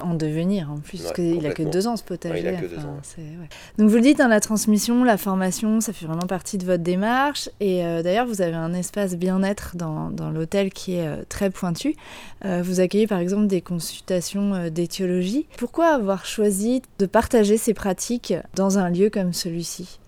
En 0.00 0.14
devenir 0.14 0.70
en 0.70 0.78
plus, 0.78 0.98
Ouais, 0.98 1.04
parce 1.04 1.14
qu'il 1.14 1.46
a 1.46 1.52
que 1.52 1.62
deux 1.62 1.86
ans 1.86 1.96
ce 1.96 2.02
potager. 2.02 2.34
Ouais, 2.34 2.40
il 2.40 2.48
a 2.48 2.60
que 2.60 2.66
deux 2.66 2.78
enfin, 2.78 2.88
ans, 2.88 3.00
ouais. 3.18 3.48
Donc 3.78 3.88
vous 3.88 3.96
le 3.96 4.02
dites, 4.02 4.20
hein, 4.20 4.28
la 4.28 4.40
transmission, 4.40 5.04
la 5.04 5.16
formation, 5.16 5.80
ça 5.80 5.92
fait 5.92 6.06
vraiment 6.06 6.26
partie 6.26 6.58
de 6.58 6.64
votre 6.64 6.82
démarche. 6.82 7.48
Et 7.60 7.84
euh, 7.84 8.02
d'ailleurs, 8.02 8.26
vous 8.26 8.42
avez 8.42 8.54
un 8.54 8.74
espace 8.74 9.16
bien-être 9.16 9.76
dans, 9.76 10.10
dans 10.10 10.30
l'hôtel 10.30 10.72
qui 10.72 10.96
est 10.96 11.06
euh, 11.06 11.22
très 11.28 11.50
pointu. 11.50 11.94
Euh, 12.44 12.62
vous 12.64 12.80
accueillez 12.80 13.06
par 13.06 13.20
exemple 13.20 13.46
des 13.46 13.60
consultations 13.60 14.68
d'éthiologie. 14.68 15.46
Pourquoi 15.56 15.94
avoir 15.94 16.26
choisi 16.26 16.82
de 16.98 17.06
partager 17.06 17.56
ces 17.56 17.74
pratiques 17.74 18.34
dans 18.56 18.78
un 18.78 18.90
lieu 18.90 19.08
comme 19.08 19.32
celui-ci? 19.32 20.00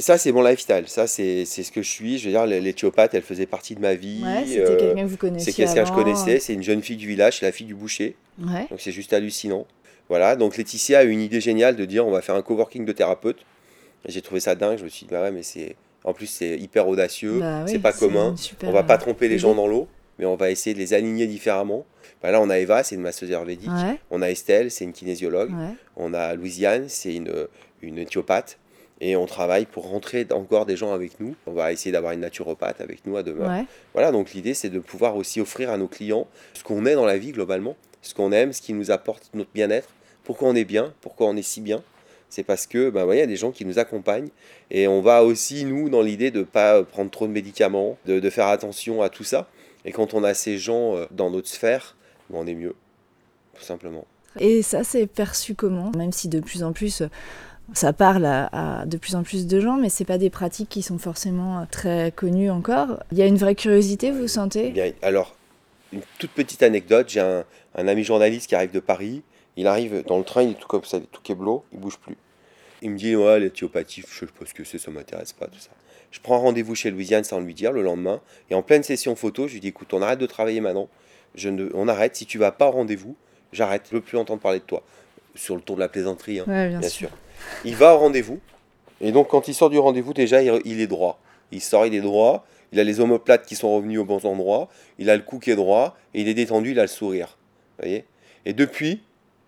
Ça 0.00 0.16
c'est 0.16 0.30
mon 0.30 0.42
lifestyle, 0.42 0.84
ça 0.86 1.06
c'est 1.08 1.44
ce 1.44 1.72
que 1.72 1.82
je 1.82 1.90
suis. 1.90 2.18
Je 2.18 2.26
veux 2.26 2.30
dire, 2.30 2.46
l'éthiopathe, 2.46 3.14
elle 3.14 3.22
faisait 3.22 3.46
partie 3.46 3.74
de 3.74 3.80
ma 3.80 3.94
vie. 3.94 4.22
Ouais, 4.22 4.44
c'était 4.46 4.60
euh, 4.60 4.76
quelqu'un 4.78 5.02
que 5.02 5.08
vous 5.08 5.16
connaissiez 5.16 5.52
c'est 5.52 5.56
quelqu'un 5.56 5.82
que 5.82 5.88
je 5.88 5.92
connaissais, 5.94 6.38
c'est 6.38 6.54
une 6.54 6.62
jeune 6.62 6.82
fille 6.82 6.96
du 6.96 7.08
village, 7.08 7.38
c'est 7.40 7.46
la 7.46 7.52
fille 7.52 7.66
du 7.66 7.74
boucher. 7.74 8.14
Ouais. 8.40 8.66
Donc 8.70 8.80
c'est 8.80 8.92
juste 8.92 9.12
hallucinant. 9.12 9.66
Voilà, 10.08 10.36
donc 10.36 10.56
Laetitia 10.56 11.00
a 11.00 11.04
eu 11.04 11.10
une 11.10 11.20
idée 11.20 11.40
géniale 11.40 11.74
de 11.76 11.84
dire 11.84 12.06
on 12.06 12.10
va 12.12 12.22
faire 12.22 12.36
un 12.36 12.42
coworking 12.42 12.84
de 12.84 12.92
thérapeutes. 12.92 13.40
J'ai 14.06 14.22
trouvé 14.22 14.40
ça 14.40 14.54
dingue, 14.54 14.78
je 14.78 14.84
me 14.84 14.88
suis 14.88 15.04
dit 15.06 15.12
bah 15.12 15.22
ouais 15.22 15.32
mais 15.32 15.42
c'est 15.42 15.74
en 16.04 16.12
plus 16.14 16.26
c'est 16.28 16.56
hyper 16.56 16.86
audacieux, 16.86 17.40
Bah 17.40 17.62
oui, 17.64 17.70
c'est 17.72 17.78
pas 17.80 17.92
commun. 17.92 18.36
super, 18.36 18.68
On 18.68 18.72
va 18.72 18.84
pas 18.84 18.94
euh, 18.94 18.98
tromper 18.98 19.28
les 19.28 19.38
gens 19.38 19.54
dans 19.56 19.66
l'eau, 19.66 19.88
mais 20.20 20.24
on 20.26 20.36
va 20.36 20.50
essayer 20.50 20.74
de 20.74 20.78
les 20.78 20.94
aligner 20.94 21.26
différemment. 21.26 21.84
Bah 22.22 22.30
là 22.30 22.40
on 22.40 22.48
a 22.50 22.58
Eva, 22.58 22.84
c'est 22.84 22.94
une 22.94 23.00
masseuse 23.02 23.30
ayurvédique. 23.30 23.68
Ouais, 23.68 23.98
On 24.12 24.22
a 24.22 24.30
Estelle, 24.30 24.70
c'est 24.70 24.84
une 24.84 24.92
kinésiologue. 24.92 25.50
On 25.96 26.14
a 26.14 26.34
Louisiane, 26.36 26.84
c'est 26.88 27.14
une, 27.14 27.32
une 27.82 27.98
éthiopathe. 27.98 28.58
Et 29.00 29.16
on 29.16 29.26
travaille 29.26 29.66
pour 29.66 29.88
rentrer 29.88 30.26
encore 30.32 30.66
des 30.66 30.76
gens 30.76 30.92
avec 30.92 31.20
nous. 31.20 31.36
On 31.46 31.52
va 31.52 31.72
essayer 31.72 31.92
d'avoir 31.92 32.12
une 32.12 32.20
naturopathe 32.20 32.80
avec 32.80 33.06
nous 33.06 33.16
à 33.16 33.22
demain. 33.22 33.60
Ouais. 33.60 33.66
Voilà, 33.92 34.10
donc 34.10 34.32
l'idée 34.32 34.54
c'est 34.54 34.70
de 34.70 34.80
pouvoir 34.80 35.16
aussi 35.16 35.40
offrir 35.40 35.70
à 35.70 35.76
nos 35.76 35.86
clients 35.88 36.26
ce 36.54 36.64
qu'on 36.64 36.84
est 36.84 36.94
dans 36.94 37.06
la 37.06 37.18
vie 37.18 37.32
globalement, 37.32 37.76
ce 38.02 38.14
qu'on 38.14 38.32
aime, 38.32 38.52
ce 38.52 38.60
qui 38.60 38.72
nous 38.72 38.90
apporte 38.90 39.30
notre 39.34 39.50
bien-être, 39.54 39.90
pourquoi 40.24 40.48
on 40.48 40.54
est 40.54 40.64
bien, 40.64 40.92
pourquoi 41.00 41.28
on 41.28 41.36
est 41.36 41.42
si 41.42 41.60
bien. 41.60 41.82
C'est 42.28 42.42
parce 42.42 42.66
que 42.66 42.90
ben, 42.90 43.06
ouais, 43.06 43.16
il 43.16 43.20
y 43.20 43.22
a 43.22 43.26
des 43.26 43.36
gens 43.36 43.52
qui 43.52 43.64
nous 43.64 43.78
accompagnent 43.78 44.28
et 44.70 44.86
on 44.88 45.00
va 45.00 45.24
aussi, 45.24 45.64
nous, 45.64 45.88
dans 45.88 46.02
l'idée 46.02 46.30
de 46.30 46.40
ne 46.40 46.44
pas 46.44 46.82
prendre 46.82 47.10
trop 47.10 47.26
de 47.26 47.32
médicaments, 47.32 47.96
de, 48.04 48.20
de 48.20 48.30
faire 48.30 48.48
attention 48.48 49.00
à 49.00 49.08
tout 49.08 49.24
ça. 49.24 49.48
Et 49.84 49.92
quand 49.92 50.12
on 50.12 50.24
a 50.24 50.34
ces 50.34 50.58
gens 50.58 50.96
euh, 50.96 51.06
dans 51.10 51.30
notre 51.30 51.48
sphère, 51.48 51.96
ben, 52.28 52.40
on 52.40 52.46
est 52.46 52.54
mieux, 52.54 52.74
tout 53.54 53.62
simplement. 53.62 54.04
Et 54.38 54.60
ça, 54.62 54.84
c'est 54.84 55.06
perçu 55.06 55.54
comment? 55.54 55.90
Même 55.96 56.12
si 56.12 56.28
de 56.28 56.40
plus 56.40 56.62
en 56.62 56.72
plus, 56.72 57.00
euh, 57.00 57.08
ça 57.74 57.92
parle 57.92 58.24
à, 58.24 58.80
à 58.80 58.86
de 58.86 58.96
plus 58.96 59.14
en 59.14 59.22
plus 59.22 59.46
de 59.46 59.60
gens, 59.60 59.76
mais 59.76 59.88
c'est 59.88 60.04
pas 60.04 60.18
des 60.18 60.30
pratiques 60.30 60.68
qui 60.68 60.82
sont 60.82 60.98
forcément 60.98 61.60
euh, 61.60 61.64
très 61.70 62.12
connues 62.12 62.50
encore. 62.50 63.02
Il 63.12 63.18
y 63.18 63.22
a 63.22 63.26
une 63.26 63.36
vraie 63.36 63.54
curiosité, 63.54 64.10
vous 64.10 64.28
sentez? 64.28 64.70
Bien, 64.70 64.92
alors, 65.02 65.34
une 65.92 66.00
toute 66.18 66.30
petite 66.30 66.62
anecdote, 66.62 67.08
j'ai 67.08 67.20
un, 67.20 67.44
un 67.74 67.88
ami 67.88 68.04
journaliste 68.04 68.48
qui 68.48 68.54
arrive 68.54 68.72
de 68.72 68.80
Paris, 68.80 69.22
il 69.56 69.66
arrive 69.66 70.04
dans 70.06 70.18
le 70.18 70.24
train, 70.24 70.42
il 70.42 70.50
est 70.50 70.58
tout 70.58 70.68
comme 70.68 70.84
ça, 70.84 70.98
il 70.98 71.04
est 71.04 71.12
tout 71.12 71.22
keblo, 71.22 71.64
il 71.72 71.78
bouge 71.80 71.98
plus. 71.98 72.16
Il 72.80 72.90
me 72.90 72.96
dit, 72.96 73.16
ouais, 73.16 73.40
l'éthiopathie, 73.40 74.02
je 74.08 74.20
sais 74.20 74.26
pas 74.26 74.46
ce 74.46 74.54
que 74.54 74.64
c'est, 74.64 74.78
ça 74.78 74.90
m'intéresse 74.90 75.32
pas, 75.32 75.46
tout 75.46 75.58
ça. 75.58 75.70
Je 76.10 76.20
prends 76.20 76.38
rendez-vous 76.38 76.74
chez 76.74 76.90
Louisiane 76.90 77.24
sans 77.24 77.40
lui 77.40 77.52
dire 77.54 77.72
le 77.72 77.82
lendemain, 77.82 78.20
et 78.50 78.54
en 78.54 78.62
pleine 78.62 78.82
session 78.82 79.16
photo, 79.16 79.46
je 79.48 79.54
lui 79.54 79.60
dis, 79.60 79.68
écoute, 79.68 79.92
on 79.92 80.00
arrête 80.00 80.18
de 80.20 80.26
travailler 80.26 80.60
maintenant, 80.60 80.88
je 81.34 81.48
ne, 81.48 81.68
on 81.74 81.88
arrête, 81.88 82.16
si 82.16 82.24
tu 82.24 82.38
vas 82.38 82.52
pas 82.52 82.68
au 82.68 82.70
rendez-vous, 82.70 83.16
j'arrête, 83.52 83.82
je 83.90 83.96
veux 83.96 84.00
plus 84.00 84.16
entendre 84.16 84.40
parler 84.40 84.60
de 84.60 84.64
toi. 84.64 84.82
Sur 85.34 85.54
le 85.54 85.60
ton 85.60 85.74
de 85.74 85.80
la 85.80 85.88
plaisanterie, 85.88 86.40
hein, 86.40 86.44
Ouais, 86.46 86.68
bien, 86.68 86.78
bien 86.80 86.88
sûr. 86.88 87.08
sûr. 87.08 87.18
Il 87.64 87.74
va 87.76 87.94
au 87.94 87.98
rendez-vous, 87.98 88.38
et 89.00 89.12
donc 89.12 89.28
quand 89.28 89.48
il 89.48 89.54
sort 89.54 89.70
du 89.70 89.78
rendez-vous, 89.78 90.12
déjà, 90.14 90.42
il, 90.42 90.80
est 90.80 90.86
droit. 90.86 91.20
Il 91.52 91.60
sort, 91.60 91.86
il 91.86 91.94
est 91.94 92.00
droit, 92.00 92.46
il 92.72 92.80
a 92.80 92.84
les 92.84 93.00
omoplates 93.00 93.46
qui 93.46 93.56
sont 93.56 93.74
revenus 93.74 93.98
aux 94.00 94.04
bons 94.04 94.24
endroits, 94.24 94.68
il 94.98 95.08
a 95.10 95.16
le 95.16 95.22
cou 95.22 95.38
qui 95.38 95.50
est 95.50 95.56
droit, 95.56 95.96
et 96.14 96.20
il 96.20 96.28
est 96.28 96.34
détendu, 96.34 96.72
il 96.72 96.78
a 96.78 96.82
le 96.82 96.88
sourire. 96.88 97.36
Vous 97.78 97.84
voyez? 97.84 98.04
Et 98.44 98.52
depuis, 98.52 99.02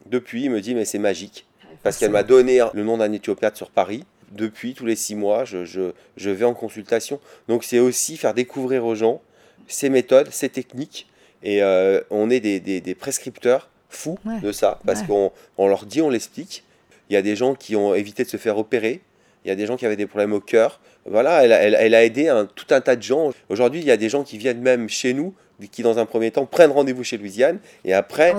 depuis, 0.07 0.45
il 0.45 0.51
me 0.51 0.61
dit, 0.61 0.75
mais 0.75 0.85
c'est 0.85 0.99
magique. 0.99 1.47
Parce 1.83 1.97
qu'elle 1.99 2.11
m'a 2.11 2.23
donné 2.23 2.61
le 2.75 2.85
nom 2.85 2.99
d'un 2.99 3.13
éthiopathe 3.13 3.57
sur 3.57 3.71
Paris. 3.71 4.05
Depuis, 4.33 4.75
tous 4.75 4.85
les 4.87 4.97
six 4.97 5.15
mois, 5.15 5.45
je, 5.45 5.65
je, 5.65 5.93
je 6.17 6.31
vais 6.31 6.45
en 6.45 6.53
consultation. 6.55 7.21
Donc 7.49 7.65
c'est 7.65 7.79
aussi 7.79 8.17
faire 8.17 8.35
découvrir 8.35 8.85
aux 8.85 8.95
gens 8.95 9.21
ces 9.67 9.89
méthodes, 9.89 10.29
ces 10.31 10.49
techniques. 10.51 11.07
Et 11.43 11.63
euh, 11.63 12.01
on 12.11 12.29
est 12.29 12.41
des, 12.41 12.61
des- 12.61 12.81
des 12.83 12.95
prescripteurs 12.95 13.71
fous 13.89 14.19
Ouais. 14.27 14.41
de 14.41 14.53
ça. 14.53 14.79
Parce 14.85 15.01
Ouais. 15.01 15.07
qu'on 15.07 15.33
on 15.59 15.69
leur 15.69 15.87
dit, 15.87 16.03
on 16.03 16.11
l'explique. 16.11 16.65
Il 17.11 17.15
y 17.15 17.17
a 17.17 17.23
des 17.23 17.37
gens 17.37 17.55
qui 17.55 17.77
ont 17.77 17.95
évité 17.95 18.23
de 18.25 18.29
se 18.29 18.37
faire 18.39 18.57
opérer. 18.57 19.01
Il 19.45 19.49
y 19.49 19.51
a 19.51 19.55
des 19.57 19.67
gens 19.67 19.77
qui 19.77 19.85
avaient 19.85 19.97
des 19.97 20.07
problèmes 20.07 20.33
au 20.33 20.41
cœur. 20.41 20.81
Voilà, 21.07 21.45
elle, 21.45 21.53
a- 21.53 21.61
elle- 21.63 21.77
elle 21.79 21.95
a 21.95 22.05
aidé 22.05 22.29
un- 22.29 22.47
tout 22.47 22.67
un 22.71 22.81
tas 22.81 22.95
de 22.97 23.03
gens. 23.03 23.33
Aujourd'hui, 23.49 23.81
il 23.81 23.87
y 23.87 23.91
a 23.91 23.97
des 23.97 24.09
gens 24.09 24.23
qui 24.23 24.39
viennent 24.39 24.61
même 24.61 24.89
chez 24.89 25.13
nous, 25.15 25.35
qui 25.73 25.83
dans 25.83 25.99
un 25.99 26.07
premier 26.07 26.31
temps 26.31 26.47
prennent 26.47 26.71
rendez-vous 26.71 27.05
chez 27.05 27.19
Louisiane, 27.19 27.59
et 27.85 27.93
après 27.93 28.33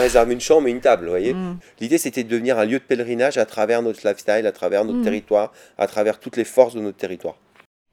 réservent 0.00 0.32
une 0.32 0.40
chambre 0.40 0.68
et 0.68 0.70
une 0.70 0.80
table. 0.80 1.08
Voyez 1.08 1.32
Mm. 1.32 1.58
L'idée, 1.80 1.96
c'était 1.98 2.24
de 2.24 2.28
devenir 2.28 2.58
un 2.58 2.64
lieu 2.66 2.78
de 2.78 2.84
pèlerinage 2.84 3.38
à 3.38 3.46
travers 3.46 3.80
notre 3.82 4.06
lifestyle, 4.06 4.46
à 4.46 4.52
travers 4.52 4.84
notre 4.84 4.98
Mhm. 4.98 5.04
territoire, 5.04 5.52
à 5.78 5.86
travers 5.86 6.18
toutes 6.18 6.36
les 6.36 6.44
forces 6.44 6.74
de 6.74 6.80
notre 6.80 6.96
territoire. 6.98 7.36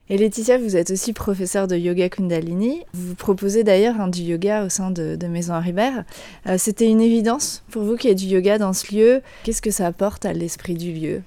Et 0.08 0.20
Laetitia, 0.20 0.60
vous 0.60 0.76
êtes 0.76 0.92
aussi 0.92 1.14
professeure 1.14 1.68
de 1.68 1.76
yoga 1.76 2.10
Kundalini. 2.10 2.84
Vous 2.94 3.16
proposez 3.16 3.64
d'ailleurs 3.64 4.00
hein, 4.00 4.08
du 4.08 4.22
yoga 4.22 4.64
au 4.64 4.70
sein 4.70 4.92
de, 4.92 5.18
Maison 5.26 5.56
Haribert. 5.56 6.04
Euh, 6.46 6.60
C'était 6.60 6.88
une 6.88 7.02
évidence 7.02 7.64
pour 7.72 7.82
vous 7.82 7.96
qu'il 7.96 8.12
y 8.12 8.12
ait 8.12 8.16
du 8.16 8.26
yoga 8.26 8.60
dans 8.60 8.74
ce 8.74 8.94
lieu. 8.94 9.22
Qu'est-ce 9.44 9.64
que 9.64 9.72
ça 9.72 9.88
apporte 9.88 10.24
à 10.26 10.34
l'esprit 10.34 10.76
du 10.76 10.92
lieu? 10.92 11.24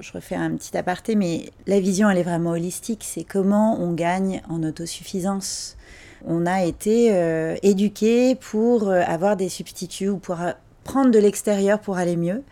Je 0.00 0.12
refais 0.12 0.34
un 0.34 0.50
petit 0.56 0.76
aparté, 0.76 1.14
mais 1.14 1.50
la 1.68 1.78
vision, 1.78 2.10
elle 2.10 2.18
est 2.18 2.24
vraiment 2.24 2.50
holistique. 2.50 3.04
C'est 3.06 3.22
comment 3.22 3.80
on 3.80 3.92
gagne 3.92 4.42
en 4.48 4.64
autosuffisance. 4.64 5.76
On 6.24 6.46
a 6.46 6.64
été 6.64 7.10
euh, 7.12 7.54
éduqués 7.62 8.34
pour 8.34 8.88
euh, 8.88 9.02
avoir 9.06 9.36
des 9.36 9.48
substituts 9.48 10.08
ou 10.08 10.18
pour 10.18 10.38
prendre 10.82 11.12
de 11.12 11.18
l'extérieur 11.20 11.78
pour 11.78 11.96
aller 11.96 12.16
mieux. 12.16 12.42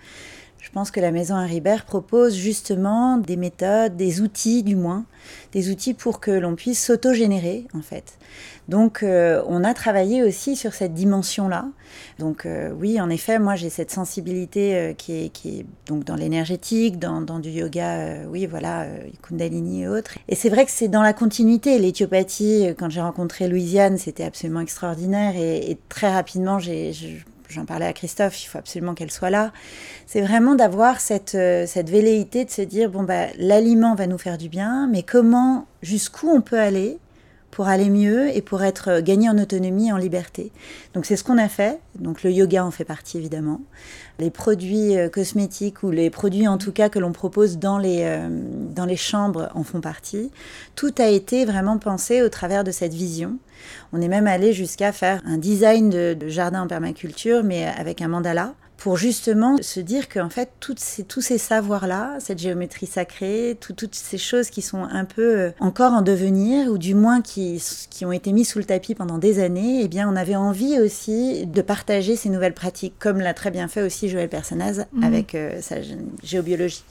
Je 0.64 0.70
pense 0.70 0.90
que 0.90 0.98
la 0.98 1.10
maison 1.10 1.34
Haribert 1.34 1.84
propose 1.84 2.34
justement 2.34 3.18
des 3.18 3.36
méthodes, 3.36 3.96
des 3.96 4.22
outils 4.22 4.62
du 4.62 4.76
moins, 4.76 5.04
des 5.52 5.70
outils 5.70 5.92
pour 5.92 6.20
que 6.20 6.30
l'on 6.30 6.54
puisse 6.54 6.82
s'autogénérer 6.82 7.66
en 7.74 7.82
fait. 7.82 8.16
Donc 8.66 9.02
euh, 9.02 9.42
on 9.46 9.62
a 9.62 9.74
travaillé 9.74 10.22
aussi 10.22 10.56
sur 10.56 10.72
cette 10.72 10.94
dimension-là. 10.94 11.66
Donc 12.18 12.46
euh, 12.46 12.72
oui, 12.80 12.98
en 12.98 13.10
effet, 13.10 13.38
moi 13.38 13.56
j'ai 13.56 13.68
cette 13.68 13.90
sensibilité 13.90 14.74
euh, 14.74 14.92
qui, 14.94 15.12
est, 15.26 15.66
donc 15.86 16.04
dans 16.04 16.16
l'énergétique, 16.16 16.98
dans, 16.98 17.20
du 17.40 17.50
yoga, 17.50 18.26
oui 18.30 18.46
voilà, 18.46 18.86
Kundalini 19.20 19.82
et 19.82 19.88
autres. 19.88 20.16
Et 20.30 20.34
c'est 20.34 20.48
vrai 20.48 20.64
que 20.64 20.70
c'est 20.70 20.88
dans 20.88 21.02
la 21.02 21.12
continuité. 21.12 21.78
L'éthiopathie, 21.78 22.68
quand 22.78 22.88
j'ai 22.88 23.02
rencontré 23.02 23.48
Louisiane, 23.48 23.98
c'était 23.98 24.24
absolument 24.24 24.60
extraordinaire 24.60 25.36
et, 25.36 25.70
et 25.70 25.78
très 25.90 26.10
rapidement 26.10 26.58
j'ai... 26.58 26.94
je- 27.48 27.54
J'en 27.54 27.64
parlais 27.64 27.86
à 27.86 27.92
Christophe, 27.92 28.42
il 28.42 28.46
faut 28.46 28.58
absolument 28.58 28.94
qu'elle 28.94 29.10
soit 29.10 29.30
là. 29.30 29.52
C'est 30.06 30.20
vraiment 30.20 30.54
d'avoir 30.54 31.00
cette, 31.00 31.34
euh, 31.34 31.66
cette 31.66 31.88
velléité 31.90 32.44
de 32.44 32.50
se 32.50 32.62
dire 32.62 32.90
bon, 32.90 33.02
bah, 33.04 33.26
l'aliment 33.38 33.94
va 33.94 34.06
nous 34.06 34.18
faire 34.18 34.38
du 34.38 34.48
bien, 34.48 34.88
mais 34.90 35.02
comment, 35.02 35.66
jusqu'où 35.82 36.28
on 36.28 36.40
peut 36.40 36.58
aller 36.58 36.98
pour 37.50 37.68
aller 37.68 37.88
mieux 37.88 38.36
et 38.36 38.42
pour 38.42 38.64
être 38.64 38.88
euh, 38.90 39.00
gagné 39.00 39.28
en 39.28 39.38
autonomie, 39.38 39.92
en 39.92 39.96
liberté. 39.96 40.50
Donc 40.94 41.06
c'est 41.06 41.14
ce 41.14 41.22
qu'on 41.22 41.38
a 41.38 41.48
fait. 41.48 41.78
Donc 41.96 42.24
le 42.24 42.32
yoga 42.32 42.64
en 42.64 42.72
fait 42.72 42.84
partie 42.84 43.16
évidemment. 43.18 43.60
Les 44.18 44.30
produits 44.30 44.96
euh, 44.98 45.08
cosmétiques 45.08 45.84
ou 45.84 45.92
les 45.92 46.10
produits 46.10 46.48
en 46.48 46.58
tout 46.58 46.72
cas 46.72 46.88
que 46.88 46.98
l'on 46.98 47.12
propose 47.12 47.58
dans 47.58 47.78
les, 47.78 48.18
dans 48.74 48.84
les 48.86 48.96
chambres 48.96 49.50
en 49.54 49.62
font 49.62 49.80
partie. 49.80 50.32
Tout 50.74 50.92
a 50.98 51.06
été 51.06 51.44
vraiment 51.44 51.78
pensé 51.78 52.22
au 52.22 52.28
travers 52.28 52.64
de 52.64 52.72
cette 52.72 52.92
vision. 52.94 53.38
On 53.92 54.00
est 54.00 54.08
même 54.08 54.26
allé 54.26 54.52
jusqu'à 54.52 54.92
faire 54.92 55.20
un 55.26 55.38
design 55.38 55.90
de, 55.90 56.16
jardin 56.28 56.62
en 56.62 56.66
permaculture, 56.66 57.42
mais 57.44 57.66
avec 57.66 58.02
un 58.02 58.08
mandala, 58.08 58.54
pour 58.84 58.98
justement 58.98 59.56
se 59.62 59.80
dire 59.80 60.10
qu'en 60.10 60.28
fait, 60.28 60.50
toutes 60.60 60.78
ces, 60.78 61.04
tous 61.04 61.22
ces 61.22 61.38
savoirs-là, 61.38 62.18
cette 62.20 62.38
géométrie 62.38 62.84
sacrée, 62.84 63.56
tout- 63.58 63.72
toutes 63.72 63.94
ces 63.94 64.18
choses 64.18 64.50
qui 64.50 64.60
sont 64.60 64.82
un 64.84 65.06
peu 65.06 65.22
euh, 65.38 65.50
encore 65.58 65.94
en 65.94 66.02
devenir, 66.02 66.70
ou 66.70 66.76
du 66.76 66.94
moins 66.94 67.22
qui, 67.22 67.62
qui 67.88 68.04
ont 68.04 68.12
été 68.12 68.30
mis 68.34 68.44
sous 68.44 68.58
le 68.58 68.66
tapis 68.66 68.94
pendant 68.94 69.16
des 69.16 69.42
années, 69.42 69.80
eh 69.82 69.88
bien, 69.88 70.06
on 70.06 70.16
avait 70.16 70.36
envie 70.36 70.78
aussi 70.78 71.46
de 71.46 71.62
partager 71.62 72.14
ces 72.14 72.28
nouvelles 72.28 72.52
pratiques, 72.52 72.92
comme 72.98 73.20
l'a 73.20 73.32
très 73.32 73.50
bien 73.50 73.68
fait 73.68 73.80
aussi 73.80 74.10
Joël 74.10 74.28
Personnaz 74.28 74.84
Mhm. 74.92 75.02
avec 75.02 75.34
euh, 75.34 75.62
sa 75.62 75.80
gé- 75.80 75.96
géobiologie. 76.22 76.84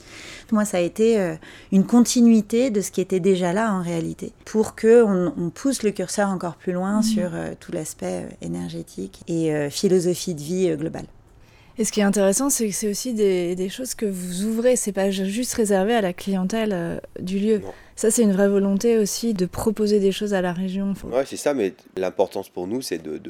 Moi, 0.50 0.64
ça 0.64 0.78
a 0.78 0.80
été 0.80 1.20
euh, 1.20 1.36
une 1.70 1.86
continuité 1.86 2.70
de 2.70 2.80
ce 2.80 2.90
qui 2.90 3.02
était 3.02 3.20
déjà 3.20 3.52
là 3.52 3.72
en 3.72 3.82
réalité, 3.82 4.32
pour 4.46 4.74
que 4.74 5.04
on, 5.04 5.50
pousse 5.50 5.84
le 5.84 5.92
curseur 5.92 6.28
encore 6.30 6.56
plus 6.56 6.72
loin 6.72 6.96
Mhm. 6.96 7.02
sur 7.04 7.30
euh, 7.36 7.52
tout 7.60 7.70
l'aspect 7.70 8.26
énergétique 8.42 9.20
et 9.28 9.70
philosophie 9.70 10.34
de 10.34 10.40
vie 10.40 10.76
globale. 10.76 11.06
Et 11.78 11.84
ce 11.84 11.90
qui 11.92 12.00
est 12.00 12.04
intéressant, 12.04 12.50
c'est 12.50 12.68
que 12.68 12.74
c'est 12.74 12.88
aussi 12.88 13.14
des, 13.14 13.56
des 13.56 13.68
choses 13.68 13.94
que 13.94 14.06
vous 14.06 14.44
ouvrez. 14.44 14.76
C'est 14.76 14.92
pas 14.92 15.10
juste 15.10 15.54
réservé 15.54 15.94
à 15.94 16.00
la 16.00 16.12
clientèle 16.12 16.70
euh, 16.72 16.98
du 17.18 17.38
lieu. 17.40 17.58
Non. 17.58 17.72
Ça, 17.96 18.10
c'est 18.10 18.22
une 18.22 18.32
vraie 18.32 18.48
volonté 18.48 18.96
aussi 18.98 19.34
de 19.34 19.46
proposer 19.46 19.98
des 20.00 20.12
choses 20.12 20.34
à 20.34 20.40
la 20.42 20.52
région. 20.52 20.94
Faut- 20.94 21.08
Ouais, 21.08 21.24
c'est 21.26 21.36
ça, 21.36 21.52
mais 21.54 21.74
l'importance 21.96 22.48
pour 22.48 22.66
nous, 22.68 22.80
c'est 22.82 22.98
de, 22.98 23.20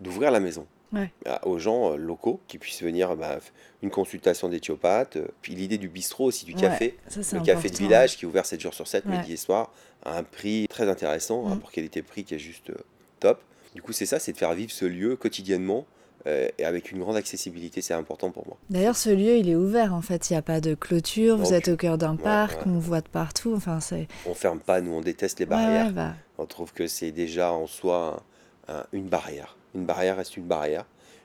d'ouvrir 0.00 0.30
la 0.30 0.40
maison 0.40 0.66
Ouais. 0.92 1.10
à- 1.26 1.46
aux 1.46 1.58
gens 1.58 1.92
euh, 1.92 1.96
locaux 1.96 2.40
qui 2.46 2.58
puissent 2.58 2.82
venir 2.82 3.16
bah, 3.16 3.38
une 3.82 3.90
consultation 3.90 4.48
d'éthiopathe, 4.48 5.16
euh, 5.16 5.26
puis 5.42 5.54
l'idée 5.54 5.78
du 5.78 5.88
bistrot 5.88 6.26
aussi, 6.26 6.44
du 6.44 6.54
Ouais, 6.54 6.60
café, 6.60 6.96
ça, 7.08 7.36
le 7.38 7.42
café 7.44 7.68
de 7.70 7.76
village 7.76 8.16
qui 8.16 8.24
est 8.24 8.28
ouvert 8.28 8.46
7 8.46 8.60
jours 8.60 8.72
sur 8.74 8.86
7, 8.86 9.04
Ouais. 9.04 9.18
midi 9.18 9.32
et 9.32 9.36
soir, 9.36 9.72
à 10.04 10.16
un 10.18 10.22
prix 10.22 10.66
très 10.68 10.88
intéressant, 10.88 11.42
Mm. 11.42 11.48
rapport 11.48 11.72
qualité-prix 11.72 12.24
qui 12.24 12.34
est 12.34 12.38
juste 12.38 12.70
top. 13.18 13.40
Du 13.74 13.82
coup, 13.82 13.92
c'est 13.92 14.06
ça, 14.06 14.18
c'est 14.20 14.32
de 14.32 14.38
faire 14.38 14.54
vivre 14.54 14.70
ce 14.70 14.84
lieu 14.84 15.16
quotidiennement 15.16 15.86
euh, 16.26 16.48
et 16.58 16.64
avec 16.64 16.90
une 16.92 16.98
grande 17.00 17.16
accessibilité, 17.16 17.80
c'est 17.82 17.94
important 17.94 18.30
pour 18.30 18.46
moi. 18.46 18.56
D'ailleurs, 18.70 18.96
ce 18.96 19.10
lieu, 19.10 19.36
il 19.36 19.48
est 19.48 19.54
ouvert 19.54 19.94
en 19.94 20.02
fait. 20.02 20.28
Il 20.30 20.32
n'y 20.32 20.36
a 20.38 20.42
pas 20.42 20.60
de 20.60 20.74
clôture. 20.74 21.36
Vous 21.36 21.54
êtes 21.54 21.68
au 21.68 21.76
cœur 21.76 21.98
d'un 21.98 22.16
ouais, 22.16 22.22
parc. 22.22 22.58
ouais. 22.66 22.72
On 22.72 22.78
voit 22.78 23.00
de 23.00 23.08
partout. 23.08 23.54
Enfin, 23.56 23.80
c'est. 23.80 24.08
On 24.26 24.34
ferme 24.34 24.58
pas, 24.60 24.80
nous 24.80 24.92
on 24.92 25.00
déteste 25.00 25.38
les 25.40 25.46
barrières. 25.46 25.86
ouais, 25.86 25.92
bah, 25.92 26.14
On 26.38 26.46
trouve 26.46 26.72
que 26.72 26.86
c'est 26.86 27.12
déjà 27.12 27.52
en 27.52 27.66
soi 27.66 28.22
un- 28.68 28.74
un- 28.74 28.86
une 28.92 29.06
barrière. 29.08 29.56
Une 29.74 29.84
barrière 29.86 30.16
reste 30.16 30.36
une 30.36 30.46
barrière. 30.46 30.84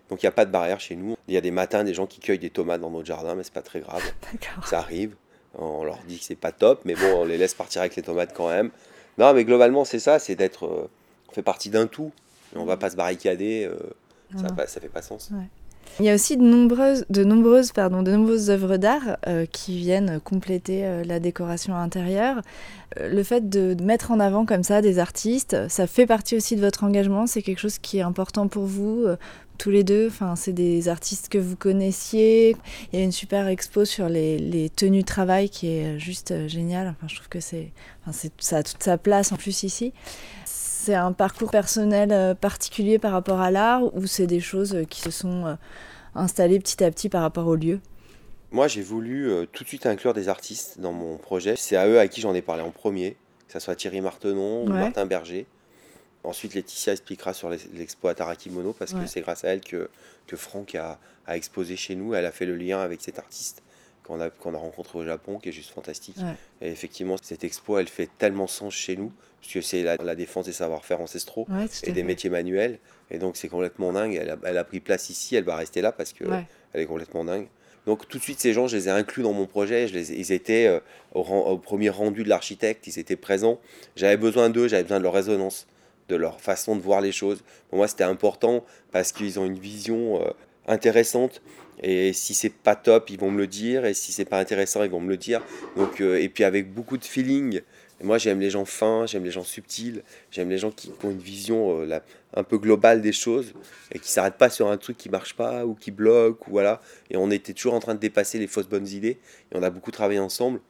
Donc 0.10 0.22
il 0.22 0.26
n'y 0.26 0.30
a 0.30 0.34
pas 0.34 0.46
de 0.46 0.52
barrière 0.52 0.80
chez 0.80 0.96
nous. 0.96 1.16
Il 1.28 1.34
y 1.34 1.38
a 1.38 1.42
des 1.42 1.52
matins 1.52 1.84
des 1.84 1.94
gens 1.94 2.06
qui 2.06 2.20
cueillent 2.20 2.38
des 2.38 2.50
tomates 2.50 2.82
dans 2.82 2.90
notre 2.90 3.08
jardin, 3.08 3.34
mais 3.36 3.44
c'est 3.44 3.54
pas 3.54 3.62
très 3.62 3.80
grave. 3.80 4.04
Ça 4.66 4.80
arrive. 4.80 5.16
On 5.58 5.84
leur 5.84 6.00
dit 6.08 6.18
que 6.20 6.24
c'est 6.26 6.36
pas 6.36 6.52
top, 6.52 6.82
mais 6.86 6.96
bon, 6.96 7.22
on 7.22 7.26
les 7.26 7.38
laisse 7.38 7.54
partir 7.54 7.82
avec 7.82 7.96
les 7.96 8.02
tomates 8.04 8.34
quand 8.34 8.50
même. 8.50 8.72
Non, 9.18 9.34
mais 9.34 9.44
globalement, 9.46 9.84
c'est 9.84 10.00
ça, 10.00 10.20
c'est 10.20 10.36
d'être. 10.36 10.66
euh, 10.66 10.90
on 11.30 11.34
fait 11.34 11.42
partie 11.42 11.70
d'un 11.70 11.88
tout. 11.88 12.12
Et 12.56 12.58
on 12.58 12.66
va 12.66 12.78
pas 12.78 12.90
se 12.90 12.96
barricader. 12.96 13.66
euh, 13.70 13.78
ça, 14.38 14.48
Non. 14.48 14.56
pas- 14.56 14.68
ça 14.68 14.80
fait 14.80 14.90
pas 14.90 15.02
sens. 15.02 15.30
Il 16.00 16.06
y 16.06 16.10
a 16.10 16.16
aussi 16.16 16.38
de 16.38 16.44
nombreuses, 16.44 17.06
de 17.10 17.24
nombreuses, 17.26 17.74
pardon, 17.74 18.02
de 18.02 18.12
nombreuses 18.12 18.50
œuvres 18.50 18.78
d'art 18.78 19.18
euh, 19.28 19.46
qui 19.46 19.78
viennent 19.78 20.22
compléter 20.22 20.86
euh, 20.86 21.04
la 21.04 21.20
décoration 21.20 21.76
intérieure. 21.76 22.42
Euh, 23.00 23.10
le 23.10 23.24
fait 23.24 23.50
de 23.50 23.76
mettre 23.84 24.12
en 24.12 24.20
avant 24.22 24.46
comme 24.46 24.64
ça 24.64 24.82
des 24.82 25.00
artistes, 25.00 25.58
ça 25.68 25.88
fait 25.88 26.06
partie 26.06 26.38
aussi 26.38 26.56
de 26.56 26.62
votre 26.62 26.86
engagement. 26.86 27.28
C'est 27.28 27.42
quelque 27.42 27.60
chose 27.60 27.78
qui 27.78 27.98
est 27.98 28.02
important 28.04 28.48
pour 28.48 28.66
vous, 28.66 29.06
tous 29.58 29.70
les 29.70 29.84
deux? 29.84 30.08
Enfin, 30.08 30.36
c'est 30.38 30.54
des 30.54 30.88
artistes 30.88 31.28
que 31.30 31.38
vous 31.38 31.56
connaissiez. 31.58 32.56
Il 32.94 33.00
y 33.00 33.02
a 33.02 33.06
une 33.06 33.12
super 33.12 33.48
expo 33.48 33.84
sur 33.84 34.08
les, 34.08 34.40
les 34.40 34.70
tenues 34.70 35.02
de 35.02 35.06
travail 35.06 35.50
qui 35.50 35.68
est 35.68 36.00
juste 36.00 36.48
géniale. 36.48 36.88
Enfin, 36.88 37.08
je 37.08 37.16
trouve 37.16 37.28
que 37.30 37.42
c'est, 37.42 37.72
enfin, 38.08 38.18
ça 38.40 38.58
a 38.58 38.64
toute 38.64 38.82
sa 38.82 38.98
place 38.98 39.32
en 39.34 39.36
plus 39.36 39.64
ici 39.64 39.92
c'est 40.82 40.96
un 40.96 41.12
parcours 41.12 41.52
personnel 41.52 42.12
euh, 42.12 42.34
particulier 42.34 42.98
par 42.98 43.12
rapport 43.12 43.40
à 43.40 43.52
l'art 43.52 43.84
ou 43.96 44.08
c'est 44.08 44.26
des 44.26 44.40
choses 44.40 44.74
euh, 44.74 44.84
qui 44.84 45.00
se 45.00 45.12
sont 45.12 45.46
euh, 45.46 45.56
installées 46.16 46.60
petit 46.60 46.84
à 46.84 46.90
petit 46.90 47.08
par 47.08 47.22
rapport 47.22 47.46
au 47.46 47.56
lieu? 47.56 47.80
Moi, 48.52 48.68
j'ai 48.68 48.82
voulu 48.82 49.48
tout 49.54 49.64
de 49.64 49.68
suite 49.70 49.86
inclure 49.86 50.14
des 50.14 50.28
artistes 50.28 50.82
dans 50.82 50.92
mon 50.92 51.16
projet. 51.18 51.56
C'est 51.56 51.78
à 51.78 51.88
eux 51.88 52.00
à 52.00 52.10
qui 52.10 52.20
j'en 52.20 52.34
ai 52.34 52.42
parlé 52.42 52.62
en 52.62 52.72
premier, 52.72 53.16
que 53.48 53.54
ce 53.54 53.60
soit 53.60 53.76
Thierry 53.76 54.02
Martenon 54.02 54.66
ou 54.66 54.68
Martin 54.68 55.06
Berger. 55.06 55.46
Ensuite, 56.26 56.54
Laetitia 56.54 56.92
expliquera 56.92 57.34
sur 57.34 57.50
l'expo 57.50 58.10
à 58.10 58.14
Tarakimono 58.14 58.74
parce 58.74 58.94
que 58.94 59.06
c'est 59.06 59.22
grâce 59.22 59.46
à 59.46 59.50
elle 59.50 59.62
que, 59.62 59.90
que 60.28 60.36
Franck 60.36 60.76
a, 60.76 61.00
a, 61.28 61.38
exposé 61.38 61.78
chez 61.78 61.96
nous. 61.96 62.14
Elle 62.14 62.26
a 62.26 62.34
fait 62.34 62.46
le 62.46 62.58
lien 62.58 62.82
avec 62.82 63.00
cet 63.00 63.20
artiste 63.20 63.64
qu'on 64.04 64.20
a, 64.20 64.30
qu'on 64.30 64.54
a 64.54 64.58
rencontré 64.58 65.00
au 65.00 65.06
Japon, 65.06 65.40
qui 65.40 65.48
est 65.48 65.54
juste 65.54 65.72
fantastique. 65.72 66.18
Et 66.60 66.70
effectivement, 66.70 67.16
cette 67.22 67.46
expo, 67.46 67.78
elle 67.78 67.88
fait 67.88 68.10
tellement 68.18 68.48
sens 68.48 68.74
chez 68.74 68.98
nous, 68.98 69.14
parce 69.42 69.54
que 69.54 69.62
c'est 69.62 69.84
la, 69.84 70.16
défense 70.16 70.46
des 70.46 70.54
savoir-faire 70.54 71.02
ancestraux 71.02 71.48
et 71.84 71.92
des 71.92 72.04
métiers 72.04 72.30
manuels. 72.30 72.78
Et 73.10 73.18
donc, 73.18 73.38
c'est 73.38 73.48
complètement 73.48 73.92
dingue. 73.92 74.14
Elle 74.14 74.30
a, 74.30 74.38
elle 74.44 74.58
a, 74.58 74.64
pris 74.64 74.80
place 74.80 75.10
ici, 75.10 75.36
elle 75.36 75.44
va 75.44 75.56
rester 75.56 75.82
là 75.82 75.92
parce 75.92 76.14
qu'elle 76.14 76.46
elle 76.74 76.82
est 76.82 76.86
complètement 76.86 77.26
dingue. 77.26 77.48
Donc, 77.88 78.08
tout 78.08 78.20
de 78.20 78.24
suite, 78.24 78.40
ces 78.40 78.54
gens, 78.54 78.68
je 78.68 78.78
les 78.78 78.88
ai 78.88 78.92
inclus 78.92 79.24
dans 79.24 79.34
mon 79.34 79.48
projet. 79.48 79.88
Je 79.88 79.96
les, 79.96 80.12
ils 80.12 80.32
étaient 80.32 80.68
euh, 80.68 80.80
au, 81.16 81.22
au, 81.22 81.58
premier 81.58 81.90
rendu 81.90 82.24
de 82.24 82.30
l'architecte, 82.30 82.86
ils 82.86 83.00
étaient 83.00 83.16
présents. 83.16 83.60
J'avais 83.96 84.18
besoin 84.18 84.52
d'eux, 84.52 84.68
j'avais 84.68 84.84
besoin 84.84 85.00
de 85.00 85.04
leur 85.04 85.14
résonance, 85.14 85.68
de 86.08 86.16
leur 86.16 86.40
façon 86.40 86.76
de 86.76 86.82
voir 86.82 87.02
les 87.02 87.12
choses. 87.12 87.44
Pour 87.70 87.80
moi, 87.80 87.88
c'était 87.88 88.04
important 88.04 88.64
parce 88.92 89.12
qu'ils 89.12 89.40
ont 89.40 89.46
une 89.46 89.58
vision 89.58 90.22
euh, 90.22 90.30
intéressante 90.68 91.42
et 91.82 92.14
si 92.14 92.34
c'est 92.34 92.54
pas 92.54 92.76
top, 92.76 93.10
ils 93.10 93.20
vont 93.20 93.32
me 93.32 93.40
le 93.40 93.48
dire. 93.48 93.86
Et 93.86 93.94
si 93.94 94.12
c'est 94.12 94.26
pas 94.26 94.40
intéressant, 94.40 94.84
ils 94.84 94.92
vont 94.92 95.02
me 95.02 95.10
le 95.10 95.18
dire. 95.18 95.42
Donc, 95.76 96.02
euh, 96.02 96.22
et 96.22 96.30
puis 96.30 96.44
avec 96.44 96.74
beaucoup 96.74 96.98
de 96.98 97.06
feeling. 97.06 97.62
Moi, 98.04 98.18
j'aime 98.18 98.40
les 98.40 98.50
gens 98.50 98.66
fins, 98.66 99.06
j'aime 99.06 99.24
les 99.24 99.32
gens 99.32 99.44
subtils, 99.44 100.04
j'aime 100.32 100.50
les 100.50 100.58
gens 100.58 100.72
qui, 100.72 100.92
ont 101.04 101.12
une 101.12 101.20
vision 101.20 101.82
euh, 101.82 102.00
un 102.34 102.44
peu 102.44 102.58
globale 102.58 103.02
des 103.02 103.12
choses 103.12 103.54
et 103.92 104.00
qui 104.00 104.10
s'arrêtent 104.10 104.38
pas 104.38 104.50
sur 104.50 104.70
un 104.70 104.78
truc 104.78 104.98
qui 104.98 105.10
marche 105.10 105.36
pas 105.36 105.66
ou 105.66 105.76
qui 105.76 105.92
bloque 105.92 106.48
ou 106.48 106.52
voilà. 106.52 106.82
Et 107.10 107.18
on 107.18 107.30
était 107.30 107.54
toujours 107.54 107.74
en 107.74 107.80
train 107.80 107.94
de 107.94 108.00
dépasser 108.00 108.40
les 108.40 108.48
fausses 108.48 108.68
bonnes 108.68 108.88
idées. 108.88 109.20
Et 109.52 109.56
on 109.56 109.64
a 109.64 109.70
beaucoup 109.70 109.92
travaillé 109.92 110.20
ensemble. 110.20 110.62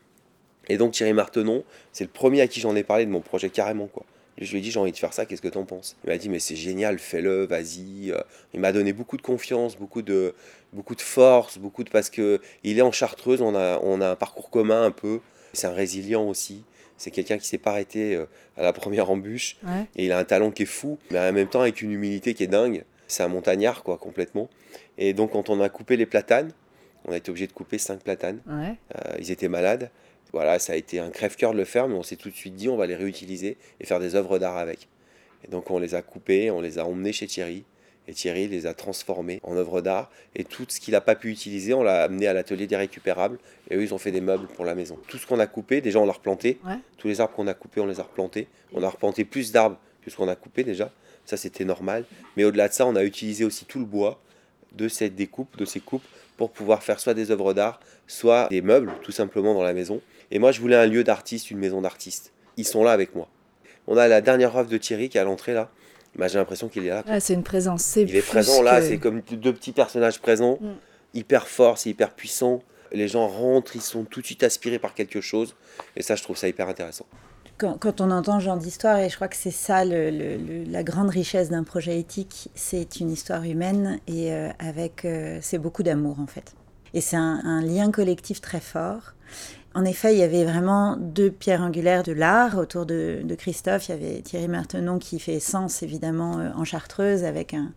Et 0.67 0.77
donc 0.77 0.93
Thierry 0.93 1.13
Martenon, 1.13 1.63
c'est 1.91 2.03
le 2.03 2.09
premier 2.09 2.41
à 2.41 2.47
qui 2.47 2.59
j'en 2.59 2.75
ai 2.75 2.83
parlé 2.83 3.05
de 3.05 3.11
mon 3.11 3.21
projet 3.21 3.49
carrément 3.49 3.87
quoi. 3.87 4.05
Je 4.37 4.49
lui 4.51 4.59
ai 4.59 4.61
dit 4.61 4.71
j'ai 4.71 4.79
envie 4.79 4.91
de 4.91 4.97
faire 4.97 5.13
ça, 5.13 5.25
qu'est-ce 5.25 5.41
que 5.41 5.47
t'en 5.47 5.65
penses? 5.65 5.97
Il 6.03 6.09
m'a 6.09 6.17
dit 6.17 6.29
mais 6.29 6.39
c'est 6.39 6.55
génial, 6.55 6.97
fais-le, 6.97 7.45
vas-y. 7.45 8.11
Euh. 8.11 8.21
Il 8.53 8.59
m'a 8.59 8.71
donné 8.71 8.93
beaucoup 8.93 9.17
de 9.17 9.21
confiance, 9.21 9.77
beaucoup 9.77 10.01
de, 10.01 10.33
beaucoup 10.73 10.95
de 10.95 11.01
force, 11.01 11.57
beaucoup 11.57 11.83
de 11.83 11.89
parce 11.89 12.09
que 12.09 12.39
il 12.63 12.77
est 12.77 12.81
en 12.81 12.91
chartreuse, 12.91 13.41
on 13.41 13.55
a, 13.55 13.79
on 13.83 14.01
a 14.01 14.09
un 14.09 14.15
parcours 14.15 14.49
commun 14.49 14.83
un 14.83 14.91
peu. 14.91 15.19
C'est 15.53 15.67
un 15.67 15.73
résilient 15.73 16.27
aussi. 16.27 16.63
C'est 17.01 17.09
quelqu'un 17.09 17.39
qui 17.39 17.47
s'est 17.47 17.57
pas 17.57 17.71
arrêté 17.71 18.13
euh, 18.15 18.27
à 18.57 18.61
la 18.61 18.73
première 18.73 19.09
embûche. 19.09 19.57
Et 19.95 20.05
il 20.05 20.11
a 20.11 20.19
un 20.19 20.23
talent 20.23 20.51
qui 20.51 20.63
est 20.63 20.67
fou, 20.67 20.99
mais 21.09 21.17
en 21.17 21.33
même 21.33 21.47
temps 21.47 21.61
avec 21.61 21.81
une 21.81 21.91
humilité 21.91 22.35
qui 22.35 22.43
est 22.43 22.47
dingue. 22.47 22.83
C'est 23.07 23.23
un 23.23 23.27
montagnard 23.27 23.81
quoi 23.81 23.97
complètement. 23.97 24.49
Et 24.99 25.13
donc 25.13 25.31
quand 25.31 25.49
on 25.49 25.59
a 25.61 25.69
coupé 25.69 25.97
les 25.97 26.05
platanes, 26.05 26.51
on 27.05 27.11
a 27.11 27.17
été 27.17 27.31
obligé 27.31 27.47
de 27.47 27.53
couper 27.53 27.79
cinq 27.79 28.03
platanes. 28.03 28.39
Euh, 28.47 29.15
ils 29.17 29.31
étaient 29.31 29.47
malades. 29.47 29.89
Voilà, 30.31 30.59
ça 30.59 30.73
a 30.73 30.75
été 30.75 30.99
un 30.99 31.09
crève-cœur 31.09 31.53
de 31.53 31.57
le 31.57 31.65
faire, 31.65 31.87
mais 31.87 31.95
on 31.95 32.03
s'est 32.03 32.17
tout 32.17 32.29
de 32.29 32.35
suite 32.35 32.53
dit 32.53 32.69
on 32.69 32.77
va 32.77 32.85
les 32.85 32.95
réutiliser 32.95 33.57
et 33.79 33.85
faire 33.85 33.99
des 33.99 34.13
œuvres 34.13 34.37
d'art 34.37 34.57
avec. 34.57 34.87
Et 35.43 35.47
donc 35.49 35.71
on 35.71 35.79
les 35.79 35.95
a 35.95 36.03
coupés, 36.03 36.51
on 36.51 36.61
les 36.61 36.77
a 36.77 36.85
emmenés 36.85 37.13
chez 37.13 37.25
Thierry. 37.25 37.63
Et 38.07 38.13
Thierry 38.13 38.47
les 38.47 38.65
a 38.65 38.73
transformés 38.73 39.39
en 39.43 39.55
œuvres 39.55 39.81
d'art. 39.81 40.09
Et 40.35 40.43
tout 40.43 40.65
ce 40.67 40.79
qu'il 40.79 40.93
n'a 40.93 41.01
pas 41.01 41.15
pu 41.15 41.29
utiliser, 41.29 41.73
on 41.73 41.83
l'a 41.83 42.03
amené 42.03 42.27
à 42.27 42.33
l'atelier 42.33 42.67
des 42.67 42.75
récupérables. 42.75 43.37
Et 43.69 43.75
eux, 43.75 43.83
ils 43.83 43.93
ont 43.93 43.97
fait 43.97 44.11
des 44.11 44.21
meubles 44.21 44.47
pour 44.47 44.65
la 44.65 44.75
maison. 44.75 44.97
Tout 45.07 45.17
ce 45.17 45.27
qu'on 45.27 45.39
a 45.39 45.47
coupé, 45.47 45.81
déjà, 45.81 45.99
on 45.99 46.05
l'a 46.05 46.13
replanté. 46.13 46.59
Tous 46.97 47.07
les 47.07 47.21
arbres 47.21 47.33
qu'on 47.33 47.47
a 47.47 47.53
coupés, 47.53 47.81
on 47.81 47.87
les 47.87 47.99
a 47.99 48.03
replantés. 48.03 48.47
On 48.73 48.83
a 48.83 48.89
replanté 48.89 49.23
plus 49.23 49.51
d'arbres 49.51 49.77
que 50.03 50.09
ce 50.09 50.15
qu'on 50.15 50.27
a 50.27 50.35
coupé 50.35 50.63
déjà. 50.63 50.91
Ça, 51.25 51.37
c'était 51.37 51.65
normal. 51.65 52.05
Mais 52.35 52.43
au-delà 52.43 52.67
de 52.67 52.73
ça, 52.73 52.85
on 52.85 52.95
a 52.95 53.03
utilisé 53.03 53.45
aussi 53.45 53.65
tout 53.65 53.79
le 53.79 53.85
bois 53.85 54.19
de 54.71 54.87
cette 54.87 55.15
découpe, 55.15 55.57
de 55.57 55.65
ces 55.65 55.79
coupes, 55.79 56.03
pour 56.37 56.51
pouvoir 56.51 56.81
faire 56.81 56.99
soit 56.99 57.13
des 57.13 57.29
œuvres 57.29 57.53
d'art, 57.53 57.79
soit 58.07 58.47
des 58.49 58.61
meubles, 58.61 58.91
tout 59.03 59.11
simplement, 59.11 59.53
dans 59.53 59.63
la 59.63 59.73
maison. 59.73 60.01
Et 60.31 60.39
moi, 60.39 60.51
je 60.51 60.59
voulais 60.59 60.75
un 60.75 60.87
lieu 60.87 61.03
d'artiste, 61.03 61.51
une 61.51 61.59
maison 61.59 61.81
d'artiste. 61.81 62.31
Ils 62.57 62.65
sont 62.65 62.83
là 62.83 62.91
avec 62.91 63.15
moi. 63.15 63.27
On 63.87 63.97
a 63.97 64.07
la 64.07 64.21
dernière 64.21 64.55
œuvre 64.55 64.69
de 64.69 64.77
Thierry 64.77 65.09
qui 65.09 65.17
est 65.17 65.21
à 65.21 65.23
l'entrée 65.23 65.53
là. 65.53 65.69
Bah, 66.15 66.27
j'ai 66.27 66.37
l'impression 66.37 66.67
qu'il 66.67 66.85
est 66.85 66.89
là. 66.89 67.03
Ah, 67.07 67.19
c'est 67.19 67.33
une 67.33 67.43
présence. 67.43 67.95
Il 67.95 68.15
est 68.15 68.21
présent 68.21 68.61
là, 68.61 68.81
c'est 68.81 68.97
comme 68.97 69.21
deux 69.21 69.53
petits 69.53 69.71
personnages 69.71 70.19
présents, 70.19 70.57
mm. 70.59 70.73
hyper 71.13 71.47
forts, 71.47 71.77
c'est 71.77 71.89
hyper 71.89 72.11
puissant. 72.11 72.61
Les 72.91 73.07
gens 73.07 73.27
rentrent, 73.27 73.75
ils 73.75 73.81
sont 73.81 74.03
tout 74.03 74.19
de 74.19 74.25
suite 74.25 74.43
aspirés 74.43 74.79
par 74.79 74.93
quelque 74.93 75.21
chose. 75.21 75.55
Et 75.95 76.01
ça, 76.01 76.15
je 76.15 76.23
trouve 76.23 76.35
ça 76.35 76.49
hyper 76.49 76.67
intéressant. 76.67 77.05
Quand, 77.57 78.01
on 78.01 78.09
entend 78.09 78.39
ce 78.39 78.45
genre 78.45 78.57
d'histoire, 78.57 78.97
et 78.99 79.07
je 79.07 79.15
crois 79.15 79.27
que 79.27 79.35
c'est 79.35 79.51
ça 79.51 79.85
la 79.85 80.83
grande 80.83 81.11
richesse 81.11 81.49
d'un 81.49 81.63
projet 81.63 81.99
éthique, 81.99 82.49
c'est 82.55 82.99
une 82.99 83.11
histoire 83.11 83.43
humaine 83.43 83.99
et 84.07 84.33
euh, 84.33 84.49
avec, 84.57 85.05
euh, 85.05 85.37
c'est 85.41 85.59
beaucoup 85.59 85.83
d'amour 85.83 86.19
en 86.19 86.25
fait. 86.25 86.55
Et 86.95 87.01
c'est 87.01 87.17
un, 87.17 87.61
lien 87.61 87.91
collectif 87.91 88.41
très 88.41 88.59
fort. 88.59 89.13
En 89.73 89.85
effet, 89.85 90.13
il 90.13 90.19
y 90.19 90.23
avait 90.23 90.43
vraiment 90.43 90.97
deux 90.97 91.31
pierres 91.31 91.61
angulaires 91.61 92.03
de 92.03 92.11
l'art 92.11 92.57
autour 92.57 92.85
de, 92.85 93.23
Christophe. 93.37 93.87
Il 93.87 93.91
y 93.91 93.93
avait 93.93 94.21
Thierry 94.21 94.49
Martenon 94.49 94.99
qui 94.99 95.17
fait 95.19 95.39
sens 95.39 95.81
évidemment 95.81 96.39
euh, 96.39 96.49
en 96.55 96.65
Chartreuse 96.65 97.23
avec 97.23 97.53
un, 97.53 97.71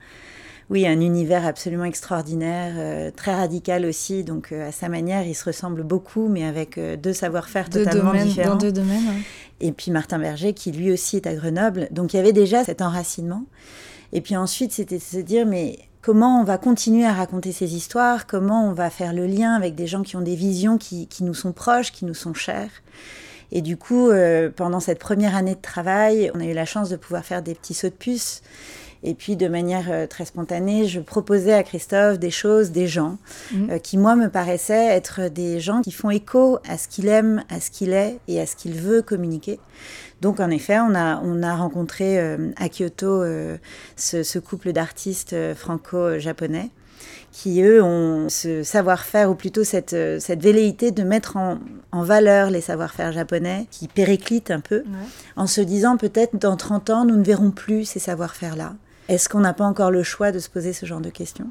oui, 0.70 0.88
un 0.88 1.00
univers 1.00 1.46
absolument 1.46 1.84
extraordinaire, 1.84 2.74
euh, 2.76 3.10
très 3.14 3.32
radical 3.32 3.86
aussi. 3.86 4.24
Donc 4.24 4.50
euh, 4.50 4.68
à 4.68 4.72
sa 4.72 4.88
manière, 4.88 5.24
il 5.24 5.34
se 5.34 5.44
ressemble 5.44 5.84
beaucoup, 5.84 6.26
mais 6.26 6.44
avec 6.44 6.80
deux 7.00 7.12
savoir-faire 7.12 7.70
totalement 7.70 8.12
différents. 8.12 8.50
Dans 8.50 8.58
deux 8.58 8.72
domaines. 8.72 9.22
Et 9.60 9.70
puis 9.70 9.92
Martin 9.92 10.18
Berger 10.18 10.52
qui 10.52 10.72
lui 10.72 10.90
aussi 10.90 11.16
est 11.16 11.28
à 11.28 11.34
Grenoble. 11.34 11.86
Donc 11.92 12.12
il 12.12 12.16
y 12.16 12.20
avait 12.20 12.32
déjà 12.32 12.64
cet 12.64 12.82
enracinement. 12.82 13.44
Et 14.12 14.20
puis 14.20 14.36
ensuite, 14.36 14.72
c'était 14.72 14.98
de 14.98 15.02
se 15.02 15.18
dire, 15.18 15.46
mais 15.46 15.78
comment 16.04 16.38
on 16.38 16.44
va 16.44 16.58
continuer 16.58 17.06
à 17.06 17.14
raconter 17.14 17.50
ces 17.50 17.74
histoires, 17.74 18.26
comment 18.26 18.68
on 18.68 18.74
va 18.74 18.90
faire 18.90 19.14
le 19.14 19.24
lien 19.24 19.54
avec 19.54 19.74
des 19.74 19.86
gens 19.86 20.02
qui 20.02 20.16
ont 20.16 20.20
des 20.20 20.36
visions 20.36 20.76
qui, 20.76 21.08
nous 21.22 21.32
sont 21.32 21.52
proches, 21.52 21.92
qui 21.92 22.04
nous 22.04 22.12
sont 22.12 22.34
chères. 22.34 22.82
Et 23.52 23.62
du 23.62 23.78
coup, 23.78 24.10
euh, 24.10 24.50
pendant 24.54 24.80
cette 24.80 24.98
première 24.98 25.34
année 25.34 25.54
de 25.54 25.60
travail, 25.62 26.30
on 26.34 26.40
a 26.40 26.44
eu 26.44 26.52
la 26.52 26.66
chance 26.66 26.90
de 26.90 26.96
pouvoir 26.96 27.24
faire 27.24 27.40
des 27.40 27.54
petits 27.54 27.72
sauts 27.72 27.88
de 27.88 27.94
puce. 27.94 28.42
Et 29.04 29.14
puis, 29.14 29.36
de 29.36 29.48
manière 29.48 29.86
euh, 29.90 30.06
très 30.06 30.24
spontanée, 30.24 30.88
je 30.88 30.98
proposais 30.98 31.52
à 31.52 31.62
Christophe 31.62 32.18
des 32.18 32.30
choses, 32.30 32.70
des 32.70 32.88
gens, 32.88 33.18
mmh. 33.52 33.70
euh, 33.70 33.78
qui, 33.78 33.98
moi, 33.98 34.16
me 34.16 34.28
paraissaient 34.28 34.86
être 34.86 35.28
des 35.28 35.60
gens 35.60 35.82
qui 35.82 35.92
font 35.92 36.10
écho 36.10 36.58
à 36.66 36.78
ce 36.78 36.88
qu'il 36.88 37.08
aime, 37.08 37.44
à 37.50 37.60
ce 37.60 37.70
qu'il 37.70 37.92
est 37.92 38.18
et 38.28 38.40
à 38.40 38.46
ce 38.46 38.56
qu'il 38.56 38.72
veut 38.72 39.02
communiquer. 39.02 39.60
Donc 40.22 40.40
en 40.40 40.48
effet, 40.48 40.78
on 40.80 40.94
a, 40.94 41.20
on 41.22 41.42
a 41.42 41.54
rencontré 41.54 42.18
euh, 42.18 42.50
à 42.56 42.70
Kyoto 42.70 43.22
euh, 43.22 43.58
ce, 43.96 44.38
couple 44.38 44.72
d'artistes 44.72 45.36
franco-japonais 45.54 46.70
qui, 47.30 47.60
eux, 47.62 47.82
ont 47.82 48.28
ce 48.28 48.62
savoir-faire, 48.62 49.28
ou 49.28 49.34
plutôt 49.34 49.64
cette, 49.64 49.96
cette 50.20 50.40
velléité 50.40 50.92
de 50.92 51.02
mettre 51.02 51.36
en, 51.36 51.58
valeur 51.92 52.48
les 52.48 52.60
savoir-faire 52.60 53.10
japonais, 53.10 53.66
qui 53.72 53.88
périclitent 53.88 54.52
un 54.52 54.60
peu, 54.60 54.84
en 55.34 55.48
se 55.48 55.60
disant 55.60 55.96
peut-être 55.96 56.36
dans 56.36 56.56
30 56.56 56.90
ans, 56.90 57.04
nous 57.04 57.16
ne 57.16 57.24
verrons 57.24 57.50
plus 57.50 57.86
ces 57.86 57.98
savoir-faire-là. 57.98 58.74
Est-ce 59.08 59.28
qu'on 59.28 59.40
n'a 59.40 59.52
pas 59.52 59.64
encore 59.64 59.90
le 59.90 60.02
choix 60.02 60.32
de 60.32 60.38
se 60.38 60.48
poser 60.48 60.72
ce 60.72 60.86
genre 60.86 61.00
de 61.00 61.10
questions? 61.10 61.50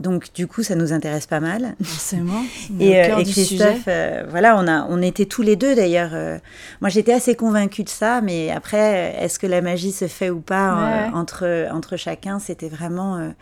Donc 0.00 0.32
du 0.34 0.46
coup, 0.46 0.62
ça 0.62 0.74
nous 0.74 0.92
intéresse 0.92 1.26
pas 1.26 1.40
mal. 1.40 1.76
Forcément. 1.82 2.42
et, 2.80 3.00
euh, 3.00 3.18
et, 3.18 3.22
Christophe, 3.22 3.84
euh, 3.86 4.24
voilà, 4.28 4.58
on 4.58 4.66
a, 4.66 4.86
on 4.90 5.00
était 5.00 5.26
tous 5.26 5.42
les 5.42 5.54
deux 5.54 5.74
d'ailleurs. 5.74 6.10
Euh, 6.12 6.38
moi, 6.80 6.90
j'étais 6.90 7.12
assez 7.12 7.36
convaincue 7.36 7.84
de 7.84 7.88
ça, 7.88 8.20
mais 8.20 8.50
après, 8.50 9.14
est-ce 9.20 9.38
que 9.38 9.46
la 9.46 9.62
magie 9.62 9.92
se 9.92 10.08
fait 10.08 10.30
ou 10.30 10.40
pas 10.40 11.10
entre 11.14 11.68
entre 11.72 11.96
chacun? 11.96 12.40
C'était 12.40 12.68
vraiment, 12.68 13.32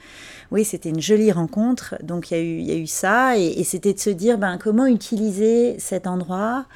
oui, 0.50 0.64
c'était 0.64 0.90
une 0.90 1.00
jolie 1.00 1.32
rencontre. 1.32 1.94
Donc 2.02 2.30
il 2.30 2.36
y 2.36 2.40
a 2.40 2.42
eu, 2.42 2.58
il 2.58 2.66
y 2.66 2.72
a 2.72 2.76
eu 2.76 2.86
ça, 2.86 3.38
et, 3.38 3.46
et 3.46 3.64
c'était 3.64 3.94
de 3.94 4.00
se 4.00 4.10
dire, 4.10 4.36
ben 4.36 4.58
comment 4.58 4.86
utiliser 4.86 5.76
cet 5.78 6.06
endroit? 6.06 6.66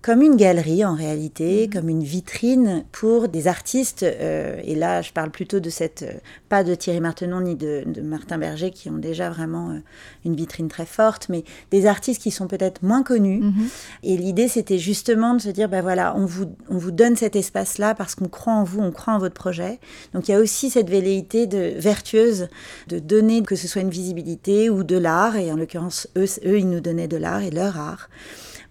Comme 0.00 0.22
une 0.22 0.36
galerie 0.36 0.84
en 0.84 0.94
réalité, 0.94 1.66
mhm. 1.66 1.72
comme 1.72 1.88
une 1.88 2.02
vitrine 2.02 2.84
pour 2.92 3.28
des 3.28 3.48
artistes. 3.48 4.04
Euh, 4.04 4.60
et 4.64 4.74
là, 4.74 5.02
je 5.02 5.12
parle 5.12 5.30
plutôt 5.30 5.60
de 5.60 5.70
cette, 5.70 6.02
euh, 6.02 6.18
pas 6.48 6.62
de 6.62 6.74
Thierry 6.74 7.00
Martenon 7.00 7.40
ni 7.40 7.56
de, 7.56 7.84
Martin 8.02 8.38
Berger 8.38 8.70
qui 8.70 8.88
ont 8.90 8.98
déjà 8.98 9.28
vraiment 9.28 9.70
euh, 9.70 9.78
une 10.24 10.36
vitrine 10.36 10.68
très 10.68 10.86
forte, 10.86 11.28
mais 11.28 11.44
des 11.70 11.86
artistes 11.86 12.22
qui 12.22 12.30
sont 12.30 12.46
peut-être 12.46 12.82
moins 12.82 13.02
connus. 13.02 13.40
Mhm. 13.40 13.68
Et 14.04 14.16
l'idée, 14.16 14.48
c'était 14.48 14.78
justement 14.78 15.34
de 15.34 15.40
se 15.40 15.48
dire, 15.48 15.68
ben 15.68 15.82
voilà, 15.82 16.14
on 16.16 16.26
vous, 16.26 16.46
on 16.68 16.78
vous 16.78 16.92
donne 16.92 17.16
cet 17.16 17.34
espace-là 17.34 17.94
parce 17.94 18.14
qu'on 18.14 18.28
croit 18.28 18.52
en 18.52 18.64
vous, 18.64 18.80
on 18.80 18.92
croit 18.92 19.14
en 19.14 19.18
votre 19.18 19.34
projet. 19.34 19.80
Donc 20.14 20.28
il 20.28 20.32
y 20.32 20.34
a 20.34 20.38
aussi 20.38 20.70
cette 20.70 20.88
velléité 20.88 21.46
de, 21.46 21.74
vertueuse 21.76 22.48
de 22.86 22.98
donner, 23.00 23.42
que 23.42 23.56
ce 23.56 23.66
soit 23.66 23.82
une 23.82 23.90
visibilité 23.90 24.70
ou 24.70 24.84
de 24.84 24.96
l'art, 24.96 25.36
et 25.36 25.50
en 25.50 25.56
l'occurrence, 25.56 26.08
eux, 26.16 26.26
eux, 26.46 26.58
ils 26.58 26.68
nous 26.68 26.80
donnaient 26.80 27.08
de 27.08 27.16
l'art 27.16 27.42
et 27.42 27.50
leur 27.50 27.78
art 27.78 28.08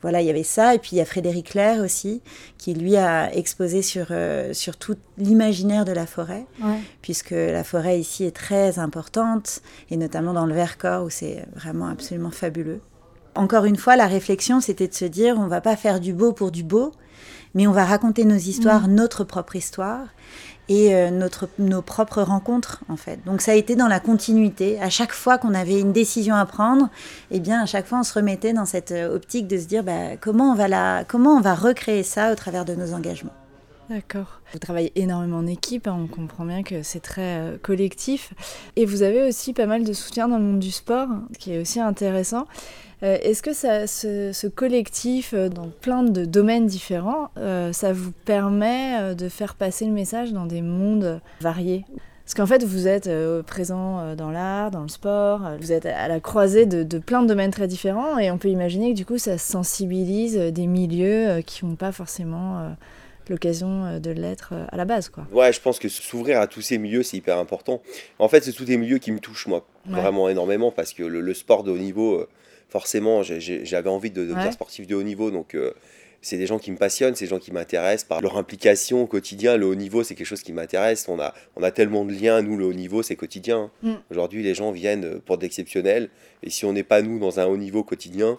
voilà, 0.01 0.21
il 0.21 0.27
y 0.27 0.29
avait 0.29 0.43
ça. 0.43 0.75
Et 0.75 0.79
puis 0.79 0.91
il 0.93 0.97
y 0.97 1.01
a 1.01 1.05
Frédéric 1.05 1.51
Clair 1.51 1.81
aussi, 1.81 2.21
qui 2.57 2.73
lui 2.73 2.95
a 2.97 3.33
exposé 3.35 3.81
sur, 3.81 4.07
euh, 4.11 4.53
sur 4.53 4.77
tout 4.77 4.95
l'imaginaire 5.17 5.85
de 5.85 5.91
la 5.91 6.05
forêt, 6.05 6.45
puisque 7.01 7.31
la 7.31 7.63
forêt 7.63 7.99
ici 7.99 8.23
est 8.23 8.35
très 8.35 8.79
importante, 8.79 9.61
et 9.89 9.97
notamment 9.97 10.33
dans 10.33 10.45
le 10.45 10.53
Vercors, 10.53 11.03
où 11.05 11.09
c'est 11.09 11.45
vraiment 11.55 11.87
absolument 11.87 12.31
fabuleux. 12.31 12.81
Encore 13.35 13.65
une 13.65 13.75
fois, 13.75 13.95
la 13.95 14.07
réflexion, 14.07 14.61
c'était 14.61 14.87
de 14.87 14.93
se 14.93 15.05
dire, 15.05 15.37
on 15.37 15.47
va 15.47 15.61
pas 15.61 15.75
faire 15.75 15.99
du 15.99 16.13
beau 16.13 16.33
pour 16.33 16.51
du 16.51 16.63
beau, 16.63 16.91
mais 17.55 17.67
on 17.67 17.71
va 17.71 17.85
raconter 17.85 18.25
nos 18.25 18.35
histoires, 18.35 18.87
mm. 18.87 18.93
notre 18.93 19.23
propre 19.23 19.55
histoire 19.55 20.07
et 20.69 20.93
euh, 20.93 21.09
notre, 21.11 21.47
nos 21.59 21.81
propres 21.81 22.21
rencontres 22.21 22.83
en 22.89 22.97
fait. 22.97 23.19
Donc 23.25 23.41
ça 23.41 23.51
a 23.51 23.55
été 23.55 23.75
dans 23.75 23.87
la 23.87 23.99
continuité. 23.99 24.79
À 24.81 24.89
chaque 24.89 25.13
fois 25.13 25.37
qu'on 25.37 25.53
avait 25.53 25.79
une 25.79 25.93
décision 25.93 26.35
à 26.35 26.45
prendre, 26.45 26.89
eh 27.31 27.39
bien 27.39 27.61
à 27.61 27.65
chaque 27.65 27.87
fois 27.87 27.99
on 27.99 28.03
se 28.03 28.13
remettait 28.13 28.53
dans 28.53 28.65
cette 28.65 28.91
euh, 28.91 29.15
optique 29.15 29.47
de 29.47 29.57
se 29.57 29.65
dire 29.65 29.83
bah, 29.83 30.17
comment 30.19 30.51
on 30.51 30.55
va 30.55 30.67
la, 30.67 31.03
comment 31.07 31.35
on 31.35 31.41
va 31.41 31.55
recréer 31.55 32.03
ça 32.03 32.31
au 32.31 32.35
travers 32.35 32.65
de 32.65 32.75
nos 32.75 32.93
engagements. 32.93 33.33
D'accord. 33.89 34.41
Vous 34.51 34.59
travaillez 34.59 34.91
énormément 34.95 35.37
en 35.37 35.47
équipe, 35.47 35.87
hein, 35.87 35.97
on 35.97 36.07
comprend 36.07 36.43
bien 36.43 36.61
que 36.61 36.83
c'est 36.83 36.99
très 36.99 37.37
euh, 37.39 37.57
collectif. 37.61 38.33
Et 38.75 38.85
vous 38.85 39.01
avez 39.01 39.25
aussi 39.25 39.53
pas 39.53 39.65
mal 39.65 39.85
de 39.85 39.93
soutien 39.93 40.27
dans 40.27 40.37
le 40.37 40.43
monde 40.43 40.59
du 40.59 40.71
sport, 40.71 41.07
ce 41.33 41.37
qui 41.37 41.53
est 41.53 41.61
aussi 41.61 41.79
intéressant. 41.79 42.47
Euh, 43.03 43.17
est-ce 43.21 43.41
que 43.41 43.53
ce, 43.53 44.47
collectif, 44.47 45.33
euh, 45.33 45.47
dans 45.47 45.69
plein 45.69 46.03
de 46.03 46.25
domaines 46.25 46.67
différents, 46.67 47.29
ça 47.71 47.93
vous 47.93 48.11
permet 48.11 49.15
de 49.15 49.29
faire 49.29 49.55
passer 49.55 49.85
le 49.85 49.91
message 49.91 50.33
dans 50.33 50.45
des 50.45 50.61
mondes 50.61 51.21
variés? 51.39 51.85
Parce 52.25 52.33
qu'en 52.33 52.45
fait, 52.45 52.65
vous 52.65 52.89
êtes 52.89 53.09
présent 53.43 54.15
dans 54.15 54.31
l'art, 54.31 54.69
dans 54.69 54.81
le 54.81 54.89
sport, 54.89 55.49
vous 55.61 55.71
êtes 55.71 55.85
à 55.85 56.09
la 56.09 56.19
croisée 56.19 56.65
de, 56.65 56.97
plein 56.99 57.21
de 57.21 57.27
domaines 57.27 57.51
très 57.51 57.69
différents, 57.69 58.17
et 58.17 58.31
on 58.31 58.37
peut 58.37 58.49
imaginer 58.49 58.91
que 58.91 58.97
du 58.97 59.05
coup, 59.05 59.17
ça 59.17 59.37
sensibilise 59.37 60.35
des 60.35 60.67
milieux 60.67 61.41
qui 61.45 61.65
n'ont 61.65 61.75
pas 61.75 61.93
forcément 61.93 62.75
l'occasion 63.29 63.85
euh, 63.85 63.99
de 63.99 64.11
l'être 64.11 64.49
euh, 64.53 64.65
à 64.69 64.77
la 64.77 64.85
base. 64.85 65.09
Quoi. 65.09 65.27
Ouais, 65.31 65.51
je 65.53 65.61
pense 65.61 65.79
que 65.79 65.89
s'ouvrir 65.89 66.39
à 66.39 66.47
tous 66.47 66.61
ces 66.61 66.77
milieux, 66.77 67.03
c'est 67.03 67.17
hyper 67.17 67.37
important. 67.37 67.81
En 68.19 68.27
fait, 68.27 68.43
c'est 68.43 68.53
tous 68.53 68.65
des 68.65 68.77
milieux 68.77 68.97
qui 68.97 69.11
me 69.11 69.19
touchent, 69.19 69.47
moi, 69.47 69.65
vraiment 69.85 70.29
énormément, 70.29 70.71
parce 70.71 70.93
que 70.93 71.03
le, 71.03 71.33
sport 71.33 71.63
de 71.63 71.71
haut 71.71 71.77
niveau, 71.77 72.15
euh, 72.15 72.29
forcément, 72.69 73.23
j'avais 73.23 73.89
envie 73.89 74.11
de, 74.11 74.25
devenir 74.25 74.51
sportif 74.51 74.87
de 74.87 74.95
haut 74.95 75.03
niveau, 75.03 75.31
donc 75.31 75.55
c'est 76.21 76.37
des 76.37 76.47
gens 76.47 76.59
qui 76.59 76.71
me 76.71 76.77
passionnent, 76.77 77.15
c'est 77.15 77.25
des 77.25 77.29
gens 77.29 77.39
qui 77.39 77.51
m'intéressent 77.51 78.07
par 78.07 78.21
leur 78.21 78.37
implication 78.37 79.03
au 79.03 79.07
quotidien. 79.07 79.55
Le 79.55 79.65
haut 79.65 79.75
niveau, 79.75 80.03
c'est 80.03 80.15
quelque 80.15 80.27
chose 80.27 80.41
qui 80.41 80.51
m'intéresse. 80.51 81.07
On 81.07 81.19
a, 81.19 81.33
on 81.55 81.63
a 81.63 81.71
tellement 81.71 82.03
de 82.05 82.11
liens, 82.11 82.41
nous, 82.41 82.57
le 82.57 82.65
haut 82.65 82.73
niveau, 82.73 83.03
c'est 83.03 83.15
quotidien. 83.15 83.71
Mm. 83.83 83.93
Aujourd'hui, 84.11 84.43
les 84.43 84.53
gens 84.53 84.71
viennent 84.71 85.21
pour 85.21 85.37
d'exceptionnels, 85.37 86.09
et 86.43 86.49
si 86.49 86.65
on 86.65 86.73
n'est 86.73 86.83
pas, 86.83 87.01
nous, 87.01 87.19
dans 87.19 87.39
un 87.39 87.45
haut 87.45 87.57
niveau 87.57 87.83
quotidien, 87.83 88.37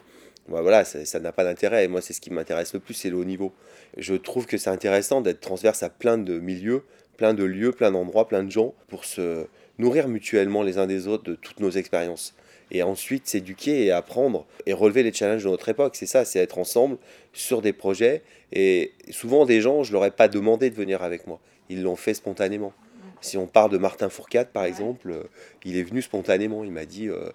bah 0.49 0.62
voilà, 0.62 0.84
ça 0.84 1.20
n'a 1.20 1.32
pas 1.32 1.45
d'intérêt. 1.45 1.84
Et 1.84 1.89
moi, 1.89 2.01
c'est 2.01 2.12
ce 2.12 2.20
qui 2.20 2.30
m'intéresse 2.30 2.72
le 2.72 2.80
plus, 2.80 2.95
c'est 2.95 3.11
le 3.11 3.16
haut 3.16 3.24
niveau. 3.24 3.53
Je 3.97 4.14
trouve 4.14 4.47
que 4.47 4.57
c'est 4.57 4.70
intéressant 4.70 5.20
d'être 5.20 5.41
transverse 5.41 5.82
à 5.82 5.91
plein 5.91 6.18
de 6.18 6.39
milieux, 6.39 6.84
plein 7.16 7.34
de 7.34 7.45
lieux, 7.45 7.72
plein 7.72 7.91
d'endroits, 7.91 8.28
plein 8.28 8.45
de 8.45 8.51
gens, 8.51 8.74
pour 8.89 9.05
se 9.05 9.47
nourrir 9.78 10.09
mutuellement 10.09 10.62
les 10.62 10.78
uns 10.78 10.86
des 10.86 11.09
autres 11.09 11.24
de 11.24 11.34
toutes 11.34 11.61
nos 11.61 11.70
expériences. 11.70 12.34
Et 12.70 12.82
ensuite 12.82 13.26
s'éduquer 13.26 13.86
et 13.86 13.93
apprendre 13.93 14.47
et 14.66 14.74
relever 14.74 15.03
les 15.03 15.12
challenges 15.12 15.45
de 15.45 15.49
notre 15.49 15.68
époque. 15.70 15.97
C'est 15.97 16.07
ça, 16.07 16.24
c'est 16.24 16.39
être 16.39 16.59
ensemble 16.59 16.99
sur 17.32 17.62
des 17.62 17.72
projets. 17.72 18.22
Et 18.53 18.93
souvent, 19.11 19.47
des 19.47 19.62
gens, 19.62 19.82
je 19.84 19.91
ne 19.91 19.95
leur 19.95 20.05
ai 20.05 20.11
pas 20.11 20.28
demandé 20.28 20.68
de 20.68 20.74
venir 20.74 21.03
avec 21.03 21.26
moi. 21.26 21.41
Ils 21.70 21.82
l'ont 21.82 21.97
fait 21.97 22.12
spontanément. 22.12 22.74
Si 23.20 23.39
on 23.39 23.47
parle 23.47 23.70
de 23.70 23.78
Martin 23.78 24.11
Fourcade, 24.11 24.49
par 24.49 24.64
exemple, 24.64 25.11
euh, 25.11 25.22
il 25.64 25.76
est 25.76 25.82
venu 25.82 26.03
spontanément. 26.03 26.62
Il 26.62 26.70
m'a 26.70 26.84
dit 26.84 27.09
euh, 27.09 27.30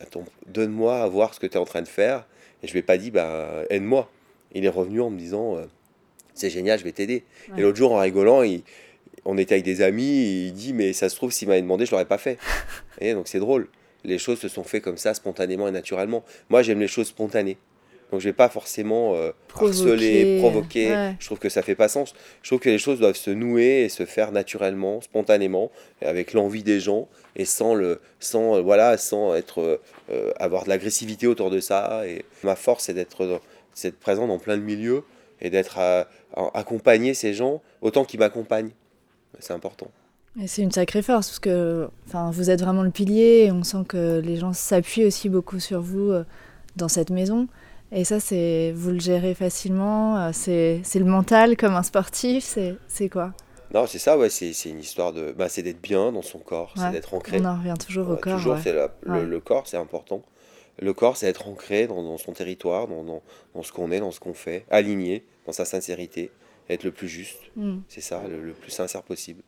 Attends, 0.00 0.24
donne-moi 0.46 1.02
à 1.02 1.08
voir 1.08 1.34
ce 1.34 1.40
que 1.40 1.46
tu 1.46 1.54
es 1.54 1.60
en 1.60 1.64
train 1.64 1.82
de 1.82 1.88
faire 1.88 2.26
et 2.62 2.66
je 2.66 2.72
lui 2.72 2.80
ai 2.80 2.82
pas 2.82 2.98
dit, 2.98 3.10
bah, 3.10 3.64
aide-moi. 3.70 4.10
Il 4.52 4.64
est 4.64 4.70
revenu 4.70 5.00
en 5.00 5.10
me 5.10 5.18
disant, 5.18 5.56
euh, 5.56 5.66
c'est 6.36 6.50
génial, 6.50 6.78
je 6.78 6.84
vais 6.84 6.92
t'aider. 6.92 7.24
Et 7.56 7.62
l'autre 7.62 7.76
jour, 7.76 7.92
en 7.92 7.98
rigolant, 7.98 8.42
il, 8.42 8.62
on 9.24 9.36
était 9.38 9.54
avec 9.54 9.64
des 9.64 9.82
amis, 9.82 10.46
il 10.46 10.52
dit, 10.52 10.72
mais 10.72 10.92
ça 10.92 11.08
se 11.08 11.16
trouve, 11.16 11.32
s'il 11.32 11.48
m'avait 11.48 11.62
demandé, 11.62 11.84
je 11.84 11.90
l'aurais 11.90 12.04
pas 12.06 12.18
fait. 12.18 12.38
et 13.00 13.12
donc 13.12 13.28
c'est 13.28 13.40
drôle. 13.40 13.68
Les 14.04 14.18
choses 14.18 14.38
se 14.38 14.48
sont 14.48 14.62
faites 14.62 14.82
comme 14.82 14.98
ça, 14.98 15.14
spontanément 15.14 15.66
et 15.66 15.72
naturellement. 15.72 16.24
Moi, 16.48 16.62
j'aime 16.62 16.78
les 16.78 16.88
choses 16.88 17.08
spontanées. 17.08 17.58
Donc 18.12 18.20
je 18.20 18.28
vais 18.28 18.32
pas 18.32 18.48
forcément 18.48 19.16
euh, 19.16 19.32
harceler, 19.52 20.38
provoquer. 20.38 21.14
Je 21.18 21.26
trouve 21.26 21.40
que 21.40 21.48
ça 21.48 21.62
fait 21.62 21.74
pas 21.74 21.88
sens. 21.88 22.14
Je 22.42 22.50
trouve 22.50 22.60
que 22.60 22.70
les 22.70 22.78
choses 22.78 23.00
doivent 23.00 23.16
se 23.16 23.30
nouer 23.30 23.82
et 23.82 23.88
se 23.88 24.06
faire 24.06 24.30
naturellement, 24.30 25.00
spontanément, 25.00 25.72
avec 26.00 26.32
l'envie 26.32 26.62
des 26.62 26.78
gens 26.78 27.08
et 27.34 27.44
sans 27.44 27.74
le, 27.74 28.00
sans 28.20 28.56
euh, 28.56 28.60
voilà, 28.60 28.96
sans 28.96 29.34
être 29.34 29.80
euh, 30.10 30.32
avoir 30.36 30.64
de 30.64 30.68
l'agressivité 30.68 31.26
autour 31.26 31.50
de 31.50 31.58
ça. 31.58 32.06
Et 32.06 32.24
ma 32.44 32.54
force, 32.54 32.84
c'est 32.84 32.94
d'être, 32.94 33.40
c'est 33.74 33.98
présent 33.98 34.28
dans 34.28 34.38
plein 34.38 34.56
de 34.56 34.62
milieux 34.62 35.02
et 35.40 35.50
d'être 35.50 35.78
accompagner 36.54 37.14
ces 37.14 37.34
gens 37.34 37.62
autant 37.82 38.04
qu'ils 38.04 38.20
m'accompagnent. 38.20 38.72
C'est 39.38 39.52
important. 39.52 39.90
Et 40.40 40.46
c'est 40.46 40.62
une 40.62 40.72
sacrée 40.72 41.02
force 41.02 41.28
parce 41.28 41.38
que, 41.38 41.88
enfin, 42.06 42.30
vous 42.30 42.50
êtes 42.50 42.60
vraiment 42.60 42.82
le 42.82 42.90
pilier. 42.90 43.44
Et 43.46 43.52
on 43.52 43.64
sent 43.64 43.84
que 43.88 44.20
les 44.24 44.36
gens 44.36 44.52
s'appuient 44.52 45.06
aussi 45.06 45.28
beaucoup 45.28 45.60
sur 45.60 45.80
vous 45.80 46.12
dans 46.76 46.88
cette 46.88 47.10
maison. 47.10 47.48
Et 47.92 48.04
ça, 48.04 48.20
c'est 48.20 48.72
vous 48.74 48.90
le 48.90 48.98
gérez 48.98 49.34
facilement. 49.34 50.18
Euh, 50.18 50.30
c'est 50.32 50.82
le 50.94 51.04
mental 51.04 51.56
comme 51.56 51.74
un 51.74 51.82
sportif. 51.82 52.58
C'est 52.88 53.08
quoi? 53.08 53.32
Non, 53.72 53.86
c'est 53.86 53.98
ça. 53.98 54.18
Ouais, 54.18 54.30
c'est 54.30 54.52
une 54.66 54.80
histoire 54.80 55.12
de. 55.12 55.32
Bah, 55.32 55.48
c'est 55.48 55.62
d'être 55.62 55.80
bien 55.80 56.12
dans 56.12 56.22
son 56.22 56.38
corps, 56.38 56.72
c'est 56.76 56.90
d'être 56.90 57.14
ancré. 57.14 57.38
On 57.40 57.44
en 57.44 57.56
revient 57.58 57.74
toujours 57.78 58.10
au 58.10 58.16
corps. 58.16 58.36
Toujours, 58.36 58.56
le, 59.02 59.24
le, 59.24 59.40
corps, 59.40 59.66
c'est 59.66 59.76
important. 59.76 60.22
Le 60.78 60.92
corps, 60.92 61.16
c'est 61.16 61.26
être 61.26 61.48
ancré 61.48 61.86
dans, 61.86 62.02
dans, 62.02 62.18
son 62.18 62.32
territoire, 62.32 62.86
dans, 62.86 63.02
dans, 63.02 63.22
dans 63.54 63.62
ce 63.62 63.72
qu'on 63.72 63.90
est, 63.90 64.00
dans 64.00 64.10
ce 64.10 64.20
qu'on 64.20 64.34
fait, 64.34 64.64
aligné, 64.70 65.24
dans 65.46 65.52
sa 65.52 65.64
sincérité, 65.64 66.30
être 66.68 66.84
le 66.84 66.92
plus 66.92 67.08
juste. 67.08 67.38
Hmm. 67.56 67.78
C'est 67.88 68.00
ça, 68.00 68.22
le 68.28 68.52
plus 68.52 68.70
sincère 68.70 69.02
possible. 69.02 69.42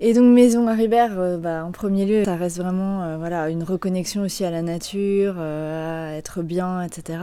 Et 0.00 0.12
donc 0.12 0.34
Maison 0.34 0.66
Haribert, 0.66 1.20
euh, 1.20 1.36
bah, 1.36 1.64
en 1.64 1.70
premier 1.70 2.04
lieu, 2.04 2.24
ça 2.24 2.34
reste 2.34 2.58
vraiment 2.58 3.04
euh, 3.04 3.16
voilà, 3.16 3.48
une 3.48 3.62
reconnexion 3.62 4.22
aussi 4.22 4.44
à 4.44 4.50
la 4.50 4.60
nature, 4.60 5.36
euh, 5.38 6.10
à 6.10 6.16
être 6.16 6.42
bien, 6.42 6.82
etc. 6.82 7.18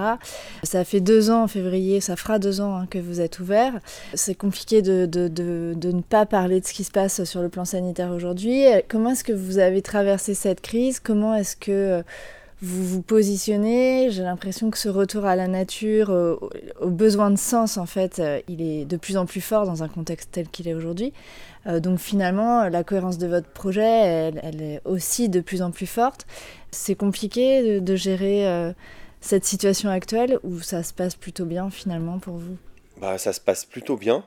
Ça 0.64 0.86
fait 0.86 1.02
deux 1.02 1.32
ans 1.32 1.44
en 1.44 1.48
février, 1.50 2.00
ça 2.00 2.16
fera 2.16 2.40
deux 2.40 2.62
ans 2.62 2.78
hein, 2.78 2.88
que 2.90 2.98
vous 2.98 3.20
êtes 3.20 3.40
ouvert. 3.40 3.78
C'est 4.14 4.36
compliqué 4.36 4.82
de, 4.82 5.06
de, 5.06 5.28
de, 5.28 5.74
de, 5.76 5.92
ne 5.92 6.02
pas 6.02 6.26
parler 6.26 6.62
de 6.62 6.66
ce 6.66 6.72
qui 6.72 6.86
se 6.86 6.92
passe 6.92 7.26
sur 7.26 7.42
le 7.42 7.50
plan 7.50 7.66
sanitaire 7.66 8.12
aujourd'hui. 8.12 8.64
Comment 8.88 9.12
est-ce 9.12 9.26
que 9.26 9.34
vous 9.34 9.60
avez 9.60 9.82
traversé 9.82 10.34
cette 10.34 10.62
crise? 10.62 11.02
Comment 11.02 11.36
est-ce 11.36 11.58
que 11.58 12.04
vous 12.62 12.86
vous 12.86 13.02
positionnez. 13.02 14.10
J'ai 14.12 14.24
l'impression 14.24 14.70
que 14.70 14.78
ce 14.78 14.90
retour 14.90 15.26
à 15.26 15.36
la 15.36 15.48
nature, 15.48 16.10
au, 16.80 16.90
besoin 16.90 17.32
de 17.32 17.38
sens, 17.38 17.78
en 17.78 17.86
fait, 17.86 18.22
il 18.48 18.62
est 18.62 18.86
de 18.86 18.98
plus 18.98 19.18
en 19.18 19.26
plus 19.26 19.42
fort 19.42 19.66
dans 19.66 19.84
un 19.84 19.88
contexte 19.88 20.30
tel 20.32 20.48
qu'il 20.48 20.68
est 20.68 20.74
aujourd'hui. 20.74 21.14
Euh, 21.68 21.80
donc 21.80 22.00
finalement, 22.00 22.68
la 22.70 22.84
cohérence 22.84 23.18
de 23.18 23.28
votre 23.28 23.48
projet, 23.48 23.84
elle, 24.44 24.62
est 24.62 24.82
aussi 24.86 25.30
de 25.30 25.42
plus 25.42 25.62
en 25.62 25.72
plus 25.72 25.88
forte. 25.88 26.26
C'est 26.72 26.96
compliqué 26.96 27.80
de, 27.80 27.96
gérer 27.96 28.48
euh, 28.48 28.74
cette 29.20 29.46
situation 29.46 29.90
actuelle 29.90 30.40
ou 30.44 30.60
ça 30.60 30.84
se 30.84 30.94
passe 30.94 31.16
plutôt 31.16 31.46
bien 31.46 31.70
finalement 31.70 32.20
pour 32.20 32.38
vous? 32.38 32.58
Bah, 33.00 33.18
Ça 33.18 33.34
se 33.34 33.40
passe 33.42 33.66
plutôt 33.66 33.98
bien. 33.98 34.24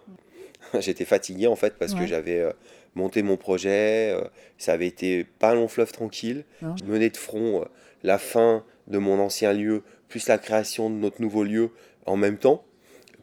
J'étais 0.78 1.04
fatigué 1.04 1.46
en 1.46 1.56
fait 1.56 1.74
parce 1.78 1.94
que 1.94 2.06
j'avais 2.06 2.40
euh, 2.40 2.52
monté 2.94 3.22
mon 3.22 3.36
projet. 3.36 4.16
ça 4.58 4.72
avait 4.72 4.86
été 4.86 5.24
pas 5.24 5.50
un 5.50 5.54
long 5.54 5.68
fleuve 5.68 5.92
tranquille. 5.92 6.44
Je 6.62 6.84
menais 6.84 7.10
de 7.10 7.16
front 7.16 7.64
la 8.04 8.18
fin 8.18 8.62
de 8.86 8.98
mon 8.98 9.18
ancien 9.18 9.52
lieu, 9.52 9.82
plus 10.08 10.28
la 10.28 10.38
création 10.38 10.90
de 10.90 10.94
notre 10.94 11.20
nouveau 11.20 11.42
lieu 11.42 11.70
en 12.06 12.16
même 12.16 12.36
temps, 12.36 12.64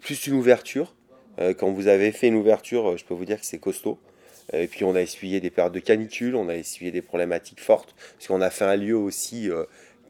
plus 0.02 0.28
une 0.28 0.34
ouverture. 0.34 0.96
Euh, 1.40 1.54
quand 1.54 1.72
vous 1.72 1.88
avez 1.88 2.12
fait 2.12 2.28
une 2.28 2.36
ouverture, 2.36 2.90
euh, 2.90 2.98
je 2.98 3.06
peux 3.06 3.14
vous 3.14 3.24
dire 3.24 3.40
que 3.40 3.46
c'est 3.46 3.60
costaud. 3.60 3.98
Et 4.54 4.68
puis 4.68 4.84
on 4.84 4.96
a 4.96 5.02
essuyé 5.02 5.40
des 5.40 5.50
périodes 5.50 5.72
de 5.72 5.80
canicule, 5.80 6.36
on 6.36 6.50
a 6.50 6.56
essuyé 6.56 6.92
des 6.92 7.02
problématiques 7.02 7.62
fortes, 7.62 7.96
parce 8.18 8.28
qu'on 8.28 8.42
a 8.42 8.50
fait 8.50 8.66
un 8.66 8.76
lieu 8.76 8.98
aussi 8.98 9.50
euh, 9.50 9.64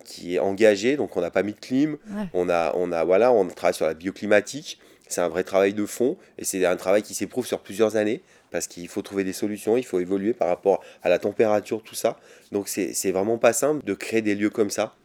qui 0.04 0.36
est 0.36 0.40
engagé, 0.40 0.96
donc 0.96 1.16
on 1.16 1.22
n'a 1.22 1.30
pas 1.30 1.44
mis 1.44 1.54
de 1.54 1.60
clim, 1.60 1.98
on 2.34 2.50
a, 2.50 2.74
on 2.76 2.92
a, 2.92 3.04
voilà, 3.04 3.32
on 3.32 3.46
travaille 3.48 3.76
sur 3.76 3.86
la 3.86 3.94
bioclimatique, 3.94 4.80
c'est 5.08 5.22
un 5.22 5.28
vrai 5.28 5.44
travail 5.44 5.74
de 5.74 5.86
fond, 5.86 6.18
et 6.40 6.44
c'est 6.44 6.66
un 6.66 6.76
travail 6.76 7.04
qui 7.04 7.14
s'éprouve 7.14 7.46
sur 7.46 7.60
plusieurs 7.60 7.98
années, 7.98 8.24
parce 8.52 8.68
qu'il 8.68 8.88
faut 8.88 9.02
trouver 9.02 9.24
des 9.24 9.34
solutions, 9.34 9.78
il 9.78 9.86
faut 9.86 10.00
évoluer 10.00 10.34
par 10.34 10.50
rapport 10.50 10.84
à 11.02 11.10
la 11.10 11.18
température, 11.18 11.82
tout 11.82 11.96
ça. 11.96 12.20
Donc 12.52 12.68
c'est 12.68 13.12
vraiment 13.12 13.38
pas 13.38 13.54
simple 13.54 13.84
de 13.84 13.94
créer 13.94 14.22
des 14.22 14.36
lieux 14.36 14.50
comme 14.50 14.70
ça, 14.70 14.96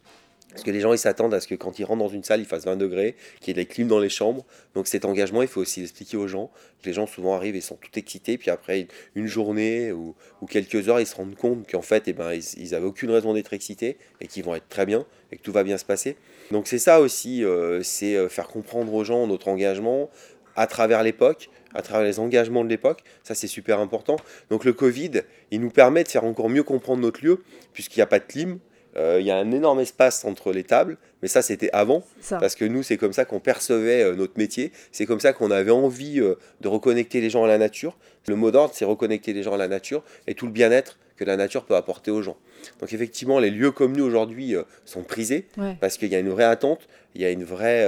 Parce 0.51 0.65
que 0.65 0.71
les 0.71 0.81
gens, 0.81 0.93
ils 0.93 0.99
s'attendent 0.99 1.35
à 1.35 1.41
ce 1.41 1.49
que 1.49 1.55
quand 1.55 1.79
ils 1.79 1.85
rentrent 1.85 2.03
dans 2.03 2.09
une 2.09 2.25
salle, 2.25 2.41
il 2.41 2.47
fasse 2.47 2.65
20 2.65 2.77
degrés, 2.77 3.15
qu'il 3.41 3.49
y 3.49 3.61
ait 3.61 3.63
des 3.63 3.69
clims 3.69 3.89
dans 3.89 3.99
les 3.99 4.09
chambres. 4.09 4.45
Donc 4.75 4.87
cet 4.87 5.05
engagement, 5.05 5.43
il 5.43 5.49
faut 5.49 5.61
aussi 5.61 5.81
l'expliquer 5.81 6.17
aux 6.17 6.29
gens. 6.29 6.51
Les 6.85 6.93
gens 6.93 7.07
souvent 7.07 7.35
arrivent 7.35 7.57
et 7.57 7.61
sont 7.61 7.77
tout 7.77 7.99
excités, 7.99 8.39
puis 8.39 8.51
après 8.51 8.89
une 9.15 9.27
journée 9.27 9.93
ou, 9.93 10.15
quelques 10.49 10.89
heures, 10.89 11.01
ils 11.01 11.07
se 11.07 11.15
rendent 11.15 11.35
compte 11.35 11.71
qu'en 11.71 11.83
fait, 11.83 12.05
eh 12.07 12.13
ben, 12.13 12.33
ils 12.33 12.71
n'avaient 12.71 12.87
aucune 12.87 13.11
raison 13.11 13.35
d'être 13.35 13.53
excités 13.53 13.99
et 14.21 14.29
qu'ils 14.29 14.45
vont 14.45 14.55
être 14.55 14.69
très 14.69 14.87
bien 14.87 15.05
et 15.31 15.37
que 15.37 15.43
tout 15.43 15.53
va 15.53 15.63
bien 15.63 15.79
se 15.79 15.85
passer. 15.85 16.17
Donc 16.53 16.69
c'est 16.69 16.79
ça 16.79 17.01
aussi, 17.01 17.45
euh, 17.45 17.83
c'est 17.83 18.17
euh, 18.17 18.29
faire 18.29 18.47
comprendre 18.47 18.95
aux 18.95 19.05
gens 19.05 19.27
notre 19.27 19.49
engagement 19.49 20.11
à 20.57 20.67
travers 20.67 21.03
l'époque, 21.03 21.51
à 21.75 21.83
travers 21.83 22.07
les 22.07 22.19
engagements 22.19 22.65
de 22.65 22.69
l'époque. 22.69 23.05
Ça, 23.23 23.35
c'est 23.35 23.47
super 23.47 23.79
important. 23.79 24.17
Donc 24.51 24.65
le 24.65 24.73
Covid, 24.73 25.23
il 25.51 25.61
nous 25.61 25.71
permet 25.71 26.03
de 26.03 26.09
faire 26.09 26.25
encore 26.25 26.49
mieux 26.49 26.63
comprendre 26.63 27.03
notre 27.03 27.25
lieu, 27.25 27.43
puisqu'il 27.73 27.99
n'y 27.99 28.05
a 28.05 28.07
pas 28.07 28.19
de 28.19 28.25
clim, 28.25 28.59
euh, 28.97 29.19
il 29.21 29.27
y 29.27 29.31
a 29.31 29.37
un 29.37 29.51
énorme 29.53 29.81
espace 29.81 30.25
entre 30.25 30.53
les 30.53 30.65
tables, 30.65 30.97
mais 31.21 31.29
ça 31.29 31.43
c'était 31.43 31.71
avant, 31.73 32.03
parce 32.31 32.55
que 32.55 32.65
nous 32.65 32.83
c'est 32.83 32.97
comme 32.97 33.13
ça 33.13 33.25
qu'on 33.25 33.41
percevait 33.41 34.03
euh, 34.03 34.15
notre 34.15 34.39
métier, 34.39 34.73
c'est 34.91 35.05
comme 35.05 35.21
ça 35.21 35.35
qu'on 35.35 35.51
avait 35.51 35.71
envie 35.71 36.19
euh, 36.21 36.37
de 36.63 36.69
reconnecter 36.69 37.21
les 37.21 37.29
gens 37.29 37.45
à 37.45 37.47
la 37.47 37.59
nature. 37.59 37.99
Le 38.27 38.37
mot 38.37 38.51
d'ordre 38.51 38.73
c'est 38.75 38.87
reconnecter 38.87 39.35
les 39.35 39.43
gens 39.43 39.53
à 39.53 39.59
la 39.59 39.69
nature 39.69 40.03
et 40.27 40.35
tout 40.35 40.47
le 40.47 40.53
bien-être 40.53 40.99
que 41.17 41.25
la 41.25 41.37
nature 41.37 41.65
peut 41.65 41.77
apporter 41.77 42.11
aux 42.11 42.23
gens. 42.23 42.39
Donc 42.81 42.93
effectivement 42.93 43.39
les 43.39 43.51
lieux 43.51 43.71
comme 43.71 43.95
nous 43.95 44.05
aujourd'hui 44.05 44.55
sont 44.85 45.03
prisés, 45.03 45.47
parce 45.81 45.99
qu'il 45.99 46.09
y 46.09 46.15
a 46.15 46.19
une 46.19 46.31
vraie 46.31 46.45
attente, 46.45 46.89
il 47.15 47.21
y 47.21 47.25
a 47.25 47.31
une 47.31 47.45
vraie 47.45 47.87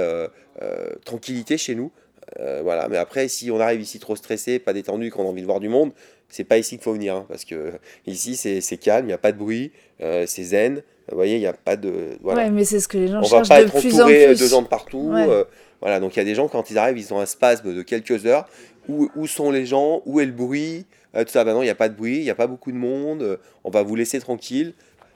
tranquillité 1.05 1.57
chez 1.57 1.75
nous. 1.75 1.91
Voilà. 2.37 2.87
Mais 2.89 2.97
après, 2.97 3.27
si 3.27 3.51
on 3.51 3.59
arrive 3.59 3.81
ici 3.81 3.99
trop 3.99 4.15
stressé, 4.15 4.59
pas 4.59 4.73
détendu, 4.73 5.11
qu'on 5.11 5.23
a 5.23 5.27
envie 5.27 5.41
de 5.41 5.47
voir 5.47 5.59
du 5.59 5.69
monde, 5.69 5.91
c'est 6.29 6.43
pas 6.43 6.57
ici 6.57 6.75
qu'il 6.75 6.83
faut 6.83 6.93
venir, 6.93 7.15
hein, 7.15 7.25
parce 7.27 7.45
que 7.45 7.73
ici 8.07 8.35
c'est 8.35 8.77
calme, 8.77 9.05
il 9.05 9.09
n'y 9.09 9.13
a 9.13 9.17
pas 9.17 9.31
de 9.31 9.37
bruit, 9.37 9.71
c'est 9.99 10.43
zen, 10.43 10.83
vous 11.11 11.17
voyez, 11.17 11.35
il 11.35 11.39
n'y 11.39 11.47
a 11.47 11.53
pas 11.53 11.75
de. 11.75 12.17
Voilà. 12.21 12.43
Ouais, 12.43 12.49
mais 12.51 12.63
c'est 12.63 12.79
ce 12.79 12.87
que 12.87 12.97
les 12.97 13.07
gens 13.07 13.19
On 13.19 13.23
cherchent 13.23 13.47
va 13.47 13.55
pas 13.55 13.61
de 13.61 13.67
être 13.67 13.79
plus 13.79 13.95
entouré 13.95 14.27
en 14.27 14.31
de 14.31 14.35
gens 14.35 14.61
de 14.61 14.67
partout. 14.67 15.11
Euh, 15.15 15.43
voilà, 15.81 15.99
donc 15.99 16.15
il 16.15 16.19
y 16.19 16.21
a 16.21 16.25
des 16.25 16.35
gens, 16.35 16.47
quand 16.47 16.69
ils 16.69 16.77
arrivent, 16.77 16.97
ils 16.97 17.13
ont 17.13 17.19
un 17.19 17.25
spasme 17.25 17.73
de 17.73 17.81
quelques 17.81 18.25
heures. 18.25 18.47
Où, 18.87 19.09
où 19.15 19.27
sont 19.27 19.51
les 19.51 19.65
gens? 19.65 20.01
Où 20.05 20.19
est 20.19 20.25
le 20.25 20.31
bruit? 20.31 20.85
Euh, 21.15 21.23
Tout 21.23 21.31
ça, 21.31 21.43
ben 21.43 21.53
non, 21.53 21.61
il 21.61 21.65
n'y 21.65 21.71
a 21.71 21.75
pas 21.75 21.89
de 21.89 21.95
bruit, 21.95 22.17
il 22.17 22.23
n'y 22.23 22.29
a 22.29 22.35
pas 22.35 22.47
beaucoup 22.47 22.71
de 22.71 22.77
monde. 22.77 23.21
Euh, 23.21 23.37
on 23.63 23.69
va 23.69 23.83
vous 23.83 23.95
laisser 23.95 24.19
tranquille. 24.19 24.73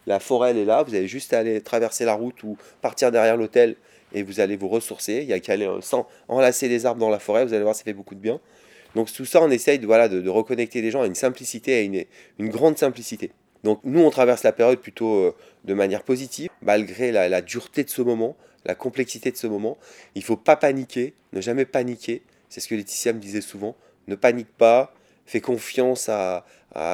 La 0.08 0.20
forêt, 0.20 0.52
elle 0.52 0.58
est 0.58 0.66
là. 0.66 0.84
Vous 0.84 0.96
avez 0.96 1.08
juste 1.08 1.34
à 1.34 1.40
aller 1.40 1.62
traverser 1.62 2.06
la 2.06 2.14
route 2.14 2.42
ou 2.44 2.58
partir 2.82 3.12
derrière 3.12 3.38
l'hôtel 3.38 3.76
et 4.14 4.24
vous 4.24 4.40
allez 4.40 4.56
vous 4.56 4.70
ressourcer. 4.70 5.20
Il 5.22 5.28
y 5.28 5.34
a 5.34 5.40
qu'à 5.40 5.54
aller 5.54 5.70
sans 5.82 6.08
enlacer 6.28 6.68
les 6.68 6.86
arbres 6.86 7.00
dans 7.00 7.10
la 7.10 7.20
forêt. 7.20 7.46
Vous 7.46 7.54
allez 7.54 7.64
voir, 7.64 7.76
ça 7.76 7.84
fait 7.84 7.94
beaucoup 7.94 8.16
de 8.16 8.20
bien. 8.20 8.40
Donc 8.96 9.12
tout 9.12 9.26
ça, 9.26 9.42
on 9.42 9.50
essaye 9.50 9.80
de, 9.80 9.86
voilà, 9.86 10.08
de, 10.08 10.30
reconnecter 10.30 10.82
les 10.82 10.92
gens 10.92 11.02
à 11.02 11.08
une 11.08 11.16
simplicité, 11.16 11.76
à 11.76 11.82
une, 11.82 12.50
grande 12.50 12.78
simplicité. 12.78 13.32
Donc 13.64 13.80
nous, 13.84 14.02
on 14.02 14.10
traverse 14.10 14.44
la 14.44 14.52
période 14.52 14.80
plutôt 14.80 15.16
euh, 15.16 15.36
de 15.64 15.74
manière 15.74 16.04
positive, 16.04 16.50
malgré 16.62 17.12
la, 17.12 17.42
dureté 17.42 17.84
de 17.84 17.90
ce 17.90 18.02
moment, 18.02 18.36
la 18.66 18.76
complexité 18.76 19.32
de 19.32 19.38
ce 19.38 19.48
moment. 19.48 19.78
Il 20.16 20.24
faut 20.24 20.38
pas 20.38 20.56
paniquer, 20.56 21.14
ne 21.32 21.42
jamais 21.42 21.66
paniquer. 21.66 22.22
C'est 22.50 22.60
ce 22.60 22.68
que 22.68 22.76
Laetitia 22.76 23.14
me 23.14 23.20
disait 23.20 23.42
souvent. 23.42 23.76
Ne 24.08 24.16
panique 24.16 24.52
pas, 24.58 24.94
fais 25.26 25.42
confiance 25.42 26.10
à, 26.10 26.46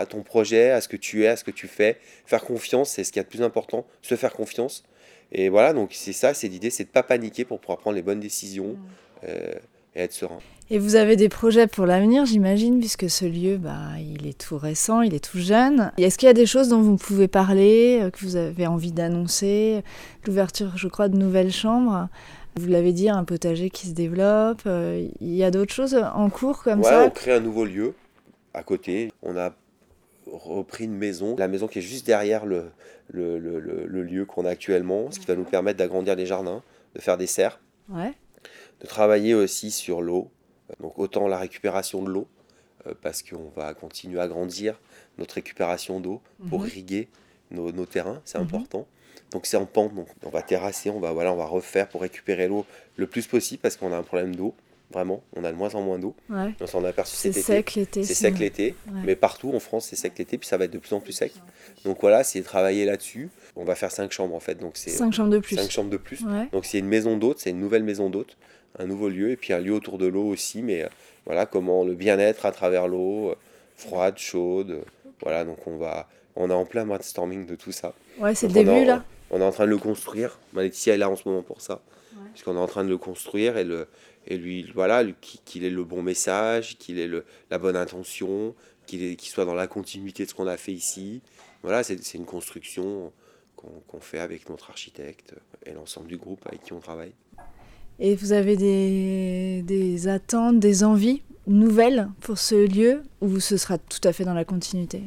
ton 0.09 0.23
projet, 0.23 0.71
à 0.71 0.81
ce 0.81 0.87
que 0.87 0.97
tu 0.97 1.23
es, 1.23 1.27
à 1.27 1.35
ce 1.35 1.43
que 1.43 1.51
tu 1.51 1.67
fais. 1.67 1.97
Faire 2.25 2.43
confiance, 2.43 2.91
c'est 2.91 3.03
ce 3.03 3.11
qui 3.11 3.19
est 3.19 3.23
le 3.23 3.27
plus 3.27 3.41
important, 3.41 3.85
se 4.01 4.15
faire 4.15 4.33
confiance. 4.33 4.83
Et 5.31 5.49
voilà, 5.49 5.73
donc 5.73 5.91
c'est 5.93 6.13
ça, 6.13 6.33
c'est 6.33 6.47
l'idée, 6.47 6.69
c'est 6.69 6.83
de 6.83 6.89
ne 6.89 6.93
pas 6.93 7.03
paniquer 7.03 7.45
pour 7.45 7.59
pouvoir 7.59 7.77
prendre 7.77 7.95
les 7.95 8.01
bonnes 8.01 8.19
décisions. 8.19 8.73
Mmh. 8.73 9.27
Euh, 9.27 9.53
et 9.95 10.01
être 10.01 10.13
serein. 10.13 10.37
Et 10.69 10.77
vous 10.77 10.95
avez 10.95 11.15
des 11.15 11.29
projets 11.29 11.65
pour 11.65 11.87
l'avenir, 11.87 12.25
j'imagine, 12.25 12.79
puisque 12.79 13.09
ce 13.09 13.25
lieu, 13.25 13.57
bah, 13.57 13.93
il 13.99 14.27
est 14.27 14.37
tout 14.37 14.57
récent, 14.57 15.01
il 15.01 15.15
est 15.15 15.23
tout 15.23 15.39
jeune. 15.39 15.91
Est-ce 15.97 16.17
qu'il 16.17 16.27
y 16.27 16.29
a 16.29 16.33
des 16.33 16.45
choses 16.45 16.69
dont 16.69 16.81
vous 16.81 16.95
pouvez 16.95 17.27
parler, 17.27 17.99
euh, 18.01 18.11
que 18.11 18.19
vous 18.19 18.35
avez 18.35 18.67
envie 18.67 18.91
d'annoncer? 18.91 19.81
L'ouverture, 20.25 20.77
je 20.77 20.87
crois, 20.87 21.07
de 21.07 21.17
nouvelles 21.17 21.51
chambres. 21.51 22.07
Vous 22.55 22.67
l'avez 22.67 22.93
dit, 22.93 23.09
un 23.09 23.23
potager 23.23 23.71
qui 23.71 23.87
se 23.87 23.93
développe. 23.93 24.61
Euh, 24.67 25.07
il 25.21 25.33
y 25.33 25.43
a 25.43 25.49
d'autres 25.49 25.73
choses 25.73 25.95
en 25.95 26.29
cours 26.29 26.61
comme 26.61 26.81
ouais, 26.81 26.89
ça? 26.89 27.03
on 27.03 27.09
crée 27.09 27.33
un 27.33 27.39
nouveau 27.39 27.65
lieu 27.65 27.95
à 28.53 28.61
côté. 28.61 29.11
On 29.23 29.35
a 29.37 29.51
repris 30.31 30.85
une 30.85 30.95
maison, 30.95 31.35
la 31.37 31.47
maison 31.47 31.67
qui 31.67 31.79
est 31.79 31.83
juste 31.83 32.05
derrière 32.05 32.45
le, 32.45 32.71
le, 33.09 33.37
le, 33.37 33.59
le 33.59 34.03
lieu 34.03 34.25
qu'on 34.25 34.45
a 34.45 34.49
actuellement, 34.49 35.11
ce 35.11 35.19
qui 35.19 35.25
va 35.25 35.35
nous 35.35 35.43
permettre 35.43 35.77
d'agrandir 35.77 36.15
les 36.15 36.25
jardins, 36.25 36.63
de 36.95 37.01
faire 37.01 37.17
des 37.17 37.27
serres. 37.27 37.59
Ouais 37.89 38.13
de 38.79 38.87
travailler 38.87 39.33
aussi 39.33 39.71
sur 39.71 40.01
l'eau, 40.01 40.29
donc 40.79 40.97
autant 40.97 41.27
la 41.27 41.37
récupération 41.37 42.01
de 42.01 42.09
l'eau, 42.09 42.27
euh, 42.87 42.93
parce 43.01 43.23
qu'on 43.23 43.49
va 43.55 43.73
continuer 43.73 44.19
à 44.19 44.27
grandir 44.27 44.79
notre 45.17 45.35
récupération 45.35 45.99
d'eau 45.99 46.21
pour 46.49 46.61
mhm. 46.61 46.67
irriguer 46.67 47.07
nos, 47.51 47.85
terrains, 47.85 48.21
c'est 48.25 48.37
mhm. 48.37 48.45
important. 48.45 48.87
Donc 49.31 49.45
c'est 49.45 49.57
en 49.57 49.65
pente, 49.65 49.93
donc 49.93 50.07
on 50.23 50.29
va 50.29 50.41
terrasser, 50.41 50.89
on 50.89 50.99
va, 50.99 51.11
voilà, 51.11 51.33
on 51.33 51.35
va 51.35 51.45
refaire 51.45 51.87
pour 51.87 52.01
récupérer 52.01 52.47
l'eau 52.47 52.65
le 52.95 53.05
plus 53.05 53.27
possible 53.27 53.61
parce 53.61 53.75
qu'on 53.75 53.91
a 53.91 53.97
un 53.97 54.03
problème 54.03 54.35
d'eau. 54.35 54.55
Vraiment, 54.91 55.21
on 55.35 55.43
a 55.43 55.51
de 55.51 55.55
moins 55.57 55.75
en 55.75 55.81
moins 55.81 55.99
d'eau. 55.99 56.15
Ouais. 56.29 56.55
On 56.59 56.65
s'en 56.65 56.83
aperçu 56.83 57.15
cet 57.15 57.31
été. 57.31 57.41
C'est 57.41 57.53
sec 57.53 57.75
l'été. 57.75 58.03
C'est 58.03 58.13
sec 58.15 58.39
l'été, 58.39 58.75
mais 59.05 59.15
partout 59.15 59.51
en 59.53 59.59
France 59.59 59.87
c'est 59.89 59.95
sec 59.95 60.13
l'été, 60.17 60.37
puis 60.37 60.47
ça 60.47 60.57
va 60.57 60.65
être 60.65 60.71
de 60.71 60.79
plus 60.79 60.93
en 60.93 60.99
plus 60.99 61.13
sec. 61.13 61.33
Donc 61.85 61.99
voilà, 62.01 62.23
c'est 62.23 62.41
travailler 62.41 62.85
là-dessus. 62.85 63.29
On 63.55 63.65
va 63.65 63.75
faire 63.75 63.91
cinq 63.91 64.11
chambres 64.11 64.35
en 64.35 64.39
fait, 64.39 64.55
donc 64.55 64.77
c'est 64.77 64.89
cinq 64.89 65.13
chambres 65.13 65.29
de 65.29 65.39
plus. 65.39 65.55
Cinq 65.55 65.69
chambres 65.69 65.91
de 65.91 65.97
plus. 65.97 66.25
Donc 66.51 66.65
c'est 66.65 66.79
une 66.79 66.87
maison 66.87 67.17
d'hôte, 67.17 67.39
c'est 67.39 67.51
une 67.51 67.59
nouvelle 67.59 67.83
maison 67.83 68.09
d'hôte 68.09 68.35
un 68.77 68.85
nouveau 68.85 69.09
lieu 69.09 69.31
et 69.31 69.35
puis 69.35 69.53
un 69.53 69.59
lieu 69.59 69.73
autour 69.73 69.97
de 69.97 70.05
l'eau 70.05 70.25
aussi, 70.25 70.61
mais 70.61 70.83
euh, 70.83 70.89
voilà 71.25 71.45
comment 71.45 71.83
le 71.83 71.95
bien-être 71.95 72.45
à 72.45 72.51
travers 72.51 72.87
l'eau, 72.87 73.29
euh, 73.29 73.35
froide, 73.75 74.17
chaude. 74.17 74.71
Euh, 74.71 74.83
voilà, 75.21 75.43
donc 75.43 75.65
on 75.67 75.77
va, 75.77 76.07
on 76.35 76.49
est 76.49 76.53
en 76.53 76.65
plein 76.65 76.85
brainstorming 76.85 77.45
de 77.45 77.55
tout 77.55 77.71
ça. 77.71 77.93
Ouais, 78.19 78.35
c'est 78.35 78.47
le 78.47 78.53
début 78.53 78.85
là. 78.85 79.03
On 79.31 79.41
est 79.41 79.43
en 79.43 79.51
train 79.51 79.65
de 79.65 79.69
le 79.69 79.77
construire. 79.77 80.39
Laetitia 80.55 80.95
est 80.95 80.97
là 80.97 81.09
en 81.09 81.15
ce 81.15 81.27
moment 81.27 81.43
pour 81.43 81.61
ça, 81.61 81.81
puisqu'on 82.33 82.55
est 82.55 82.59
en 82.59 82.67
train 82.67 82.83
de 82.83 82.89
le 82.89 82.97
construire 82.97 83.57
et 83.57 83.63
le 83.63 83.87
et 84.27 84.37
lui 84.37 84.63
voilà 84.73 85.03
qu'il 85.21 85.63
ait 85.63 85.69
le 85.69 85.83
bon 85.83 86.01
message, 86.03 86.77
qu'il 86.77 86.99
ait 86.99 87.07
le, 87.07 87.25
la 87.49 87.57
bonne 87.57 87.75
intention, 87.75 88.55
qu'il 88.85 89.15
qu'il 89.15 89.29
soit 89.29 89.45
dans 89.45 89.55
la 89.55 89.67
continuité 89.67 90.25
de 90.25 90.29
ce 90.29 90.35
qu'on 90.35 90.47
a 90.47 90.57
fait 90.57 90.73
ici. 90.73 91.21
Voilà, 91.63 91.83
c'est 91.83 92.13
une 92.13 92.25
construction 92.25 93.11
qu'on 93.55 93.99
fait 93.99 94.19
avec 94.19 94.49
notre 94.49 94.69
architecte 94.69 95.33
et 95.65 95.73
l'ensemble 95.73 96.07
du 96.07 96.17
groupe 96.17 96.41
avec 96.45 96.63
qui 96.63 96.73
on 96.73 96.79
travaille. 96.79 97.11
Et 97.99 98.15
vous 98.15 98.31
avez 98.31 98.55
des, 98.55 99.61
des, 99.63 100.07
attentes, 100.07 100.59
des 100.59 100.85
envies 100.85 101.21
nouvelles 101.47 102.07
pour 102.21 102.37
ce 102.37 102.55
lieu 102.55 103.03
ou 103.19 103.41
ce 103.41 103.57
sera 103.57 103.77
tout 103.77 103.99
à 104.05 104.13
fait 104.13 104.23
dans 104.23 104.33
la 104.33 104.45
continuité? 104.45 105.03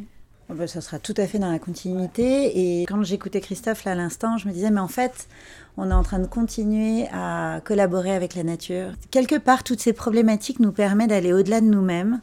Ça 0.66 0.80
sera 0.80 0.98
tout 0.98 1.14
à 1.16 1.26
fait 1.26 1.38
dans 1.38 1.50
la 1.50 1.58
continuité. 1.58 2.80
Et 2.80 2.82
quand 2.82 3.02
j'écoutais 3.02 3.40
Christophe 3.40 3.84
là 3.84 3.92
à 3.92 3.94
l'instant, 3.94 4.36
je 4.36 4.48
me 4.48 4.52
disais, 4.52 4.70
mais 4.70 4.80
en 4.80 4.88
fait, 4.88 5.28
on 5.76 5.90
est 5.90 5.94
en 5.94 6.02
train 6.02 6.18
de 6.18 6.26
continuer 6.26 7.06
à 7.12 7.60
collaborer 7.64 8.14
avec 8.14 8.34
la 8.34 8.42
nature. 8.42 8.92
Quelque 9.10 9.36
part, 9.36 9.64
toutes 9.64 9.80
ces 9.80 9.92
problématiques 9.92 10.60
nous 10.60 10.72
permettent 10.72 11.10
d'aller 11.10 11.32
au-delà 11.32 11.60
de 11.60 11.66
nous-mêmes 11.66 12.20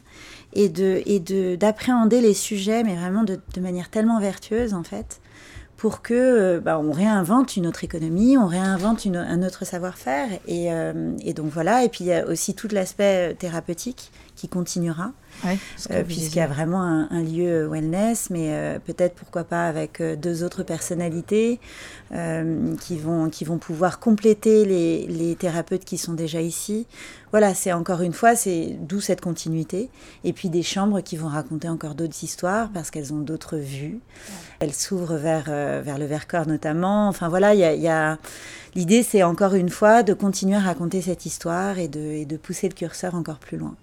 et 0.52 0.68
de 0.68 1.56
d'appréhender 1.56 2.20
les 2.20 2.34
sujets, 2.34 2.82
mais 2.82 2.96
vraiment 2.96 3.24
de, 3.24 3.38
manière 3.60 3.90
tellement 3.90 4.20
vertueuse 4.20 4.74
en 4.74 4.82
fait 4.82 5.20
pour 5.76 6.02
que 6.02 6.12
euh, 6.12 6.60
bah, 6.60 6.78
on 6.78 6.92
réinvente 6.92 7.56
une 7.56 7.66
autre 7.66 7.84
économie, 7.84 8.36
on 8.36 8.46
réinvente 8.46 9.06
un 9.06 9.42
autre 9.42 9.64
savoir-faire. 9.64 10.28
Et, 10.46 10.70
euh, 10.70 11.16
et, 11.24 11.32
donc 11.32 11.46
voilà, 11.46 11.84
et 11.84 11.88
puis 11.88 12.04
il 12.04 12.08
y 12.08 12.12
a 12.12 12.26
aussi 12.26 12.54
tout 12.54 12.68
l'aspect 12.70 13.34
thérapeutique 13.38 14.12
qui 14.40 14.48
continuera. 14.48 15.12
Euh, 15.90 16.02
puisqu'il 16.02 16.38
y 16.38 16.40
a 16.40 16.46
vraiment 16.46 16.82
un, 16.82 17.22
lieu 17.22 17.66
wellness, 17.66 18.30
mais 18.30 18.48
euh, 18.50 18.78
peut-être 18.78 19.14
pourquoi 19.14 19.44
pas 19.44 19.66
avec 19.66 20.00
euh, 20.00 20.16
deux 20.16 20.42
autres 20.44 20.62
personnalités 20.62 21.60
qui, 22.80 22.98
vont, 22.98 23.30
qui 23.30 23.44
vont 23.44 23.58
pouvoir 23.58 24.00
compléter 24.00 24.64
les, 24.64 25.06
les, 25.06 25.36
thérapeutes 25.36 25.84
qui 25.84 25.96
sont 25.96 26.14
déjà 26.14 26.40
ici. 26.40 26.86
Voilà, 27.30 27.54
c'est 27.54 27.72
encore 27.72 28.02
une 28.02 28.12
fois, 28.12 28.34
c'est 28.34 28.76
d'où 28.80 29.00
cette 29.00 29.20
continuité. 29.20 29.90
Et 30.24 30.32
puis 30.32 30.48
des 30.48 30.64
chambres 30.64 31.02
qui 31.02 31.16
vont 31.16 31.28
raconter 31.28 31.68
encore 31.68 31.94
d'autres 31.94 32.24
histoires 32.24 32.70
parce 32.74 32.90
qu'elles 32.90 33.12
ont 33.12 33.20
d'autres 33.20 33.58
vues. 33.58 34.00
Elles 34.58 34.74
s'ouvrent 34.74 35.14
vers, 35.14 35.44
vers 35.44 35.98
le 35.98 36.06
Vercors 36.06 36.48
notamment. 36.48 37.06
Enfin 37.06 37.28
voilà, 37.28 37.54
il 37.54 37.60
y 37.60 37.64
a, 37.64 37.74
y 37.74 37.88
a... 37.88 38.18
l'idée 38.74 39.04
c'est 39.04 39.22
encore 39.22 39.54
une 39.54 39.70
fois 39.70 40.02
de 40.02 40.12
continuer 40.12 40.56
à 40.56 40.60
raconter 40.60 41.02
cette 41.02 41.26
histoire 41.26 41.78
et 41.78 41.86
de, 41.86 42.00
et 42.00 42.24
de 42.24 42.36
pousser 42.36 42.68
le 42.68 42.74
curseur 42.74 43.14
encore 43.14 43.38
plus 43.38 43.56
loin. 43.56 43.76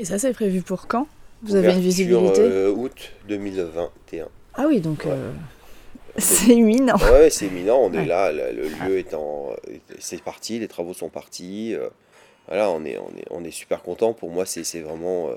Et 0.00 0.06
ça, 0.06 0.18
c'est 0.18 0.32
prévu 0.32 0.62
pour 0.62 0.86
quand? 0.86 1.06
Vous 1.42 1.56
avez 1.56 1.74
une 1.74 1.80
visibilité? 1.80 2.40
euh, 2.40 2.72
Août 2.72 3.12
2021. 3.28 4.28
Ah 4.54 4.64
oui, 4.66 4.80
donc 4.80 5.04
euh, 5.04 5.30
c'est 6.16 6.54
imminent. 6.54 6.96
Ouais, 6.96 7.28
c'est 7.28 7.48
imminent. 7.48 7.78
On 7.82 7.92
est 7.92 8.06
là, 8.06 8.32
le, 8.32 8.68
lieu 8.86 8.98
est 8.98 9.12
en, 9.12 9.50
c'est 9.98 10.22
parti, 10.22 10.58
les 10.58 10.68
travaux 10.68 10.94
sont 10.94 11.10
partis. 11.10 11.74
Euh, 11.74 11.90
voilà, 12.48 12.70
on 12.70 12.82
est, 12.86 12.96
on 12.96 13.10
est, 13.10 13.26
on 13.28 13.44
est 13.44 13.50
super 13.50 13.82
content. 13.82 14.14
Pour 14.14 14.30
moi, 14.30 14.46
c'est 14.46 14.80
vraiment 14.80 15.28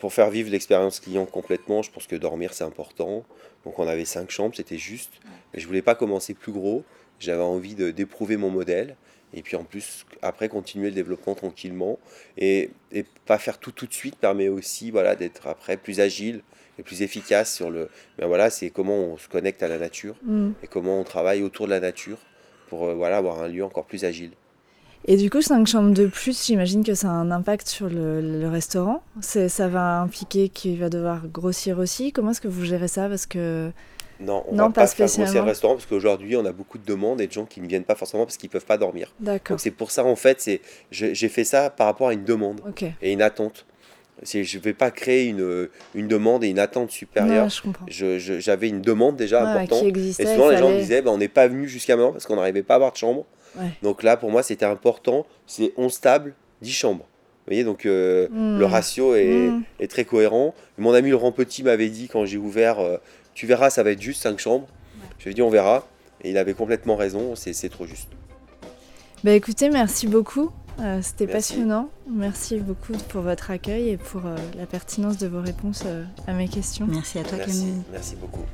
pour 0.00 0.12
faire 0.12 0.30
vivre 0.30 0.50
l'expérience 0.50 0.98
client 0.98 1.24
complètement. 1.24 1.82
Je 1.82 1.92
pense 1.92 2.08
que 2.08 2.16
dormir 2.16 2.54
c'est 2.54 2.64
important. 2.64 3.22
Donc 3.64 3.78
on 3.78 3.86
avait 3.86 4.04
cinq 4.04 4.32
chambres, 4.32 4.56
c'était 4.56 4.78
juste. 4.78 5.12
Mais 5.54 5.60
je 5.60 5.66
voulais 5.68 5.82
pas 5.82 5.94
commencer 5.94 6.34
plus 6.34 6.52
gros. 6.52 6.82
J'avais 7.20 7.42
envie 7.42 7.76
d'éprouver 7.76 8.36
mon 8.36 8.50
modèle 8.50 8.96
et 9.34 9.42
puis 9.42 9.56
en 9.56 9.64
plus 9.64 10.06
après 10.22 10.48
continuer 10.48 10.88
le 10.88 10.94
développement 10.94 11.34
tranquillement 11.34 11.98
et, 12.38 12.70
et 12.92 13.04
pas 13.26 13.38
faire 13.38 13.58
tout 13.58 13.72
tout 13.72 13.86
de 13.86 13.92
suite 13.92 14.16
permet 14.16 14.48
aussi 14.48 14.90
voilà 14.90 15.16
d'être 15.16 15.46
après 15.46 15.76
plus 15.76 16.00
agile 16.00 16.42
les 16.78 16.84
plus 16.84 17.02
efficaces 17.02 17.54
sur 17.54 17.70
le. 17.70 17.88
Mais 18.18 18.26
voilà, 18.26 18.50
c'est 18.50 18.70
comment 18.70 18.94
on 18.96 19.18
se 19.18 19.28
connecte 19.28 19.62
à 19.62 19.68
la 19.68 19.78
nature 19.78 20.14
Mm. 20.22 20.50
et 20.62 20.66
comment 20.68 21.00
on 21.00 21.04
travaille 21.04 21.42
autour 21.42 21.66
de 21.66 21.72
la 21.72 21.80
nature 21.80 22.18
pour 22.68 22.84
euh, 22.86 22.94
voilà, 22.94 23.16
avoir 23.16 23.40
un 23.42 23.48
lieu 23.48 23.64
encore 23.64 23.84
plus 23.84 24.04
agile. 24.04 24.30
Et 25.04 25.16
du 25.16 25.28
coup, 25.30 25.40
5 25.42 25.66
chambres 25.66 25.94
de 25.94 26.06
plus, 26.06 26.46
j'imagine 26.46 26.84
que 26.84 26.94
ça 26.94 27.08
a 27.08 27.12
un 27.12 27.30
impact 27.30 27.68
sur 27.68 27.88
le, 27.88 28.20
le 28.20 28.48
restaurant. 28.48 29.02
Ça 29.20 29.68
va 29.68 30.00
impliquer 30.00 30.48
qu'il 30.48 30.78
va 30.78 30.88
devoir 30.88 31.26
grossir 31.28 31.78
aussi. 31.78 32.12
Comment 32.12 32.30
est-ce 32.32 32.40
que 32.40 32.48
vous 32.48 32.64
gérez 32.64 32.88
ça? 32.88 33.08
Parce 33.08 33.26
que. 33.26 33.70
Non, 34.20 34.44
on 34.48 34.52
Non, 34.54 34.64
va 34.64 34.70
pas 34.70 34.80
pas, 34.82 34.86
faire 34.88 35.06
grossir 35.06 35.42
le 35.44 35.48
restaurant 35.48 35.74
parce 35.74 35.86
qu'aujourd'hui, 35.86 36.36
on 36.36 36.44
a 36.44 36.52
beaucoup 36.52 36.78
de 36.78 36.84
demandes 36.84 37.20
et 37.20 37.26
de 37.26 37.32
gens 37.32 37.44
qui 37.44 37.60
ne 37.60 37.68
viennent 37.68 37.84
pas 37.84 37.94
forcément 37.94 38.24
parce 38.24 38.36
qu'ils 38.36 38.50
peuvent 38.50 38.64
pas 38.66 38.76
dormir. 38.78 39.12
D'accord. 39.20 39.54
Donc 39.54 39.60
c'est 39.60 39.70
pour 39.70 39.90
ça, 39.90 40.04
en 40.04 40.16
fait, 40.16 40.40
c'est 40.40 40.60
j'ai 40.90 41.28
fait 41.28 41.44
ça 41.44 41.70
par 41.70 41.86
rapport 41.86 42.08
à 42.08 42.12
une 42.12 42.24
demande 42.24 42.60
et 43.02 43.12
une 43.12 43.22
attente. 43.22 43.64
C'est- 44.24 44.42
Je 44.42 44.58
ne 44.58 44.62
vais 44.64 44.72
pas 44.72 44.90
créer 44.90 45.26
une, 45.26 45.68
une 45.94 46.08
demande 46.08 46.42
et 46.42 46.48
une 46.48 46.58
attente 46.58 46.90
supérieure. 46.90 47.48
Je 47.48 47.62
comprends. 47.62 47.86
Je- 47.88 48.18
je- 48.18 48.40
J'avais 48.40 48.68
une 48.68 48.80
demande 48.82 49.14
déjà 49.16 49.42
Ouais, 49.44 49.60
importante. 49.62 49.92
qui 49.92 50.08
Et 50.18 50.26
souvent, 50.26 50.50
les 50.50 50.56
gens 50.56 50.70
me 50.70 50.76
disaient, 50.80 51.02
bah, 51.02 51.12
on 51.12 51.18
n'est 51.18 51.28
pas 51.28 51.46
venu 51.46 51.68
jusqu'à 51.68 51.94
maintenant 51.94 52.10
parce 52.12 52.26
qu'on 52.26 52.34
n'arrivait 52.34 52.64
pas 52.64 52.74
à 52.74 52.76
avoir 52.76 52.90
de 52.92 52.96
chambre. 52.96 53.24
Ouais. 53.56 53.66
Donc 53.82 54.02
là, 54.02 54.16
pour 54.16 54.30
moi, 54.32 54.42
c'était 54.42 54.64
important. 54.66 55.24
C'est 55.46 55.72
11 55.76 56.00
tables, 56.00 56.34
10 56.62 56.72
chambres. 56.72 57.04
Vous 57.46 57.52
voyez, 57.54 57.62
donc 57.64 57.86
euh, 57.86 58.26
Hmm. 58.30 58.58
le 58.58 58.64
ratio 58.66 59.14
est, 59.14 59.48
Hmm. 59.48 59.62
est 59.80 59.88
très 59.90 60.04
cohérent. 60.04 60.52
Mon 60.76 60.92
ami 60.92 61.10
Laurent 61.10 61.30
Petit 61.32 61.62
m'avait 61.62 61.88
dit 61.88 62.08
quand 62.08 62.26
j'ai 62.26 62.36
ouvert, 62.38 62.80
euh, 62.80 62.96
tu 63.38 63.46
verras, 63.46 63.70
ça 63.70 63.84
va 63.84 63.92
être 63.92 64.02
juste 64.02 64.20
5 64.22 64.36
chambres. 64.40 64.66
Je 65.20 65.24
lui 65.26 65.30
ai 65.30 65.34
dit, 65.34 65.42
on 65.42 65.48
verra. 65.48 65.86
Et 66.22 66.30
il 66.30 66.38
avait 66.38 66.54
complètement 66.54 66.96
raison, 66.96 67.36
c'est 67.36 67.52
c'est 67.52 67.68
trop 67.68 67.86
juste. 67.86 68.08
Bah 69.22 69.30
écoutez, 69.30 69.70
merci 69.70 70.08
beaucoup. 70.08 70.50
Euh, 70.80 70.98
C'était 71.02 71.26
Merci. 71.26 71.52
passionnant. 71.54 71.88
Merci 72.10 72.58
beaucoup 72.58 72.94
pour 73.08 73.22
votre 73.22 73.52
accueil 73.52 73.90
et 73.90 73.96
pour 73.96 74.26
euh, 74.26 74.36
la 74.56 74.66
pertinence 74.66 75.18
de 75.18 75.28
vos 75.28 75.40
réponses 75.40 75.84
euh, 75.86 76.04
à 76.26 76.32
mes 76.32 76.48
questions. 76.48 76.88
Merci 76.90 77.20
à 77.20 77.22
toi, 77.22 77.38
Merci, 77.38 77.60
Camille. 77.60 77.82
merci 77.92 78.16
beaucoup. 78.16 78.44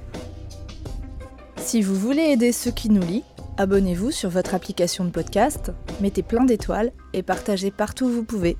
Si 1.56 1.80
vous 1.80 1.94
voulez 1.94 2.24
aider 2.24 2.52
ceux 2.52 2.70
qui 2.70 2.90
nous 2.90 3.00
lient, 3.02 3.24
abonnez-vous 3.56 4.10
sur 4.10 4.28
votre 4.28 4.54
application 4.54 5.06
de 5.06 5.10
podcast, 5.10 5.72
mettez 6.02 6.22
plein 6.22 6.44
d'étoiles 6.44 6.92
et 7.14 7.22
partagez 7.22 7.70
partout 7.70 8.04
où 8.04 8.10
vous 8.10 8.24
pouvez. 8.24 8.58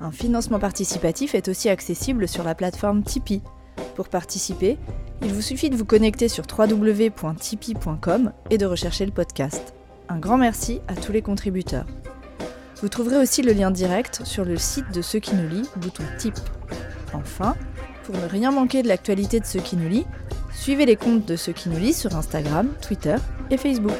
Un 0.00 0.10
financement 0.10 0.58
participatif 0.58 1.34
est 1.34 1.48
aussi 1.48 1.70
accessible 1.70 2.28
sur 2.28 2.44
la 2.44 2.54
plateforme 2.54 3.02
Tipeee. 3.02 3.40
Pour 3.94 4.08
participer, 4.08 4.78
il 5.22 5.32
vous 5.32 5.42
suffit 5.42 5.70
de 5.70 5.76
vous 5.76 5.84
connecter 5.84 6.28
sur 6.28 6.44
www.tipeee.com 6.46 8.32
et 8.50 8.58
de 8.58 8.66
rechercher 8.66 9.06
le 9.06 9.12
podcast. 9.12 9.74
Un 10.08 10.18
grand 10.18 10.36
merci 10.36 10.80
à 10.88 10.94
tous 10.94 11.12
les 11.12 11.22
contributeurs. 11.22 11.86
Vous 12.82 12.88
trouverez 12.88 13.16
aussi 13.16 13.42
le 13.42 13.52
lien 13.52 13.70
direct 13.70 14.22
sur 14.24 14.44
le 14.44 14.56
site 14.56 14.92
de 14.92 15.02
Ceux 15.02 15.18
qui 15.18 15.34
nous 15.34 15.48
lient, 15.48 15.68
bouton 15.76 16.04
Tip. 16.18 16.34
Enfin, 17.14 17.54
pour 18.04 18.16
ne 18.16 18.26
rien 18.26 18.50
manquer 18.50 18.82
de 18.82 18.88
l'actualité 18.88 19.40
de 19.40 19.46
Ceux 19.46 19.60
qui 19.60 19.76
nous 19.76 19.88
lient, 19.88 20.06
Suivez 20.56 20.86
les 20.86 20.96
comptes 20.96 21.26
de 21.26 21.36
ceux 21.36 21.52
qui 21.52 21.68
nous 21.68 21.78
lisent 21.78 21.98
sur 21.98 22.16
Instagram, 22.16 22.68
Twitter 22.80 23.16
et 23.50 23.56
Facebook. 23.56 23.92